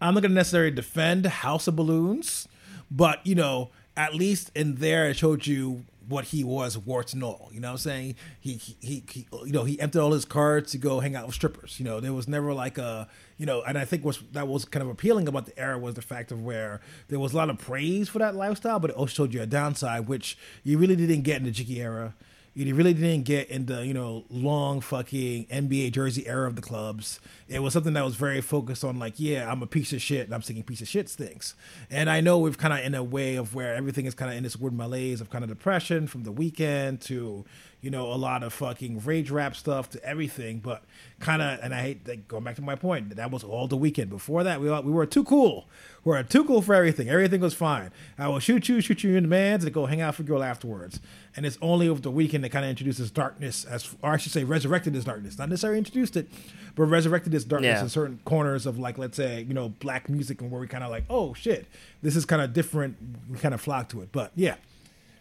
i'm 0.00 0.14
not 0.14 0.22
gonna 0.22 0.34
necessarily 0.34 0.70
defend 0.70 1.24
house 1.26 1.66
of 1.66 1.76
balloons 1.76 2.46
but 2.90 3.26
you 3.26 3.34
know 3.34 3.70
at 3.96 4.14
least 4.14 4.50
in 4.54 4.76
there 4.76 5.08
it 5.08 5.16
showed 5.16 5.46
you 5.46 5.84
what 6.08 6.26
he 6.26 6.44
was 6.44 6.78
warts 6.78 7.12
and 7.12 7.22
all. 7.22 7.50
You 7.52 7.60
know 7.60 7.68
what 7.68 7.72
I'm 7.72 7.78
saying? 7.78 8.14
He, 8.40 8.54
he, 8.54 9.04
he, 9.10 9.26
you 9.44 9.52
know, 9.52 9.64
he 9.64 9.80
emptied 9.80 10.00
all 10.00 10.12
his 10.12 10.24
cards 10.24 10.72
to 10.72 10.78
go 10.78 11.00
hang 11.00 11.16
out 11.16 11.26
with 11.26 11.34
strippers. 11.34 11.78
You 11.78 11.84
know, 11.84 12.00
there 12.00 12.12
was 12.12 12.28
never 12.28 12.52
like 12.52 12.78
a, 12.78 13.08
you 13.36 13.46
know, 13.46 13.62
and 13.62 13.76
I 13.76 13.84
think 13.84 14.04
was 14.04 14.20
that 14.32 14.48
was 14.48 14.64
kind 14.64 14.82
of 14.82 14.88
appealing 14.88 15.28
about 15.28 15.46
the 15.46 15.58
era 15.58 15.78
was 15.78 15.94
the 15.94 16.02
fact 16.02 16.32
of 16.32 16.42
where 16.42 16.80
there 17.08 17.18
was 17.18 17.32
a 17.32 17.36
lot 17.36 17.50
of 17.50 17.58
praise 17.58 18.08
for 18.08 18.18
that 18.18 18.34
lifestyle, 18.34 18.78
but 18.78 18.90
it 18.90 18.96
also 18.96 19.12
showed 19.12 19.34
you 19.34 19.42
a 19.42 19.46
downside, 19.46 20.08
which 20.08 20.38
you 20.62 20.78
really 20.78 20.96
didn't 20.96 21.22
get 21.22 21.38
in 21.38 21.44
the 21.44 21.50
Jiggy 21.50 21.80
era. 21.80 22.14
You 22.56 22.74
really 22.74 22.94
didn't 22.94 23.24
get 23.24 23.50
in 23.50 23.66
the 23.66 23.84
you 23.86 23.92
know 23.92 24.24
long 24.30 24.80
fucking 24.80 25.46
NBA 25.46 25.92
jersey 25.92 26.26
era 26.26 26.48
of 26.48 26.56
the 26.56 26.62
clubs. 26.62 27.20
It 27.48 27.60
was 27.60 27.74
something 27.74 27.92
that 27.92 28.04
was 28.04 28.16
very 28.16 28.40
focused 28.40 28.82
on 28.82 28.98
like, 28.98 29.14
yeah, 29.18 29.50
I'm 29.50 29.62
a 29.62 29.66
piece 29.66 29.92
of 29.92 30.00
shit 30.00 30.24
and 30.24 30.34
I'm 30.34 30.40
singing 30.40 30.62
piece 30.62 30.80
of 30.80 30.88
shit 30.88 31.10
things. 31.10 31.54
And 31.90 32.08
I 32.08 32.22
know 32.22 32.38
we've 32.38 32.56
kind 32.56 32.72
of 32.72 32.80
in 32.80 32.94
a 32.94 33.04
way 33.04 33.36
of 33.36 33.54
where 33.54 33.74
everything 33.74 34.06
is 34.06 34.14
kind 34.14 34.30
of 34.30 34.38
in 34.38 34.42
this 34.42 34.56
weird 34.56 34.72
malaise 34.72 35.20
of 35.20 35.28
kind 35.28 35.44
of 35.44 35.50
depression 35.50 36.06
from 36.06 36.22
the 36.22 36.32
Weeknd 36.32 37.00
to 37.02 37.44
you 37.86 37.92
know, 37.92 38.12
a 38.12 38.18
lot 38.18 38.42
of 38.42 38.52
fucking 38.52 39.00
rage 39.04 39.30
rap 39.30 39.54
stuff 39.54 39.88
to 39.90 40.04
everything, 40.04 40.58
but 40.58 40.82
kind 41.20 41.40
of, 41.40 41.60
and 41.62 41.72
I 41.72 41.82
hate 41.82 42.08
like, 42.08 42.26
going 42.26 42.42
back 42.42 42.56
to 42.56 42.62
my 42.62 42.74
point, 42.74 43.14
that 43.14 43.30
was 43.30 43.44
all 43.44 43.68
the 43.68 43.76
Weeknd. 43.76 44.08
Before 44.08 44.42
that, 44.42 44.60
we 44.60 44.68
we 44.68 44.90
were 44.90 45.06
too 45.06 45.22
cool. 45.22 45.68
We 46.02 46.10
were 46.10 46.20
too 46.24 46.42
cool 46.42 46.62
for 46.62 46.74
everything. 46.74 47.08
Everything 47.08 47.40
was 47.40 47.54
fine. 47.54 47.92
I 48.18 48.26
will 48.26 48.40
shoot 48.40 48.68
you, 48.68 48.80
shoot 48.80 49.04
you 49.04 49.14
in 49.16 49.22
the 49.22 49.28
man's, 49.28 49.62
and 49.62 49.72
go 49.72 49.86
hang 49.86 50.00
out 50.00 50.18
with 50.18 50.26
a 50.26 50.28
girl 50.28 50.42
afterwards. 50.42 50.98
And 51.36 51.46
it's 51.46 51.58
only 51.62 51.88
over 51.88 52.00
the 52.00 52.10
Weeknd 52.10 52.42
that 52.42 52.50
kind 52.50 52.64
of 52.64 52.70
introduces 52.70 53.12
darkness, 53.12 53.64
as 53.64 53.94
or 54.02 54.14
I 54.14 54.16
should 54.16 54.32
say, 54.32 54.42
resurrected 54.42 54.92
this 54.92 55.04
darkness. 55.04 55.38
Not 55.38 55.48
necessarily 55.48 55.78
introduced 55.78 56.16
it, 56.16 56.28
but 56.74 56.86
resurrected 56.86 57.30
this 57.30 57.44
darkness 57.44 57.76
yeah. 57.76 57.82
in 57.84 57.88
certain 57.88 58.18
corners 58.24 58.66
of 58.66 58.80
like, 58.80 58.98
let's 58.98 59.16
say, 59.16 59.42
you 59.42 59.54
know, 59.54 59.68
black 59.68 60.08
music, 60.08 60.40
and 60.42 60.50
where 60.50 60.60
we 60.60 60.66
kind 60.66 60.82
of 60.82 60.90
like, 60.90 61.04
oh 61.08 61.34
shit, 61.34 61.66
this 62.02 62.16
is 62.16 62.24
kind 62.24 62.42
of 62.42 62.52
different. 62.52 62.96
We 63.30 63.38
kind 63.38 63.54
of 63.54 63.60
flock 63.60 63.90
to 63.90 64.02
it, 64.02 64.08
but 64.10 64.32
yeah. 64.34 64.56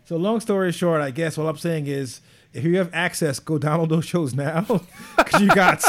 So 0.05 0.17
long 0.17 0.39
story 0.39 0.71
short, 0.71 1.01
I 1.01 1.11
guess 1.11 1.37
what 1.37 1.47
I'm 1.47 1.57
saying 1.57 1.85
is 1.85 2.21
if 2.55 2.63
you 2.63 2.77
have 2.77 2.89
access, 2.93 3.39
go 3.39 3.59
download 3.59 3.89
those 3.89 4.05
shows 4.05 4.33
now 4.33 4.61
because 5.17 5.41
you 5.41 5.49
got 5.49 5.83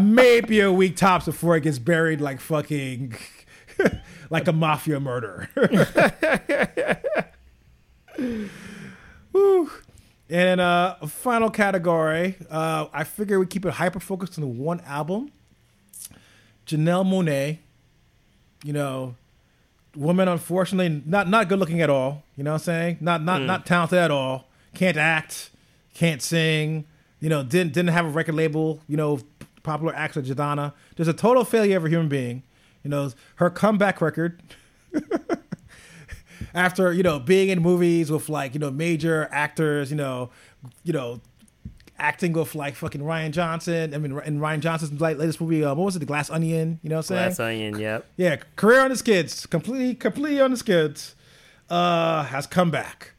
maybe 0.00 0.60
a 0.60 0.72
week 0.72 0.96
tops 0.96 1.24
before 1.26 1.56
it 1.56 1.62
gets 1.62 1.80
buried 1.80 2.20
like 2.20 2.40
fucking 2.40 3.16
like 4.30 4.46
a 4.46 4.52
mafia 4.52 5.00
murder. 5.00 5.48
Woo. 9.32 9.70
And 10.28 10.60
uh, 10.60 10.94
a 11.00 11.08
final 11.08 11.50
category, 11.50 12.36
uh, 12.48 12.86
I 12.92 13.02
figure 13.02 13.40
we 13.40 13.46
keep 13.46 13.66
it 13.66 13.72
hyper 13.72 13.98
focused 13.98 14.38
on 14.38 14.42
the 14.42 14.48
one 14.48 14.80
album. 14.82 15.32
Janelle 16.64 17.04
Monáe, 17.04 17.58
you 18.62 18.72
know, 18.72 19.16
woman 19.96 20.28
unfortunately 20.28 21.02
not 21.04 21.28
not 21.28 21.48
good 21.48 21.58
looking 21.58 21.80
at 21.80 21.90
all. 21.90 22.22
You 22.36 22.44
know 22.44 22.52
what 22.52 22.60
I'm 22.60 22.64
saying? 22.64 22.98
Not 23.00 23.24
not 23.24 23.40
mm. 23.40 23.46
not 23.46 23.66
talented 23.66 23.98
at 23.98 24.12
all 24.12 24.46
can't 24.74 24.96
act, 24.96 25.50
can't 25.94 26.22
sing. 26.22 26.84
You 27.20 27.28
know, 27.28 27.42
didn't 27.42 27.72
didn't 27.72 27.90
have 27.90 28.06
a 28.06 28.10
record 28.10 28.34
label. 28.34 28.80
You 28.88 28.96
know, 28.96 29.20
popular 29.62 29.94
actor 29.94 30.22
Jadonna. 30.22 30.72
Just 30.96 31.10
a 31.10 31.14
total 31.14 31.44
failure 31.44 31.76
of 31.76 31.84
a 31.84 31.88
human 31.88 32.08
being. 32.08 32.42
You 32.82 32.90
know, 32.90 33.10
her 33.36 33.50
comeback 33.50 34.00
record. 34.00 34.42
after 36.54 36.92
you 36.92 37.02
know 37.02 37.18
being 37.18 37.48
in 37.48 37.62
movies 37.62 38.10
with 38.10 38.28
like 38.28 38.54
you 38.54 38.60
know 38.60 38.70
major 38.70 39.28
actors, 39.30 39.90
you 39.90 39.96
know, 39.96 40.30
you 40.82 40.92
know, 40.92 41.20
acting 41.98 42.32
with 42.32 42.54
like 42.54 42.74
fucking 42.74 43.00
Rian 43.00 43.30
Johnson. 43.30 43.94
I 43.94 43.98
mean, 43.98 44.18
in 44.24 44.40
Rian 44.40 44.60
Johnson's 44.60 45.00
latest 45.00 45.40
movie, 45.40 45.64
uh, 45.64 45.74
what 45.74 45.84
was 45.84 45.96
it, 45.96 46.00
The 46.00 46.06
Glass 46.06 46.30
Onion? 46.30 46.80
You 46.82 46.90
know 46.90 46.96
what 46.96 47.10
I'm 47.10 47.16
saying? 47.16 47.28
Glass 47.28 47.40
Onion, 47.40 47.78
yep. 47.78 48.06
Yeah, 48.16 48.36
career 48.56 48.80
on 48.80 48.90
the 48.90 48.96
skids, 48.96 49.46
completely, 49.46 49.94
completely 49.94 50.40
on 50.40 50.50
the 50.50 50.56
skids. 50.56 51.14
Uh, 51.68 52.24
has 52.24 52.48
come 52.48 52.72
back. 52.72 53.12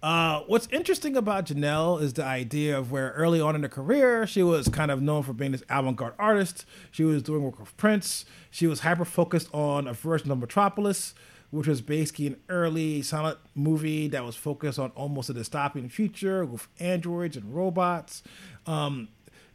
Uh, 0.00 0.42
what's 0.46 0.68
interesting 0.70 1.16
about 1.16 1.46
Janelle 1.46 2.00
is 2.00 2.12
the 2.12 2.24
idea 2.24 2.78
of 2.78 2.92
where 2.92 3.10
early 3.16 3.40
on 3.40 3.56
in 3.56 3.62
her 3.62 3.68
career, 3.68 4.28
she 4.28 4.44
was 4.44 4.68
kind 4.68 4.92
of 4.92 5.02
known 5.02 5.24
for 5.24 5.32
being 5.32 5.50
this 5.52 5.64
avant 5.68 5.96
garde 5.96 6.14
artist. 6.18 6.64
She 6.92 7.02
was 7.02 7.22
doing 7.22 7.42
work 7.42 7.58
with 7.58 7.76
Prince. 7.76 8.24
She 8.50 8.68
was 8.68 8.80
hyper 8.80 9.04
focused 9.04 9.52
on 9.52 9.88
a 9.88 9.92
version 9.92 10.30
of 10.30 10.38
Metropolis, 10.38 11.14
which 11.50 11.66
was 11.66 11.80
basically 11.80 12.28
an 12.28 12.36
early 12.48 13.02
silent 13.02 13.38
movie 13.56 14.06
that 14.08 14.24
was 14.24 14.36
focused 14.36 14.78
on 14.78 14.92
almost 14.94 15.30
a 15.30 15.34
dystopian 15.34 15.90
future 15.90 16.44
with 16.44 16.68
androids 16.78 17.36
and 17.36 17.52
robots. 17.52 18.22
Um, 18.66 19.08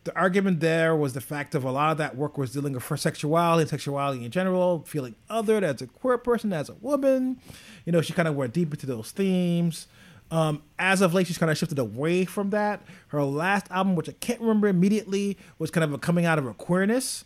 the 0.04 0.14
argument 0.18 0.60
there 0.60 0.94
was 0.94 1.14
the 1.14 1.22
fact 1.22 1.56
of 1.56 1.64
a 1.64 1.72
lot 1.72 1.92
of 1.94 1.98
that 2.00 2.18
work 2.18 2.38
was 2.38 2.52
dealing 2.52 2.74
with 2.74 3.00
sexuality 3.00 3.62
and 3.62 3.70
sexuality 3.70 4.26
in 4.26 4.32
general, 4.32 4.84
feeling 4.86 5.16
othered 5.30 5.64
as 5.64 5.82
a 5.82 5.88
queer 5.88 6.18
person, 6.18 6.52
as 6.52 6.68
a 6.68 6.74
woman. 6.82 7.40
You 7.86 7.94
know, 7.94 8.02
she 8.02 8.12
kind 8.12 8.28
of 8.28 8.36
went 8.36 8.52
deep 8.52 8.74
into 8.74 8.86
those 8.86 9.12
themes. 9.12 9.88
Um, 10.32 10.64
as 10.80 11.02
of 11.02 11.14
late, 11.14 11.28
she's 11.28 11.38
kind 11.38 11.52
of 11.52 11.58
shifted 11.58 11.78
away 11.78 12.26
from 12.26 12.50
that. 12.52 12.82
Her 13.10 13.24
last 13.24 13.68
album, 13.70 13.96
which 13.96 14.10
I 14.10 14.14
can't 14.14 14.42
remember 14.42 14.68
immediately, 14.68 15.38
was 15.60 15.70
kind 15.70 15.84
of 15.84 15.94
a 15.94 15.98
coming 15.98 16.26
out 16.26 16.38
of 16.40 16.46
her 16.46 16.54
queerness. 16.54 17.24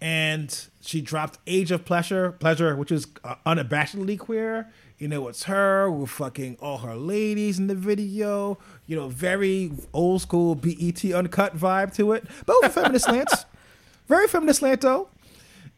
and 0.00 0.66
she 0.80 1.00
dropped 1.00 1.38
Age 1.46 1.70
of 1.70 1.84
Pleasure, 1.84 2.32
Pleasure, 2.32 2.76
which 2.76 2.92
is 2.92 3.06
uh, 3.24 3.36
unabashedly 3.46 4.18
queer. 4.18 4.70
You 4.98 5.08
know, 5.08 5.28
it's 5.28 5.44
her 5.44 5.90
with 5.90 6.10
fucking 6.10 6.56
all 6.60 6.78
her 6.78 6.94
ladies 6.96 7.58
in 7.58 7.66
the 7.66 7.74
video. 7.74 8.58
You 8.86 8.96
know, 8.96 9.08
very 9.08 9.72
old 9.92 10.22
school 10.22 10.54
BET 10.54 11.04
uncut 11.04 11.56
vibe 11.56 11.94
to 11.96 12.12
it, 12.12 12.24
but 12.46 12.56
with 12.62 12.70
a 12.70 12.72
feminist 12.80 13.04
slant. 13.06 13.30
Very 14.08 14.28
feminist 14.28 14.60
slant 14.60 14.80
though, 14.82 15.08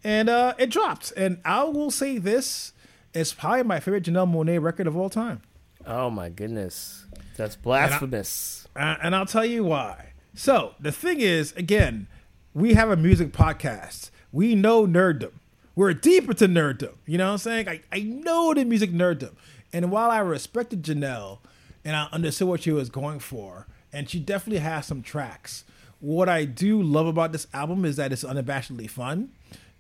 and 0.04 0.28
uh, 0.28 0.54
it 0.59 0.70
dropped. 0.70 1.12
And 1.16 1.40
I 1.44 1.64
will 1.64 1.90
say 1.90 2.18
this: 2.18 2.72
it's 3.14 3.33
probably 3.33 3.62
my 3.64 3.81
favorite 3.81 4.04
Janelle 4.04 4.31
Monáe 4.33 4.62
record 4.62 4.87
of 4.87 4.96
all 4.96 5.11
time. 5.11 5.42
Oh 5.88 6.11
my 6.11 6.29
goodness, 6.29 7.07
that's 7.35 7.57
blasphemous. 7.57 8.68
And, 8.77 8.85
I, 8.85 8.98
and 9.03 9.16
I'll 9.16 9.24
tell 9.24 9.46
you 9.46 9.64
why. 9.64 10.12
So 10.35 10.74
the 10.79 10.92
thing 10.92 11.20
is, 11.20 11.53
again, 11.53 12.09
we 12.53 12.74
have 12.74 12.90
a 12.90 12.96
music 12.96 13.33
podcast. 13.33 14.11
We 14.31 14.55
know 14.55 14.87
nerddom. 14.87 15.33
We're 15.74 15.94
deep 15.94 16.29
into 16.29 16.46
nerddom. 16.46 16.96
You 17.07 17.16
know 17.16 17.29
what 17.29 17.33
I'm 17.33 17.38
saying? 17.38 17.68
I, 17.68 17.81
I 17.90 18.01
know 18.01 18.53
the 18.53 18.64
music 18.64 18.92
nerddom. 18.92 19.33
And 19.72 19.90
while 19.90 20.11
I 20.11 20.18
respected 20.18 20.83
Janelle 20.83 21.38
and 21.87 21.96
I 21.96 22.09
understood 22.12 22.48
what 22.48 22.62
she 22.64 22.70
was 22.70 22.90
going 22.90 23.20
for, 23.20 23.66
and 23.90 24.11
she 24.11 24.20
definitely 24.20 24.61
has 24.61 24.85
some 24.85 25.01
tracks, 25.01 25.64
what 26.01 26.29
I 26.29 26.44
do 26.44 26.83
love 26.83 27.07
about 27.07 27.33
this 27.33 27.46
album 27.55 27.87
is 27.87 27.96
that 27.96 28.12
it's 28.12 28.24
unabashedly 28.24 28.90
fun. 28.90 29.31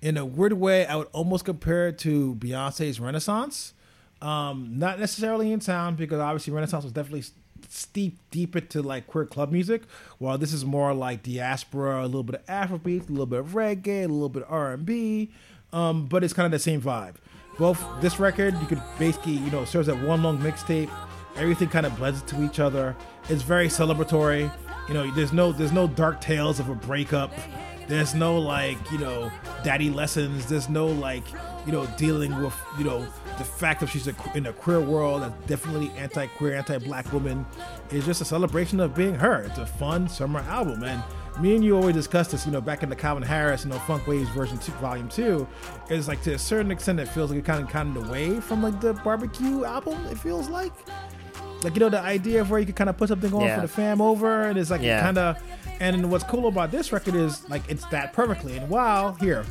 In 0.00 0.16
a 0.16 0.24
weird 0.24 0.54
way, 0.54 0.86
I 0.86 0.96
would 0.96 1.08
almost 1.12 1.44
compare 1.44 1.88
it 1.88 1.98
to 1.98 2.34
Beyonce's 2.36 2.98
Renaissance. 2.98 3.74
Um, 4.20 4.78
not 4.78 4.98
necessarily 4.98 5.52
in 5.52 5.60
sound 5.60 5.96
because 5.96 6.18
obviously 6.18 6.52
Renaissance 6.52 6.84
was 6.84 6.92
definitely 6.92 7.24
steep 7.68 8.18
deep 8.30 8.56
into 8.56 8.82
like 8.82 9.06
queer 9.06 9.26
club 9.26 9.52
music, 9.52 9.82
while 10.18 10.38
this 10.38 10.52
is 10.52 10.64
more 10.64 10.92
like 10.94 11.22
diaspora, 11.22 12.02
a 12.02 12.06
little 12.06 12.22
bit 12.22 12.36
of 12.36 12.46
Afrobeat, 12.46 13.08
a 13.08 13.12
little 13.12 13.26
bit 13.26 13.40
of 13.40 13.48
reggae, 13.48 14.04
a 14.04 14.08
little 14.08 14.28
bit 14.28 14.42
of 14.42 14.52
R 14.52 14.72
and 14.72 14.86
B, 14.86 15.30
um, 15.72 16.06
but 16.06 16.24
it's 16.24 16.32
kind 16.32 16.46
of 16.46 16.52
the 16.52 16.58
same 16.58 16.80
vibe. 16.80 17.14
Both 17.58 17.82
this 18.00 18.18
record, 18.20 18.54
you 18.60 18.66
could 18.66 18.82
basically 18.98 19.32
you 19.32 19.50
know 19.50 19.64
serves 19.64 19.88
as 19.88 19.96
one 20.04 20.22
long 20.22 20.38
mixtape. 20.38 20.90
Everything 21.36 21.68
kind 21.68 21.86
of 21.86 21.96
blends 21.96 22.22
to 22.22 22.44
each 22.44 22.58
other. 22.58 22.96
It's 23.28 23.42
very 23.42 23.68
celebratory. 23.68 24.50
You 24.88 24.94
know, 24.94 25.10
there's 25.12 25.32
no 25.32 25.52
there's 25.52 25.72
no 25.72 25.86
dark 25.86 26.20
tales 26.20 26.58
of 26.60 26.68
a 26.68 26.74
breakup. 26.74 27.32
There's 27.88 28.14
no 28.14 28.38
like 28.38 28.78
you 28.92 28.98
know 28.98 29.32
daddy 29.64 29.90
lessons. 29.90 30.46
There's 30.46 30.68
no 30.68 30.86
like 30.86 31.24
you 31.66 31.72
know 31.72 31.86
dealing 31.96 32.40
with 32.42 32.54
you 32.78 32.84
know 32.84 33.06
the 33.38 33.44
fact 33.44 33.80
that 33.80 33.88
she's 33.88 34.08
a, 34.08 34.14
in 34.34 34.46
a 34.46 34.52
queer 34.52 34.80
world 34.80 35.22
that's 35.22 35.46
definitely 35.46 35.90
anti-queer, 35.96 36.54
anti-black 36.54 37.12
woman 37.12 37.46
is 37.90 38.04
just 38.04 38.20
a 38.20 38.24
celebration 38.24 38.80
of 38.80 38.94
being 38.94 39.14
her. 39.14 39.42
It's 39.42 39.58
a 39.58 39.66
fun 39.66 40.08
summer 40.08 40.40
album, 40.40 40.82
and 40.84 41.02
me 41.40 41.54
and 41.54 41.64
you 41.64 41.76
always 41.76 41.94
discussed 41.94 42.32
this. 42.32 42.44
You 42.44 42.52
know, 42.52 42.60
back 42.60 42.82
in 42.82 42.90
the 42.90 42.96
Calvin 42.96 43.22
Harris, 43.22 43.64
you 43.64 43.70
know, 43.70 43.78
Funk 43.80 44.06
Waves 44.06 44.28
version 44.30 44.58
two, 44.58 44.72
volume 44.72 45.08
two, 45.08 45.48
is 45.88 46.08
like 46.08 46.22
to 46.22 46.34
a 46.34 46.38
certain 46.38 46.70
extent, 46.70 47.00
it 47.00 47.08
feels 47.08 47.30
like 47.30 47.38
it 47.38 47.44
kind 47.44 47.62
of 47.62 47.70
kind 47.70 47.96
of 47.96 48.08
away 48.08 48.40
from 48.40 48.62
like 48.62 48.80
the 48.80 48.92
barbecue 48.92 49.64
album. 49.64 50.04
It 50.06 50.18
feels 50.18 50.48
like. 50.48 50.72
Like 51.64 51.74
you 51.74 51.80
know 51.80 51.88
the 51.88 52.00
idea 52.00 52.40
of 52.40 52.52
where 52.52 52.60
you 52.60 52.66
could 52.66 52.76
kind 52.76 52.88
of 52.88 52.96
put 52.96 53.08
something 53.08 53.34
on 53.34 53.40
yeah. 53.40 53.56
for 53.56 53.62
the 53.62 53.66
fam 53.66 54.00
over, 54.00 54.42
and 54.42 54.56
it's 54.56 54.70
like 54.70 54.80
yeah. 54.80 55.02
kind 55.02 55.18
of. 55.18 55.42
And 55.80 56.10
what's 56.10 56.24
cool 56.24 56.48
about 56.48 56.70
this 56.70 56.92
record 56.92 57.14
is 57.14 57.48
like 57.48 57.62
it's 57.68 57.84
that 57.86 58.12
perfectly. 58.12 58.56
And 58.56 58.68
while 58.68 59.14
here, 59.14 59.44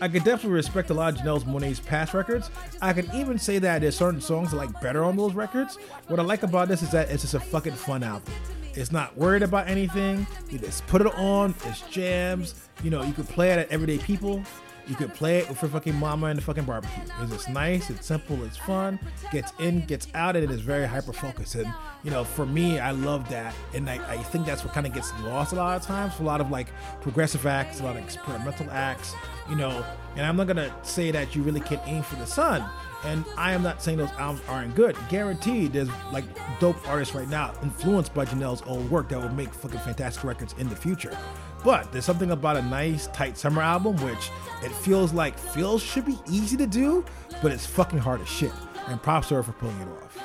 I 0.00 0.08
could 0.08 0.22
definitely 0.22 0.52
respect 0.52 0.90
a 0.90 0.94
lot 0.94 1.14
of 1.14 1.20
Janelle's 1.20 1.44
Monáe's 1.44 1.80
past 1.80 2.14
records. 2.14 2.50
I 2.80 2.92
can 2.92 3.10
even 3.14 3.38
say 3.38 3.58
that 3.58 3.80
there's 3.80 3.96
certain 3.96 4.20
songs 4.20 4.50
that 4.50 4.56
like 4.56 4.80
better 4.80 5.02
on 5.02 5.16
those 5.16 5.34
records. 5.34 5.76
What 6.06 6.20
I 6.20 6.22
like 6.22 6.42
about 6.42 6.68
this 6.68 6.82
is 6.82 6.90
that 6.92 7.10
it's 7.10 7.22
just 7.22 7.34
a 7.34 7.40
fucking 7.40 7.72
fun 7.72 8.02
album. 8.02 8.32
It's 8.74 8.92
not 8.92 9.16
worried 9.16 9.42
about 9.42 9.66
anything. 9.66 10.24
You 10.50 10.58
just 10.58 10.86
put 10.86 11.00
it 11.00 11.12
on. 11.16 11.54
It's 11.64 11.80
jams. 11.88 12.54
You 12.84 12.90
know, 12.90 13.02
you 13.02 13.12
could 13.12 13.28
play 13.28 13.50
it 13.50 13.58
at 13.58 13.68
Everyday 13.72 13.98
People. 13.98 14.44
You 14.88 14.94
could 14.94 15.12
play 15.12 15.38
it 15.38 15.46
for 15.56 15.68
fucking 15.68 15.94
mama 15.94 16.28
and 16.28 16.38
the 16.38 16.42
fucking 16.42 16.64
barbecue. 16.64 17.02
It's 17.20 17.30
just 17.30 17.48
nice, 17.50 17.90
it's 17.90 18.06
simple, 18.06 18.42
it's 18.44 18.56
fun, 18.56 18.98
gets 19.30 19.52
in, 19.58 19.84
gets 19.84 20.08
out, 20.14 20.34
and 20.34 20.44
it 20.44 20.50
is 20.50 20.62
very 20.62 20.86
hyper 20.86 21.12
focused. 21.12 21.56
And 21.56 21.72
you 22.02 22.10
know, 22.10 22.24
for 22.24 22.46
me, 22.46 22.78
I 22.78 22.92
love 22.92 23.28
that, 23.28 23.54
and 23.74 23.88
I, 23.88 23.96
I 24.08 24.16
think 24.16 24.46
that's 24.46 24.64
what 24.64 24.72
kind 24.72 24.86
of 24.86 24.94
gets 24.94 25.12
lost 25.20 25.52
a 25.52 25.56
lot 25.56 25.76
of 25.76 25.86
times. 25.86 26.14
For 26.14 26.22
a 26.22 26.26
lot 26.26 26.40
of 26.40 26.50
like 26.50 26.68
progressive 27.02 27.46
acts, 27.46 27.80
a 27.80 27.84
lot 27.84 27.96
of 27.96 28.02
experimental 28.02 28.70
acts, 28.70 29.14
you 29.50 29.56
know. 29.56 29.84
And 30.16 30.24
I'm 30.24 30.36
not 30.36 30.46
gonna 30.46 30.74
say 30.82 31.10
that 31.10 31.36
you 31.36 31.42
really 31.42 31.60
can't 31.60 31.82
aim 31.86 32.02
for 32.02 32.16
the 32.16 32.26
sun. 32.26 32.64
And 33.04 33.24
I 33.36 33.52
am 33.52 33.62
not 33.62 33.80
saying 33.80 33.98
those 33.98 34.10
albums 34.12 34.42
aren't 34.48 34.74
good. 34.74 34.96
Guaranteed, 35.08 35.72
there's 35.72 35.90
like 36.12 36.24
dope 36.58 36.88
artists 36.88 37.14
right 37.14 37.28
now 37.28 37.54
influenced 37.62 38.12
by 38.12 38.24
Janelle's 38.24 38.62
own 38.62 38.90
work 38.90 39.10
that 39.10 39.20
will 39.20 39.28
make 39.28 39.52
fucking 39.54 39.78
fantastic 39.80 40.24
records 40.24 40.54
in 40.58 40.68
the 40.68 40.74
future. 40.74 41.16
But 41.64 41.90
there's 41.92 42.04
something 42.04 42.30
about 42.30 42.56
a 42.56 42.62
nice, 42.62 43.08
tight 43.08 43.36
summer 43.36 43.62
album 43.62 43.96
which 43.96 44.30
it 44.62 44.72
feels 44.72 45.12
like 45.12 45.38
feels 45.38 45.82
should 45.82 46.06
be 46.06 46.18
easy 46.30 46.56
to 46.56 46.66
do, 46.66 47.04
but 47.42 47.52
it's 47.52 47.66
fucking 47.66 47.98
hard 47.98 48.20
as 48.20 48.28
shit. 48.28 48.52
And 48.86 49.02
props 49.02 49.28
to 49.28 49.34
her 49.36 49.42
for 49.42 49.52
pulling 49.52 49.78
it 49.80 49.88
off. 49.88 50.18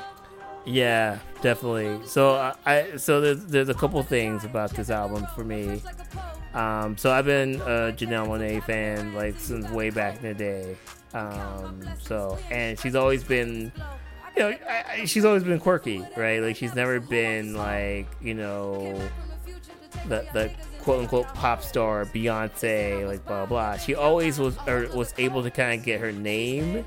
Yeah, 0.65 1.19
definitely. 1.41 2.06
So 2.08 2.36
uh, 2.36 2.54
I 2.65 2.96
so 2.98 3.19
there's 3.19 3.46
there's 3.46 3.69
a 3.69 3.74
couple 3.74 4.02
things 4.04 4.46
about 4.46 4.72
this 4.72 4.89
album 4.89 5.28
for 5.36 5.43
me. 5.43 5.82
Um, 6.54 6.98
so 6.98 7.12
I've 7.12 7.26
been 7.26 7.56
a 7.62 7.91
Janelle 7.91 8.28
Monáe 8.28 8.63
fan 8.63 9.13
like 9.13 9.39
since 9.39 9.69
way 9.69 9.89
back 9.89 10.17
in 10.17 10.30
the 10.30 10.34
day. 10.34 10.78
Um, 11.13 11.82
so 12.02 12.38
and 12.50 12.80
she's 12.80 12.96
always 12.96 13.24
been, 13.24 13.72
you 14.38 14.43
know, 14.43 14.56
I, 14.69 14.86
I, 14.89 15.06
she's 15.06 15.26
always 15.26 15.43
been 15.43 15.60
quirky, 15.60 16.06
right? 16.15 16.41
Like 16.41 16.56
she's 16.56 16.76
never 16.76 17.00
been 17.00 17.56
like 17.56 18.08
you 18.22 18.34
know 18.34 18.98
the 20.08 20.26
the 20.34 20.52
quote 20.84 21.00
unquote 21.00 21.28
pop 21.34 21.63
star 21.63 22.06
Beyonce, 22.06 23.08
like 23.08 23.26
blah 23.26 23.46
blah. 23.46 23.78
She 23.78 23.96
always 23.96 24.39
was 24.39 24.58
or 24.67 24.88
was 24.93 25.13
able 25.17 25.41
to 25.43 25.50
kind 25.50 25.80
of 25.80 25.86
get 25.86 26.00
her 26.02 26.12
name 26.12 26.86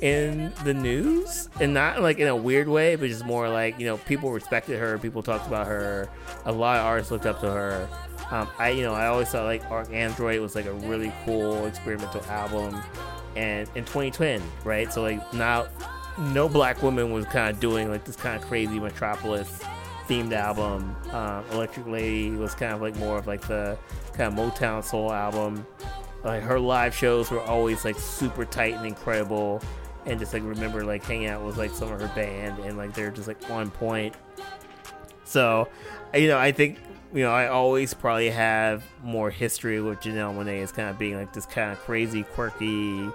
in 0.00 0.52
the 0.64 0.74
news, 0.74 1.48
and 1.60 1.72
not 1.72 2.02
like 2.02 2.18
in 2.18 2.28
a 2.28 2.36
weird 2.36 2.68
way, 2.68 2.96
but 2.96 3.08
just 3.08 3.24
more 3.24 3.48
like 3.48 3.78
you 3.78 3.86
know 3.86 3.96
people 3.98 4.32
respected 4.32 4.78
her, 4.78 4.98
people 4.98 5.22
talked 5.22 5.46
about 5.46 5.66
her, 5.66 6.08
a 6.44 6.52
lot 6.52 6.78
of 6.78 6.84
artists 6.84 7.10
looked 7.10 7.26
up 7.26 7.40
to 7.40 7.50
her. 7.50 7.88
Um, 8.30 8.48
I 8.58 8.70
you 8.70 8.82
know 8.82 8.92
I 8.94 9.06
always 9.06 9.28
thought 9.28 9.44
like 9.44 9.62
ArchAndroid 9.68 10.40
was 10.40 10.54
like 10.54 10.66
a 10.66 10.72
really 10.72 11.12
cool 11.24 11.64
experimental 11.66 12.22
album, 12.24 12.82
and 13.36 13.68
in 13.74 13.84
2010, 13.84 14.42
right? 14.64 14.92
So 14.92 15.02
like 15.02 15.32
now, 15.32 15.68
no 16.18 16.48
black 16.48 16.82
woman 16.82 17.12
was 17.12 17.24
kind 17.26 17.50
of 17.54 17.60
doing 17.60 17.88
like 17.88 18.04
this 18.04 18.16
kind 18.16 18.40
of 18.40 18.46
crazy 18.48 18.80
Metropolis 18.80 19.62
themed 20.08 20.32
album. 20.32 20.96
Um, 21.12 21.44
Electric 21.52 21.86
Lady 21.86 22.30
was 22.30 22.54
kind 22.54 22.72
of 22.72 22.80
like 22.80 22.96
more 22.96 23.18
of 23.18 23.26
like 23.26 23.42
the 23.42 23.78
kind 24.14 24.32
of 24.32 24.52
Motown 24.52 24.82
soul 24.82 25.12
album. 25.12 25.66
Like 26.24 26.42
her 26.42 26.58
live 26.58 26.94
shows 26.94 27.30
were 27.30 27.40
always 27.40 27.84
like 27.84 27.96
super 27.96 28.44
tight 28.44 28.74
and 28.74 28.86
incredible, 28.86 29.62
and 30.06 30.18
just 30.18 30.32
like 30.32 30.42
remember 30.42 30.84
like 30.84 31.04
hanging 31.04 31.28
out 31.28 31.44
with 31.44 31.56
like 31.56 31.70
some 31.70 31.92
of 31.92 32.00
her 32.00 32.08
band 32.08 32.58
and 32.60 32.76
like 32.76 32.94
they're 32.94 33.10
just 33.10 33.28
like 33.28 33.50
on 33.50 33.70
point. 33.70 34.14
So, 35.24 35.68
you 36.14 36.26
know, 36.28 36.38
I 36.38 36.52
think 36.52 36.78
you 37.12 37.22
know 37.22 37.30
I 37.30 37.48
always 37.48 37.94
probably 37.94 38.30
have 38.30 38.82
more 39.02 39.30
history 39.30 39.80
with 39.80 40.00
Janelle 40.00 40.34
Monáe 40.34 40.62
as 40.62 40.72
kind 40.72 40.88
of 40.88 40.98
being 40.98 41.16
like 41.16 41.32
this 41.32 41.46
kind 41.46 41.70
of 41.70 41.78
crazy, 41.80 42.24
quirky, 42.24 43.08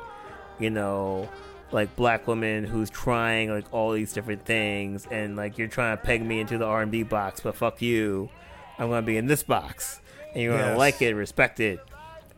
you 0.60 0.70
know, 0.70 1.28
like 1.74 1.96
black 1.96 2.28
woman 2.28 2.64
who's 2.64 2.90
trying 2.90 3.50
like 3.50 3.66
all 3.74 3.92
these 3.92 4.14
different 4.14 4.46
things 4.46 5.08
and 5.10 5.36
like 5.36 5.58
you're 5.58 5.68
trying 5.68 5.98
to 5.98 6.04
peg 6.04 6.24
me 6.24 6.40
into 6.40 6.58
the 6.58 6.66
R&B 6.66 7.04
box 7.04 7.42
but 7.42 7.56
fuck 7.56 7.82
you. 7.82 8.30
I'm 8.78 8.90
going 8.90 9.04
to 9.04 9.06
be 9.06 9.18
in 9.18 9.28
this 9.28 9.44
box 9.44 10.00
and 10.34 10.44
you're 10.44 10.54
yes. 10.54 10.62
going 10.62 10.74
to 10.74 10.78
like 10.78 11.02
it 11.02 11.14
respect 11.16 11.60
it. 11.60 11.80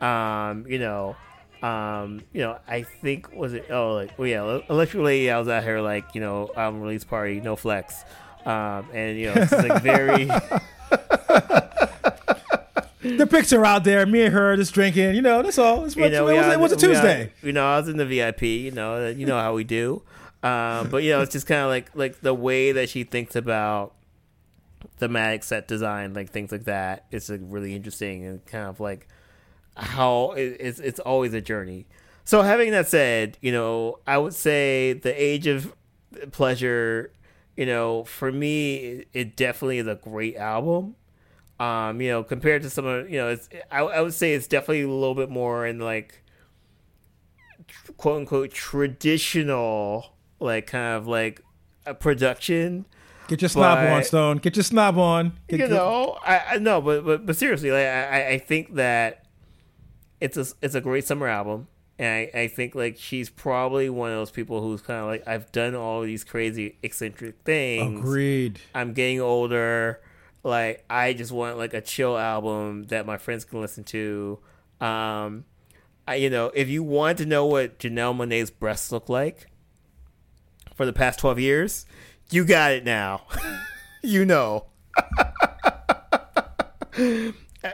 Um 0.02 0.66
you 0.68 0.80
know 0.80 1.16
um 1.62 2.22
you 2.34 2.42
know 2.42 2.60
I 2.68 2.84
think 2.84 3.32
was 3.34 3.54
it 3.54 3.72
oh 3.72 3.94
like 3.94 4.18
well 4.20 4.28
yeah 4.28 4.62
literally 4.70 5.32
I 5.32 5.40
was 5.40 5.48
out 5.48 5.64
here 5.64 5.80
like 5.80 6.14
you 6.14 6.22
know 6.22 6.52
album 6.56 6.82
release 6.82 7.04
party 7.04 7.40
no 7.40 7.56
flex. 7.56 8.04
Um 8.46 8.88
and 8.94 9.18
you 9.18 9.28
know 9.28 9.34
it's 9.38 9.52
like 9.52 9.82
very 9.82 10.30
the 13.18 13.28
picture 13.28 13.64
out 13.66 13.84
there, 13.84 14.06
me 14.06 14.24
and 14.24 14.34
her 14.34 14.56
just 14.56 14.74
drinking. 14.74 15.16
You 15.16 15.22
know, 15.22 15.42
that's 15.42 15.58
all. 15.58 15.86
It's 15.86 15.96
what, 15.96 16.06
you 16.06 16.12
know, 16.12 16.28
it, 16.28 16.38
was, 16.38 16.48
it 16.48 16.60
was 16.60 16.72
a 16.72 16.78
Tuesday. 16.78 17.32
you 17.42 17.54
know, 17.54 17.66
I 17.66 17.80
was 17.80 17.88
in 17.88 17.98
the 17.98 18.06
VIP. 18.06 18.42
You 18.44 18.72
know, 18.72 19.08
you 19.08 19.26
know 19.26 19.40
how 19.40 19.54
we 19.54 19.64
do. 19.64 20.02
Um, 20.44 20.90
but 20.90 21.04
you 21.04 21.12
know, 21.12 21.22
it's 21.22 21.32
just 21.32 21.48
kind 21.48 21.62
of 21.62 21.70
like 21.70 21.90
like 21.96 22.22
the 22.22 22.34
way 22.34 22.72
that 22.72 22.90
she 22.90 23.04
thinks 23.04 23.36
about 23.36 23.94
thematic 24.98 25.44
set 25.44 25.68
design, 25.68 26.14
like 26.14 26.30
things 26.30 26.52
like 26.52 26.66
that. 26.66 27.06
It's 27.12 27.30
like 27.30 27.42
really 27.44 27.76
interesting 27.76 28.26
and 28.26 28.46
kind 28.46 28.66
of 28.66 28.80
like 28.80 29.08
how 29.76 30.32
it, 30.32 30.58
it's 30.60 30.80
it's 30.80 31.00
always 31.00 31.34
a 31.34 31.42
journey. 31.42 31.88
So 32.24 32.42
having 32.42 32.72
that 32.72 32.88
said, 32.88 33.38
you 33.42 33.52
know, 33.52 34.00
I 34.08 34.18
would 34.18 34.34
say 34.34 34.94
the 34.94 35.12
age 35.22 35.48
of 35.48 35.74
pleasure. 36.32 37.12
You 37.56 37.66
know, 37.66 38.04
for 38.04 38.34
me, 38.34 39.06
it 39.14 39.38
definitely 39.38 39.78
is 39.78 39.88
a 39.88 39.96
great 39.96 40.36
album 40.36 40.96
um, 41.60 42.02
you 42.02 42.10
know, 42.10 42.24
compared 42.24 42.64
to 42.64 42.70
some 42.70 42.86
of 42.86 43.10
you 43.10 43.18
know, 43.18 43.30
it's 43.30 43.50
I, 43.72 43.80
I 43.80 44.02
would 44.02 44.14
say 44.14 44.34
it's 44.34 44.48
definitely 44.48 44.82
a 44.82 44.90
little 44.90 45.16
bit 45.16 45.30
more 45.30 45.66
in 45.66 45.80
like 45.80 46.22
quote 47.98 48.20
unquote 48.20 48.52
traditional 48.52 50.16
like 50.40 50.68
kind 50.68 50.96
of 50.96 51.08
like 51.08 51.42
a 51.86 51.94
production. 51.94 52.86
Get 53.28 53.42
your 53.42 53.50
snob 53.50 53.80
but, 53.80 53.90
on, 53.90 54.04
Stone. 54.04 54.38
Get 54.38 54.56
your 54.56 54.64
snob 54.64 55.00
on. 55.00 55.34
Get, 55.48 55.62
you 55.62 55.68
know, 55.68 56.18
I, 56.24 56.44
I 56.52 56.58
know, 56.58 56.82
but 56.82 57.06
but 57.06 57.26
but 57.26 57.36
seriously, 57.36 57.72
like 57.72 57.86
I 57.86 58.30
I 58.34 58.38
think 58.38 58.76
that 58.76 59.26
it's 60.22 60.38
a 60.38 60.46
it's 60.62 60.76
a 60.76 60.82
great 60.82 61.06
summer 61.06 61.28
album. 61.28 61.68
And 61.98 62.30
I, 62.36 62.42
I 62.42 62.48
think 62.48 62.76
like 62.76 62.98
she's 63.00 63.30
probably 63.30 63.90
one 63.90 64.12
of 64.12 64.18
those 64.18 64.30
people 64.32 64.62
who's 64.62 64.82
kind 64.82 65.00
of 65.00 65.08
like 65.08 65.26
I've 65.26 65.52
done 65.54 65.76
all 65.76 66.02
these 66.02 66.26
crazy 66.26 66.78
eccentric 66.84 67.38
things. 67.46 68.02
Agreed. 68.02 68.60
I'm 68.76 68.94
getting 68.94 69.22
older. 69.22 70.02
Like 70.46 70.86
I 70.88 71.14
just 71.14 71.32
want 71.32 71.58
like 71.58 71.74
a 71.74 71.82
chill 71.82 72.16
album 72.16 72.84
that 72.86 73.08
my 73.08 73.18
friends 73.18 73.46
can 73.46 73.62
listen 73.62 73.84
to. 73.86 74.38
Um, 74.80 75.46
I, 76.08 76.16
you 76.16 76.30
know, 76.30 76.52
if 76.54 76.70
you 76.70 76.84
want 76.84 77.18
to 77.18 77.26
know 77.26 77.48
what 77.48 77.80
Janelle 77.80 78.16
Monae's 78.16 78.52
breasts 78.52 78.92
look 78.92 79.10
like 79.10 79.48
for 80.76 80.86
the 80.86 80.94
past 80.94 81.18
twelve 81.18 81.40
years, 81.40 81.88
you 82.30 82.46
got 82.46 82.74
it 82.74 82.86
now. 82.86 83.24
you 84.04 84.24
know. 84.24 84.68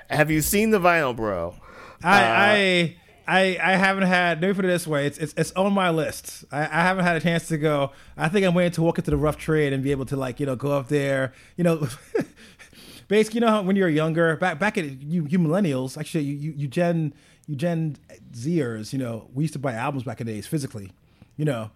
Have 0.10 0.32
you 0.32 0.40
seen 0.40 0.70
the 0.70 0.80
vinyl, 0.80 1.14
bro? 1.14 1.56
I, 2.02 2.22
uh, 2.22 2.26
I 2.26 2.96
I 3.28 3.58
I 3.62 3.76
haven't 3.78 4.04
had. 4.04 4.42
Let 4.42 4.48
me 4.50 4.54
put 4.54 4.66
it 4.66 4.70
this 4.70 4.86
way: 4.88 5.08
it's 5.08 5.18
it's, 5.18 5.34
it's 5.38 5.52
on 5.54 5.72
my 5.74 5.90
list. 5.90 6.44
I, 6.52 6.64
I 6.64 6.82
haven't 6.84 7.06
had 7.06 7.16
a 7.18 7.22
chance 7.22 7.48
to 7.48 7.58
go. 7.58 7.92
I 8.18 8.30
think 8.30 8.46
I'm 8.46 8.54
waiting 8.54 8.74
to 8.74 8.82
walk 8.82 8.98
into 8.98 9.12
the 9.12 9.18
rough 9.18 9.38
trade 9.38 9.74
and 9.74 9.84
be 9.84 9.92
able 9.92 10.06
to 10.08 10.16
like 10.18 10.40
you 10.40 10.46
know 10.46 10.56
go 10.56 10.72
up 10.72 10.90
there. 10.90 11.34
You 11.56 11.64
know, 11.64 11.88
basically, 13.12 13.40
you 13.40 13.46
know 13.46 13.52
how 13.52 13.62
when 13.62 13.76
you're 13.76 13.90
younger, 13.90 14.38
back 14.38 14.58
back 14.58 14.78
at 14.78 14.86
you 14.86 15.28
you 15.28 15.38
millennials, 15.38 15.98
actually 15.98 16.24
you 16.24 16.36
you, 16.36 16.54
you 16.58 16.68
Gen 16.68 17.14
you 17.46 17.56
Gen 17.56 17.98
Zers, 18.34 18.94
you 18.94 19.00
know, 19.00 19.30
we 19.34 19.44
used 19.44 19.54
to 19.54 19.60
buy 19.60 19.74
albums 19.74 20.04
back 20.04 20.22
in 20.22 20.28
the 20.28 20.34
days 20.34 20.48
physically. 20.48 20.92
You 21.38 21.46
know, 21.46 21.72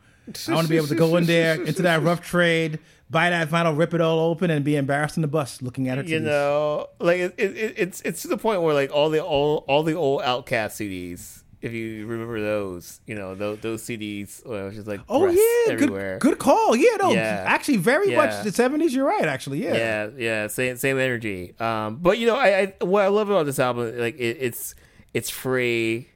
I 0.48 0.54
want 0.54 0.66
to 0.66 0.70
be 0.70 0.78
able 0.78 0.88
to 0.88 0.96
go 0.96 1.16
in 1.18 1.26
there 1.26 1.62
into 1.70 1.82
that 1.84 2.02
rough 2.02 2.22
trade, 2.22 2.80
buy 3.10 3.30
that 3.30 3.50
vinyl, 3.50 3.78
rip 3.78 3.94
it 3.94 4.02
all 4.02 4.20
open, 4.32 4.50
and 4.50 4.64
be 4.64 4.76
embarrassed 4.76 5.18
in 5.18 5.22
the 5.22 5.28
bus 5.28 5.62
looking 5.62 5.90
at 5.90 5.98
it. 5.98 6.08
You 6.08 6.22
know, 6.22 6.88
like 7.00 7.20
it, 7.20 7.34
it, 7.38 7.74
it's 7.78 8.02
it's 8.02 8.22
to 8.24 8.30
the 8.30 8.38
point 8.38 8.62
where 8.62 8.74
like 8.74 8.92
all 8.92 9.10
the 9.10 9.22
all 9.22 9.66
all 9.68 9.84
the 9.84 9.94
old 9.94 10.22
OutKast 10.22 10.80
CDs, 10.80 11.35
if 11.66 11.74
you 11.74 12.06
remember 12.06 12.40
those, 12.40 13.02
you 13.08 13.16
know 13.16 13.34
those, 13.34 13.60
those 13.60 13.84
CDs, 13.84 14.46
well, 14.46 14.70
just 14.70 14.88
like 14.88 15.02
oh 15.10 15.28
yeah, 15.28 15.74
everywhere. 15.74 16.20
Good, 16.20 16.32
good 16.32 16.40
call. 16.40 16.76
Yeah, 16.76 16.96
no, 17.00 17.12
yeah. 17.12 17.44
actually, 17.48 17.78
very 17.78 18.12
yeah. 18.12 18.18
much 18.18 18.44
the 18.44 18.52
seventies. 18.52 18.94
You're 18.94 19.08
right. 19.08 19.26
Actually, 19.26 19.64
yeah, 19.64 19.74
yeah, 19.76 20.10
yeah. 20.18 20.48
Same 20.48 20.78
same 20.78 21.00
energy. 21.00 21.56
Um, 21.60 21.98
but 21.98 22.20
you 22.20 22.28
know, 22.28 22.36
I, 22.36 22.74
I 22.80 22.86
what 22.86 23.04
I 23.04 23.08
love 23.08 23.30
about 23.30 23.48
this 23.48 23.58
album, 23.58 23.98
like 23.98 24.16
it, 24.16 24.38
it's 24.40 24.76
it's 25.14 25.30
free 25.30 26.10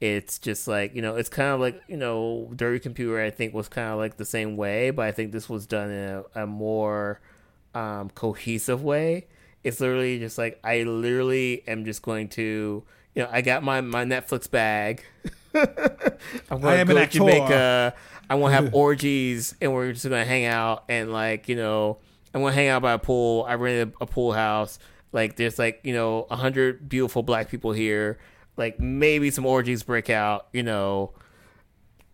it's 0.00 0.38
just 0.38 0.68
like 0.68 0.94
you 0.94 1.00
know 1.00 1.16
it's 1.16 1.28
kind 1.28 1.48
of 1.48 1.60
like 1.60 1.82
you 1.88 1.96
know 1.96 2.50
dirty 2.54 2.78
computer 2.78 3.18
i 3.20 3.30
think 3.30 3.54
was 3.54 3.66
kind 3.66 3.88
of 3.88 3.98
like 3.98 4.18
the 4.18 4.26
same 4.26 4.56
way 4.56 4.90
but 4.90 5.06
i 5.06 5.12
think 5.12 5.32
this 5.32 5.48
was 5.48 5.66
done 5.66 5.90
in 5.90 6.08
a, 6.08 6.42
a 6.42 6.46
more 6.46 7.18
um, 7.74 8.10
cohesive 8.10 8.82
way 8.82 9.26
it's 9.64 9.80
literally 9.80 10.18
just 10.18 10.36
like 10.36 10.60
i 10.62 10.82
literally 10.82 11.66
am 11.66 11.86
just 11.86 12.02
going 12.02 12.28
to 12.28 12.84
you 13.16 13.22
know 13.22 13.28
i 13.32 13.40
got 13.40 13.64
my 13.64 13.80
my 13.80 14.04
netflix 14.04 14.48
bag. 14.48 15.04
I'm 15.54 16.60
going 16.60 16.86
to 16.86 16.94
go 16.94 17.00
to 17.00 17.06
jamaica. 17.06 17.94
I 18.28 18.34
want 18.34 18.54
to 18.54 18.62
have 18.62 18.74
orgies 18.84 19.54
and 19.60 19.72
we're 19.72 19.92
just 19.92 20.08
going 20.08 20.22
to 20.22 20.28
hang 20.28 20.44
out 20.44 20.84
and 20.88 21.12
like 21.12 21.48
you 21.48 21.56
know 21.56 21.98
I'm 22.34 22.42
gonna 22.42 22.54
hang 22.54 22.68
out 22.68 22.82
by 22.82 22.92
a 22.92 22.98
pool. 22.98 23.46
I 23.48 23.54
rented 23.54 23.94
a, 23.98 24.04
a 24.04 24.06
pool 24.06 24.34
house. 24.34 24.78
Like 25.10 25.36
there's 25.36 25.58
like 25.58 25.80
you 25.84 25.94
know 25.94 26.26
a 26.30 26.36
hundred 26.36 26.86
beautiful 26.86 27.22
black 27.22 27.48
people 27.48 27.72
here. 27.72 28.18
Like 28.58 28.78
maybe 28.78 29.30
some 29.30 29.46
orgies 29.46 29.82
break 29.82 30.10
out, 30.10 30.46
you 30.52 30.62
know, 30.62 31.12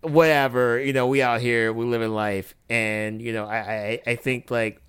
whatever, 0.03 0.79
you 0.81 0.93
know, 0.93 1.07
we 1.07 1.23
out 1.23 1.41
here, 1.41 1.73
we 1.73 1.85
live 1.85 2.03
in 2.03 2.15
life. 2.15 2.55
And, 2.69 3.23
you 3.23 3.33
know, 3.33 3.47
I, 3.47 3.59
I, 3.59 4.03
I 4.07 4.15
think 4.17 4.51
like 4.51 4.83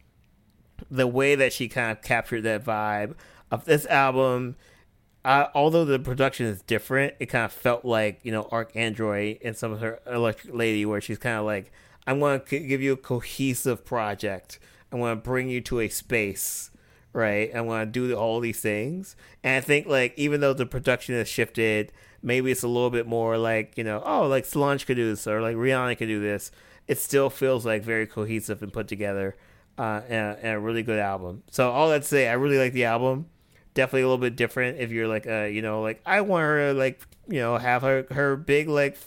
the 0.90 1.08
way 1.08 1.36
that 1.36 1.54
she 1.54 1.68
kind 1.68 1.92
of 1.92 2.04
captured 2.04 2.42
that 2.42 2.64
vibe 2.64 3.16
of 3.52 3.66
this 3.66 3.86
album, 3.86 4.56
although 5.26 5.86
the 5.86 6.00
production 6.00 6.46
is 6.46 6.62
different, 6.62 7.16
it 7.20 7.28
kind 7.28 7.46
of 7.46 7.52
felt 7.52 7.86
like, 7.86 8.20
you 8.24 8.32
know, 8.32 8.44
ArchAndroid 8.46 9.40
and 9.44 9.56
some 9.56 9.72
of 9.72 9.82
her 9.82 10.00
Electric 10.06 10.54
Lady, 10.54 10.86
where 10.86 11.02
she's 11.02 11.18
kind 11.18 11.38
of 11.38 11.46
like, 11.46 11.72
I'm 12.06 12.20
going 12.20 12.42
to 12.42 12.60
give 12.60 12.82
you 12.82 12.94
a 12.94 12.98
cohesive 12.98 13.86
project. 13.86 14.60
I'm 14.92 15.00
going 15.00 15.16
to 15.16 15.22
bring 15.22 15.50
you 15.50 15.62
to 15.62 15.80
a 15.80 15.90
space 15.90 16.70
right? 17.14 17.52
I'm 17.56 17.68
going 17.68 17.86
to 17.86 17.92
do 17.92 18.14
all 18.16 18.40
these 18.40 18.60
things. 18.60 19.16
And 19.44 19.56
I 19.56 19.62
think 19.62 19.88
like 19.88 20.14
even 20.18 20.42
though 20.42 20.54
the 20.54 20.66
production 20.66 21.16
has 21.16 21.28
shifted, 21.28 21.94
maybe 22.22 22.52
it's 22.52 22.64
a 22.64 22.68
little 22.68 22.90
bit 22.90 23.08
more 23.08 23.38
like 23.38 23.78
you 23.78 23.84
know, 23.84 24.02
oh, 24.06 24.28
like 24.28 24.46
Solange 24.46 24.86
could 24.86 24.98
do 24.98 25.10
this 25.10 25.28
or 25.28 25.42
like 25.42 25.56
Rihanna 25.56 25.98
could 25.98 26.08
do 26.08 26.20
this. 26.20 26.52
It 26.88 26.98
still 26.98 27.30
feels 27.30 27.66
like 27.66 27.84
very 27.84 28.08
cohesive 28.08 28.62
and 28.62 28.74
put 28.74 28.90
together, 28.90 29.38
uh, 29.78 30.02
and, 30.10 30.38
and 30.40 30.56
a 30.56 30.60
really 30.60 30.84
good 30.84 31.00
album. 31.00 31.44
So 31.50 31.72
all 31.72 31.90
that 31.90 32.02
to 32.02 32.08
say, 32.08 32.28
I 32.28 32.34
really 32.34 32.58
like 32.58 32.74
the 32.74 32.86
album. 32.86 33.28
Definitely 33.74 34.02
a 34.02 34.06
little 34.06 34.18
bit 34.20 34.36
different 34.36 34.80
if 34.80 34.92
you're 34.92 35.08
like, 35.08 35.26
uh, 35.28 35.44
you 35.44 35.62
know, 35.62 35.82
like 35.82 36.02
I 36.06 36.22
want 36.22 36.44
her 36.44 36.72
to 36.72 36.78
like, 36.78 37.02
you 37.28 37.40
know, 37.40 37.58
have 37.58 37.82
her 37.82 38.06
her 38.12 38.36
big 38.36 38.68
like 38.70 38.98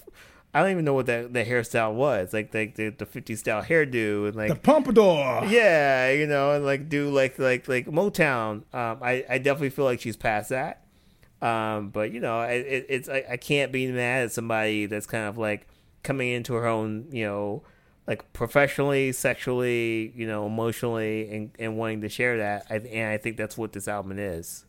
I 0.57 0.63
don't 0.63 0.71
even 0.71 0.85
know 0.87 0.95
what 0.95 1.05
that 1.07 1.35
the 1.35 1.45
hairstyle 1.45 1.93
was, 1.93 2.33
like 2.33 2.55
like 2.55 2.77
the, 2.77 2.89
the 2.89 3.05
50 3.05 3.37
style 3.37 3.63
hairdo 3.63 4.29
and 4.29 4.35
like 4.35 4.49
the 4.49 4.57
pompadour. 4.57 5.45
Yeah, 5.49 6.11
you 6.11 6.27
know, 6.27 6.53
and 6.53 6.65
like 6.65 6.89
do 6.89 7.11
like 7.11 7.39
like 7.39 7.69
like 7.69 7.87
Motown. 7.87 8.63
Um, 8.73 8.99
I 9.03 9.25
I 9.29 9.39
definitely 9.39 9.71
feel 9.71 9.85
like 9.85 10.01
she's 10.01 10.17
past 10.17 10.49
that. 10.49 10.83
Um, 11.43 11.91
but 11.91 12.11
you 12.11 12.21
know, 12.21 12.41
it, 12.41 12.87
it's 12.89 13.09
I, 13.09 13.25
I 13.33 13.37
can't 13.37 13.71
be 13.71 13.87
mad 13.89 14.25
at 14.25 14.33
somebody 14.33 14.87
that's 14.87 15.07
kind 15.07 15.27
of 15.27 15.37
like 15.37 15.67
coming 16.03 16.31
into 16.31 16.55
her 16.55 16.67
own, 16.67 17.09
you 17.11 17.25
know, 17.25 17.63
like 18.07 18.33
professionally, 18.33 19.13
sexually, 19.13 20.13
you 20.15 20.27
know, 20.27 20.47
emotionally, 20.47 21.29
and, 21.35 21.51
and 21.59 21.77
wanting 21.77 22.03
to 22.03 22.09
share 22.09 22.39
that. 22.39 22.67
I, 22.71 22.77
and 22.77 23.11
I 23.11 23.19
think 23.19 23.37
that's 23.37 23.59
what 23.59 23.73
this 23.73 23.89
album 23.89 24.19
is. 24.19 24.65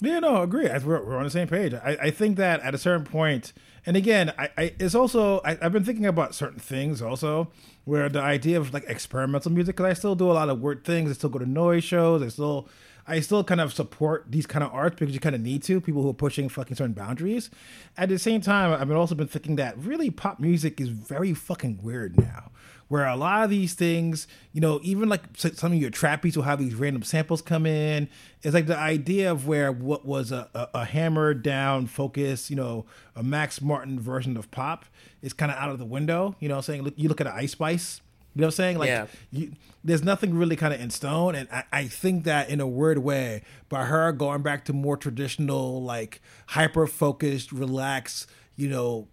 Yeah, 0.00 0.18
no, 0.18 0.42
agree. 0.42 0.68
We're, 0.68 1.04
we're 1.04 1.16
on 1.16 1.24
the 1.24 1.30
same 1.30 1.48
page. 1.48 1.72
I, 1.72 1.96
I 2.02 2.10
think 2.10 2.36
that 2.36 2.60
at 2.60 2.74
a 2.74 2.78
certain 2.78 3.04
point, 3.04 3.52
and 3.86 3.96
again, 3.96 4.32
I, 4.38 4.50
I 4.58 4.74
it's 4.78 4.94
also 4.94 5.40
I, 5.44 5.54
have 5.62 5.72
been 5.72 5.84
thinking 5.84 6.06
about 6.06 6.34
certain 6.34 6.58
things 6.58 7.00
also, 7.00 7.50
where 7.84 8.08
the 8.08 8.20
idea 8.20 8.58
of 8.58 8.74
like 8.74 8.84
experimental 8.88 9.50
music, 9.50 9.76
because 9.76 9.90
I 9.90 9.94
still 9.94 10.14
do 10.14 10.30
a 10.30 10.34
lot 10.34 10.50
of 10.50 10.60
weird 10.60 10.84
things. 10.84 11.10
I 11.10 11.14
still 11.14 11.30
go 11.30 11.38
to 11.38 11.46
noise 11.46 11.84
shows. 11.84 12.22
I 12.22 12.28
still 12.28 12.68
I 13.08 13.20
still 13.20 13.44
kind 13.44 13.60
of 13.60 13.72
support 13.72 14.26
these 14.28 14.46
kind 14.46 14.64
of 14.64 14.72
arts 14.72 14.96
because 14.98 15.14
you 15.14 15.20
kind 15.20 15.34
of 15.34 15.40
need 15.40 15.62
to. 15.64 15.80
People 15.80 16.02
who 16.02 16.10
are 16.10 16.14
pushing 16.14 16.48
fucking 16.48 16.76
certain 16.76 16.92
boundaries. 16.94 17.50
At 17.96 18.08
the 18.08 18.18
same 18.18 18.40
time, 18.40 18.72
I've 18.72 18.90
also 18.90 19.14
been 19.14 19.28
thinking 19.28 19.56
that 19.56 19.78
really 19.78 20.10
pop 20.10 20.40
music 20.40 20.80
is 20.80 20.88
very 20.88 21.32
fucking 21.34 21.80
weird 21.82 22.18
now 22.18 22.50
where 22.88 23.06
a 23.06 23.16
lot 23.16 23.42
of 23.42 23.50
these 23.50 23.74
things, 23.74 24.28
you 24.52 24.60
know, 24.60 24.78
even 24.82 25.08
like 25.08 25.22
some 25.34 25.72
of 25.72 25.78
your 25.78 25.90
trappies 25.90 26.36
will 26.36 26.44
have 26.44 26.58
these 26.58 26.74
random 26.74 27.02
samples 27.02 27.42
come 27.42 27.66
in. 27.66 28.08
It's 28.42 28.54
like 28.54 28.66
the 28.66 28.78
idea 28.78 29.30
of 29.30 29.46
where 29.46 29.72
what 29.72 30.06
was 30.06 30.30
a, 30.30 30.48
a, 30.54 30.68
a 30.74 30.84
hammered 30.84 31.42
down 31.42 31.86
focus, 31.86 32.48
you 32.48 32.56
know, 32.56 32.86
a 33.16 33.22
Max 33.22 33.60
Martin 33.60 33.98
version 33.98 34.36
of 34.36 34.50
pop 34.50 34.84
is 35.20 35.32
kind 35.32 35.50
of 35.50 35.58
out 35.58 35.70
of 35.70 35.78
the 35.78 35.84
window. 35.84 36.36
You 36.38 36.48
know, 36.48 36.60
saying 36.60 36.82
look, 36.82 36.94
you 36.96 37.08
look 37.08 37.20
at 37.20 37.26
an 37.26 37.32
Ice 37.34 37.52
Spice. 37.52 38.00
You 38.36 38.42
know 38.42 38.48
what 38.48 38.54
I'm 38.54 38.56
saying? 38.56 38.78
Like, 38.78 38.88
yeah. 38.88 39.06
you, 39.30 39.52
there's 39.82 40.04
nothing 40.04 40.34
really 40.34 40.56
kind 40.56 40.74
of 40.74 40.78
in 40.78 40.90
stone, 40.90 41.34
and 41.34 41.48
I, 41.50 41.64
I, 41.72 41.84
think 41.86 42.24
that 42.24 42.50
in 42.50 42.60
a 42.60 42.66
weird 42.66 42.98
way, 42.98 43.44
by 43.70 43.86
her 43.86 44.12
going 44.12 44.42
back 44.42 44.66
to 44.66 44.74
more 44.74 44.98
traditional, 44.98 45.82
like 45.82 46.20
hyper 46.48 46.86
focused, 46.86 47.50
relaxed, 47.50 48.28
you 48.54 48.68
know, 48.68 49.08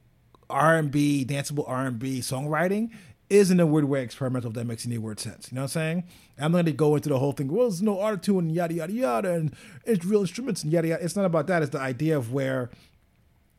R 0.50 0.76
and 0.76 0.92
B, 0.92 1.26
danceable 1.26 1.64
R 1.70 1.86
and 1.86 1.98
B 1.98 2.20
songwriting 2.20 2.92
is 3.30 3.50
in 3.50 3.62
a 3.62 3.66
weird 3.66 3.86
way 3.86 4.04
experimental 4.04 4.50
if 4.50 4.56
that 4.56 4.66
makes 4.66 4.86
any 4.86 4.98
weird 4.98 5.22
sense. 5.22 5.50
You 5.50 5.56
know 5.56 5.62
what 5.62 5.64
I'm 5.64 5.70
saying? 5.70 6.04
I'm 6.38 6.52
not 6.52 6.66
gonna 6.66 6.74
go 6.74 6.98
into 6.98 7.08
the 7.08 7.18
whole 7.18 7.32
thing, 7.32 7.48
well, 7.48 7.70
there's 7.70 7.82
no 7.82 8.00
auto 8.00 8.18
tune 8.18 8.40
and 8.40 8.52
yada 8.52 8.74
yada 8.74 8.92
yada 8.92 9.34
and 9.34 9.56
it's 9.86 10.04
real 10.04 10.20
instruments 10.20 10.64
and 10.64 10.72
yada 10.74 10.90
yada. 10.90 11.04
It's 11.04 11.16
not 11.16 11.24
about 11.24 11.48
that. 11.48 11.64
It's 11.64 11.72
the 11.72 11.80
idea 11.80 12.18
of 12.18 12.34
where 12.34 12.70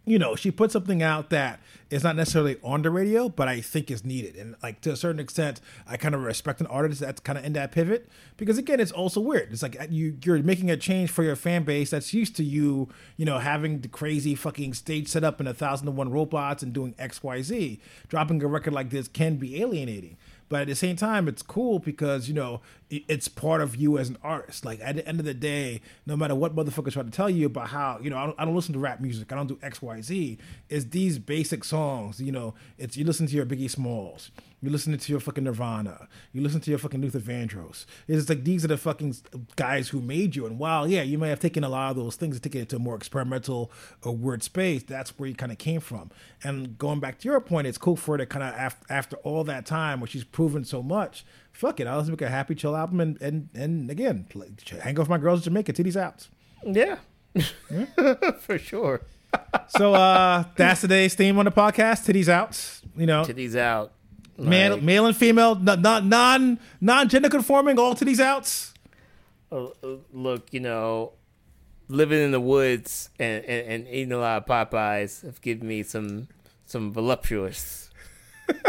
you 0.06 0.18
know, 0.18 0.36
she 0.36 0.50
put 0.50 0.70
something 0.70 1.02
out 1.02 1.30
that 1.30 1.60
is 1.88 2.04
not 2.04 2.16
necessarily 2.16 2.58
on 2.62 2.82
the 2.82 2.90
radio, 2.90 3.28
but 3.28 3.48
I 3.48 3.60
think 3.60 3.90
is 3.90 4.04
needed. 4.04 4.36
And 4.36 4.54
like 4.62 4.80
to 4.82 4.92
a 4.92 4.96
certain 4.96 5.18
extent, 5.18 5.60
I 5.86 5.96
kind 5.96 6.14
of 6.14 6.22
respect 6.22 6.60
an 6.60 6.66
artist 6.66 7.00
that's 7.00 7.20
kind 7.20 7.38
of 7.38 7.44
in 7.44 7.54
that 7.54 7.72
pivot 7.72 8.08
because 8.36 8.58
again, 8.58 8.80
it's 8.80 8.92
also 8.92 9.20
weird. 9.20 9.52
It's 9.52 9.62
like 9.62 9.80
uh, 9.80 9.86
you 9.88 10.18
you're 10.22 10.42
making 10.42 10.70
a 10.70 10.76
change 10.76 11.10
for 11.10 11.22
your 11.22 11.36
fan 11.36 11.64
base 11.64 11.90
that's 11.90 12.12
used 12.12 12.36
to 12.36 12.44
you, 12.44 12.88
you 13.16 13.24
know, 13.24 13.38
having 13.38 13.80
the 13.80 13.88
crazy 13.88 14.34
fucking 14.34 14.74
stage 14.74 15.08
set 15.08 15.24
up 15.24 15.40
in 15.40 15.46
a 15.46 15.54
thousand 15.54 15.88
and 15.88 15.96
one 15.96 16.10
robots 16.10 16.62
and 16.62 16.72
doing 16.72 16.94
X 16.98 17.22
Y 17.22 17.40
Z. 17.40 17.80
Dropping 18.08 18.42
a 18.42 18.46
record 18.46 18.74
like 18.74 18.90
this 18.90 19.08
can 19.08 19.36
be 19.36 19.60
alienating. 19.62 20.16
But 20.48 20.62
at 20.62 20.66
the 20.68 20.74
same 20.74 20.96
time, 20.96 21.28
it's 21.28 21.42
cool 21.42 21.78
because 21.78 22.28
you 22.28 22.34
know 22.34 22.60
it's 22.90 23.28
part 23.28 23.60
of 23.60 23.76
you 23.76 23.98
as 23.98 24.08
an 24.08 24.18
artist. 24.22 24.64
Like 24.64 24.80
at 24.82 24.96
the 24.96 25.06
end 25.08 25.18
of 25.20 25.26
the 25.26 25.34
day, 25.34 25.80
no 26.06 26.16
matter 26.16 26.34
what 26.34 26.54
motherfuckers 26.54 26.92
try 26.92 27.02
to 27.02 27.10
tell 27.10 27.30
you 27.30 27.46
about 27.46 27.68
how 27.68 27.98
you 28.02 28.10
know 28.10 28.18
I 28.18 28.26
don't, 28.26 28.40
I 28.40 28.44
don't 28.44 28.54
listen 28.54 28.72
to 28.74 28.78
rap 28.78 29.00
music, 29.00 29.32
I 29.32 29.36
don't 29.36 29.46
do 29.46 29.58
X 29.62 29.80
Y 29.82 30.00
Z. 30.00 30.38
It's 30.68 30.86
these 30.86 31.18
basic 31.18 31.64
songs. 31.64 32.20
You 32.20 32.32
know, 32.32 32.54
it's 32.78 32.96
you 32.96 33.04
listen 33.04 33.26
to 33.26 33.34
your 33.34 33.46
Biggie 33.46 33.70
Smalls, 33.70 34.30
you 34.64 34.70
listening 34.70 34.98
to 34.98 35.12
your 35.12 35.20
fucking 35.20 35.44
Nirvana. 35.44 36.08
You 36.32 36.40
listen 36.40 36.58
to 36.62 36.70
your 36.70 36.78
fucking 36.78 37.02
Luther 37.02 37.20
Vandross. 37.20 37.84
It's 38.08 38.30
like 38.30 38.44
these 38.44 38.64
are 38.64 38.68
the 38.68 38.78
fucking 38.78 39.14
guys 39.56 39.90
who 39.90 40.00
made 40.00 40.34
you. 40.34 40.46
And 40.46 40.58
while 40.58 40.88
yeah, 40.88 41.02
you 41.02 41.18
may 41.18 41.28
have 41.28 41.38
taken 41.38 41.64
a 41.64 41.68
lot 41.68 41.90
of 41.90 41.96
those 41.96 42.16
things 42.16 42.36
and 42.36 42.42
taken 42.42 42.62
it 42.62 42.70
to 42.70 42.76
a 42.76 42.78
more 42.78 42.96
experimental 42.96 43.70
or 44.02 44.16
weird 44.16 44.42
space, 44.42 44.82
that's 44.82 45.18
where 45.18 45.28
you 45.28 45.34
kind 45.34 45.52
of 45.52 45.58
came 45.58 45.80
from. 45.80 46.10
And 46.42 46.78
going 46.78 46.98
back 46.98 47.18
to 47.18 47.28
your 47.28 47.40
point, 47.42 47.66
it's 47.66 47.76
cool 47.76 47.94
for 47.94 48.12
her 48.12 48.18
to 48.18 48.26
kind 48.26 48.42
of 48.42 48.54
after, 48.54 48.86
after 48.90 49.16
all 49.16 49.44
that 49.44 49.66
time 49.66 50.00
where 50.00 50.08
she's 50.08 50.24
proven 50.24 50.64
so 50.64 50.82
much. 50.82 51.26
Fuck 51.52 51.78
it, 51.80 51.86
I'll 51.86 52.00
just 52.00 52.10
make 52.10 52.22
a 52.22 52.30
happy 52.30 52.54
chill 52.54 52.74
album 52.74 53.00
and 53.00 53.20
and 53.20 53.50
and 53.54 53.90
again 53.90 54.26
hang 54.80 54.98
off 54.98 55.10
my 55.10 55.18
girls 55.18 55.40
in 55.40 55.44
Jamaica, 55.44 55.74
titties 55.74 55.96
out. 55.96 56.26
Yeah, 56.64 57.00
yeah? 57.70 58.14
for 58.40 58.56
sure. 58.58 59.02
so 59.68 59.92
uh 59.92 60.44
that's 60.56 60.80
today's 60.80 61.14
theme 61.14 61.38
on 61.38 61.44
the 61.44 61.50
podcast. 61.50 62.10
Titties 62.10 62.28
out. 62.28 62.80
You 62.96 63.04
know, 63.04 63.24
titties 63.24 63.56
out. 63.56 63.92
Male, 64.36 64.74
Like, 64.74 64.82
male 64.82 65.06
and 65.06 65.16
female, 65.16 65.54
not 65.54 65.80
non 65.80 66.08
non 66.08 66.58
non 66.80 67.08
gender 67.08 67.28
conforming, 67.28 67.78
all 67.78 67.94
titties 67.94 68.18
outs. 68.20 68.74
uh, 69.52 69.66
uh, 69.66 69.96
look, 70.12 70.52
you 70.52 70.60
know, 70.60 71.12
living 71.88 72.20
in 72.20 72.32
the 72.32 72.40
woods 72.40 73.10
and, 73.18 73.44
and, 73.44 73.66
and 73.68 73.88
eating 73.88 74.12
a 74.12 74.18
lot 74.18 74.38
of 74.38 74.46
Popeyes 74.46 75.22
have 75.24 75.40
given 75.40 75.68
me 75.68 75.82
some 75.82 76.28
some 76.66 76.92
voluptuous 76.92 77.90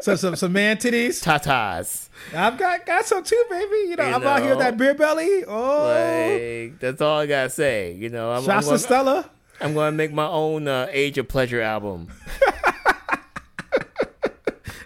So 0.00 0.16
some 0.16 0.34
some 0.36 0.52
man 0.52 0.78
titties. 0.78 1.22
tatas. 1.22 2.08
I've 2.34 2.56
got 2.56 2.86
got 2.86 3.04
some 3.04 3.22
too, 3.22 3.44
baby. 3.50 3.90
You 3.90 3.96
know, 3.96 4.08
You 4.08 4.14
I'm 4.14 4.26
out 4.26 4.40
here 4.40 4.50
with 4.50 4.60
that 4.60 4.78
beer 4.78 4.94
belly. 4.94 5.44
Oh, 5.46 5.88
Like 5.88 6.78
that's 6.80 7.02
all 7.02 7.18
I 7.18 7.26
gotta 7.26 7.50
say. 7.50 7.92
You 7.92 8.08
know, 8.08 8.30
I'm, 8.32 8.48
I'm, 8.48 8.62
gonna, 8.64 8.78
Stella. 8.78 9.28
I'm 9.60 9.74
gonna 9.74 9.92
make 9.92 10.10
my 10.14 10.26
own 10.26 10.68
uh, 10.68 10.86
Age 10.90 11.18
of 11.18 11.28
Pleasure 11.28 11.60
album. 11.60 12.08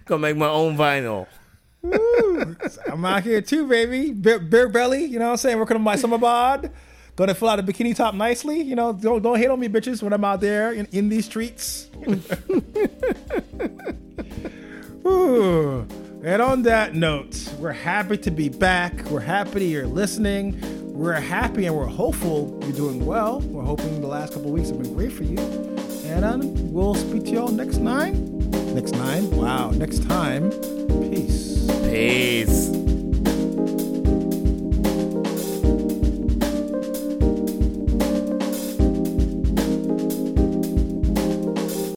gonna 0.04 0.20
make 0.20 0.36
my 0.36 0.48
own 0.48 0.76
vinyl. 0.76 1.26
I'm 2.90 3.04
out 3.04 3.22
here 3.22 3.42
too, 3.42 3.66
baby. 3.66 4.12
Beer, 4.12 4.38
beer 4.38 4.68
belly. 4.68 5.04
You 5.04 5.18
know 5.18 5.26
what 5.26 5.32
I'm 5.32 5.36
saying? 5.36 5.58
Working 5.58 5.76
on 5.76 5.82
my 5.82 5.96
summer 5.96 6.18
bod. 6.18 6.70
Gonna 7.16 7.34
fill 7.34 7.48
out 7.48 7.60
a 7.60 7.62
bikini 7.62 7.94
top 7.94 8.14
nicely. 8.14 8.60
You 8.60 8.74
know, 8.74 8.92
don't 8.92 9.22
don't 9.22 9.38
hate 9.38 9.48
on 9.48 9.60
me, 9.60 9.68
bitches, 9.68 10.02
when 10.02 10.12
I'm 10.12 10.24
out 10.24 10.40
there 10.40 10.72
in, 10.72 10.86
in 10.92 11.08
these 11.08 11.26
streets. 11.26 11.88
Ooh. 15.06 15.86
And 16.24 16.40
on 16.40 16.62
that 16.62 16.94
note, 16.94 17.52
we're 17.58 17.72
happy 17.72 18.16
to 18.16 18.30
be 18.30 18.48
back. 18.48 19.04
We're 19.10 19.20
happy 19.20 19.66
you're 19.66 19.86
listening. 19.86 20.58
We're 20.94 21.12
happy 21.12 21.66
and 21.66 21.76
we're 21.76 21.84
hopeful 21.84 22.58
you're 22.62 22.72
doing 22.72 23.04
well. 23.04 23.40
We're 23.40 23.62
hoping 23.62 24.00
the 24.00 24.06
last 24.06 24.32
couple 24.32 24.50
weeks 24.50 24.70
have 24.70 24.82
been 24.82 24.94
great 24.94 25.12
for 25.12 25.24
you. 25.24 25.38
And 26.06 26.24
um, 26.24 26.72
we'll 26.72 26.94
speak 26.94 27.24
to 27.24 27.30
y'all 27.32 27.48
next 27.48 27.76
nine. 27.76 28.63
Next 28.74 28.92
nine? 28.96 29.30
Wow. 29.30 29.70
Next 29.70 30.02
time. 30.08 30.50
Peace. 31.10 31.64
Peace. 31.84 32.93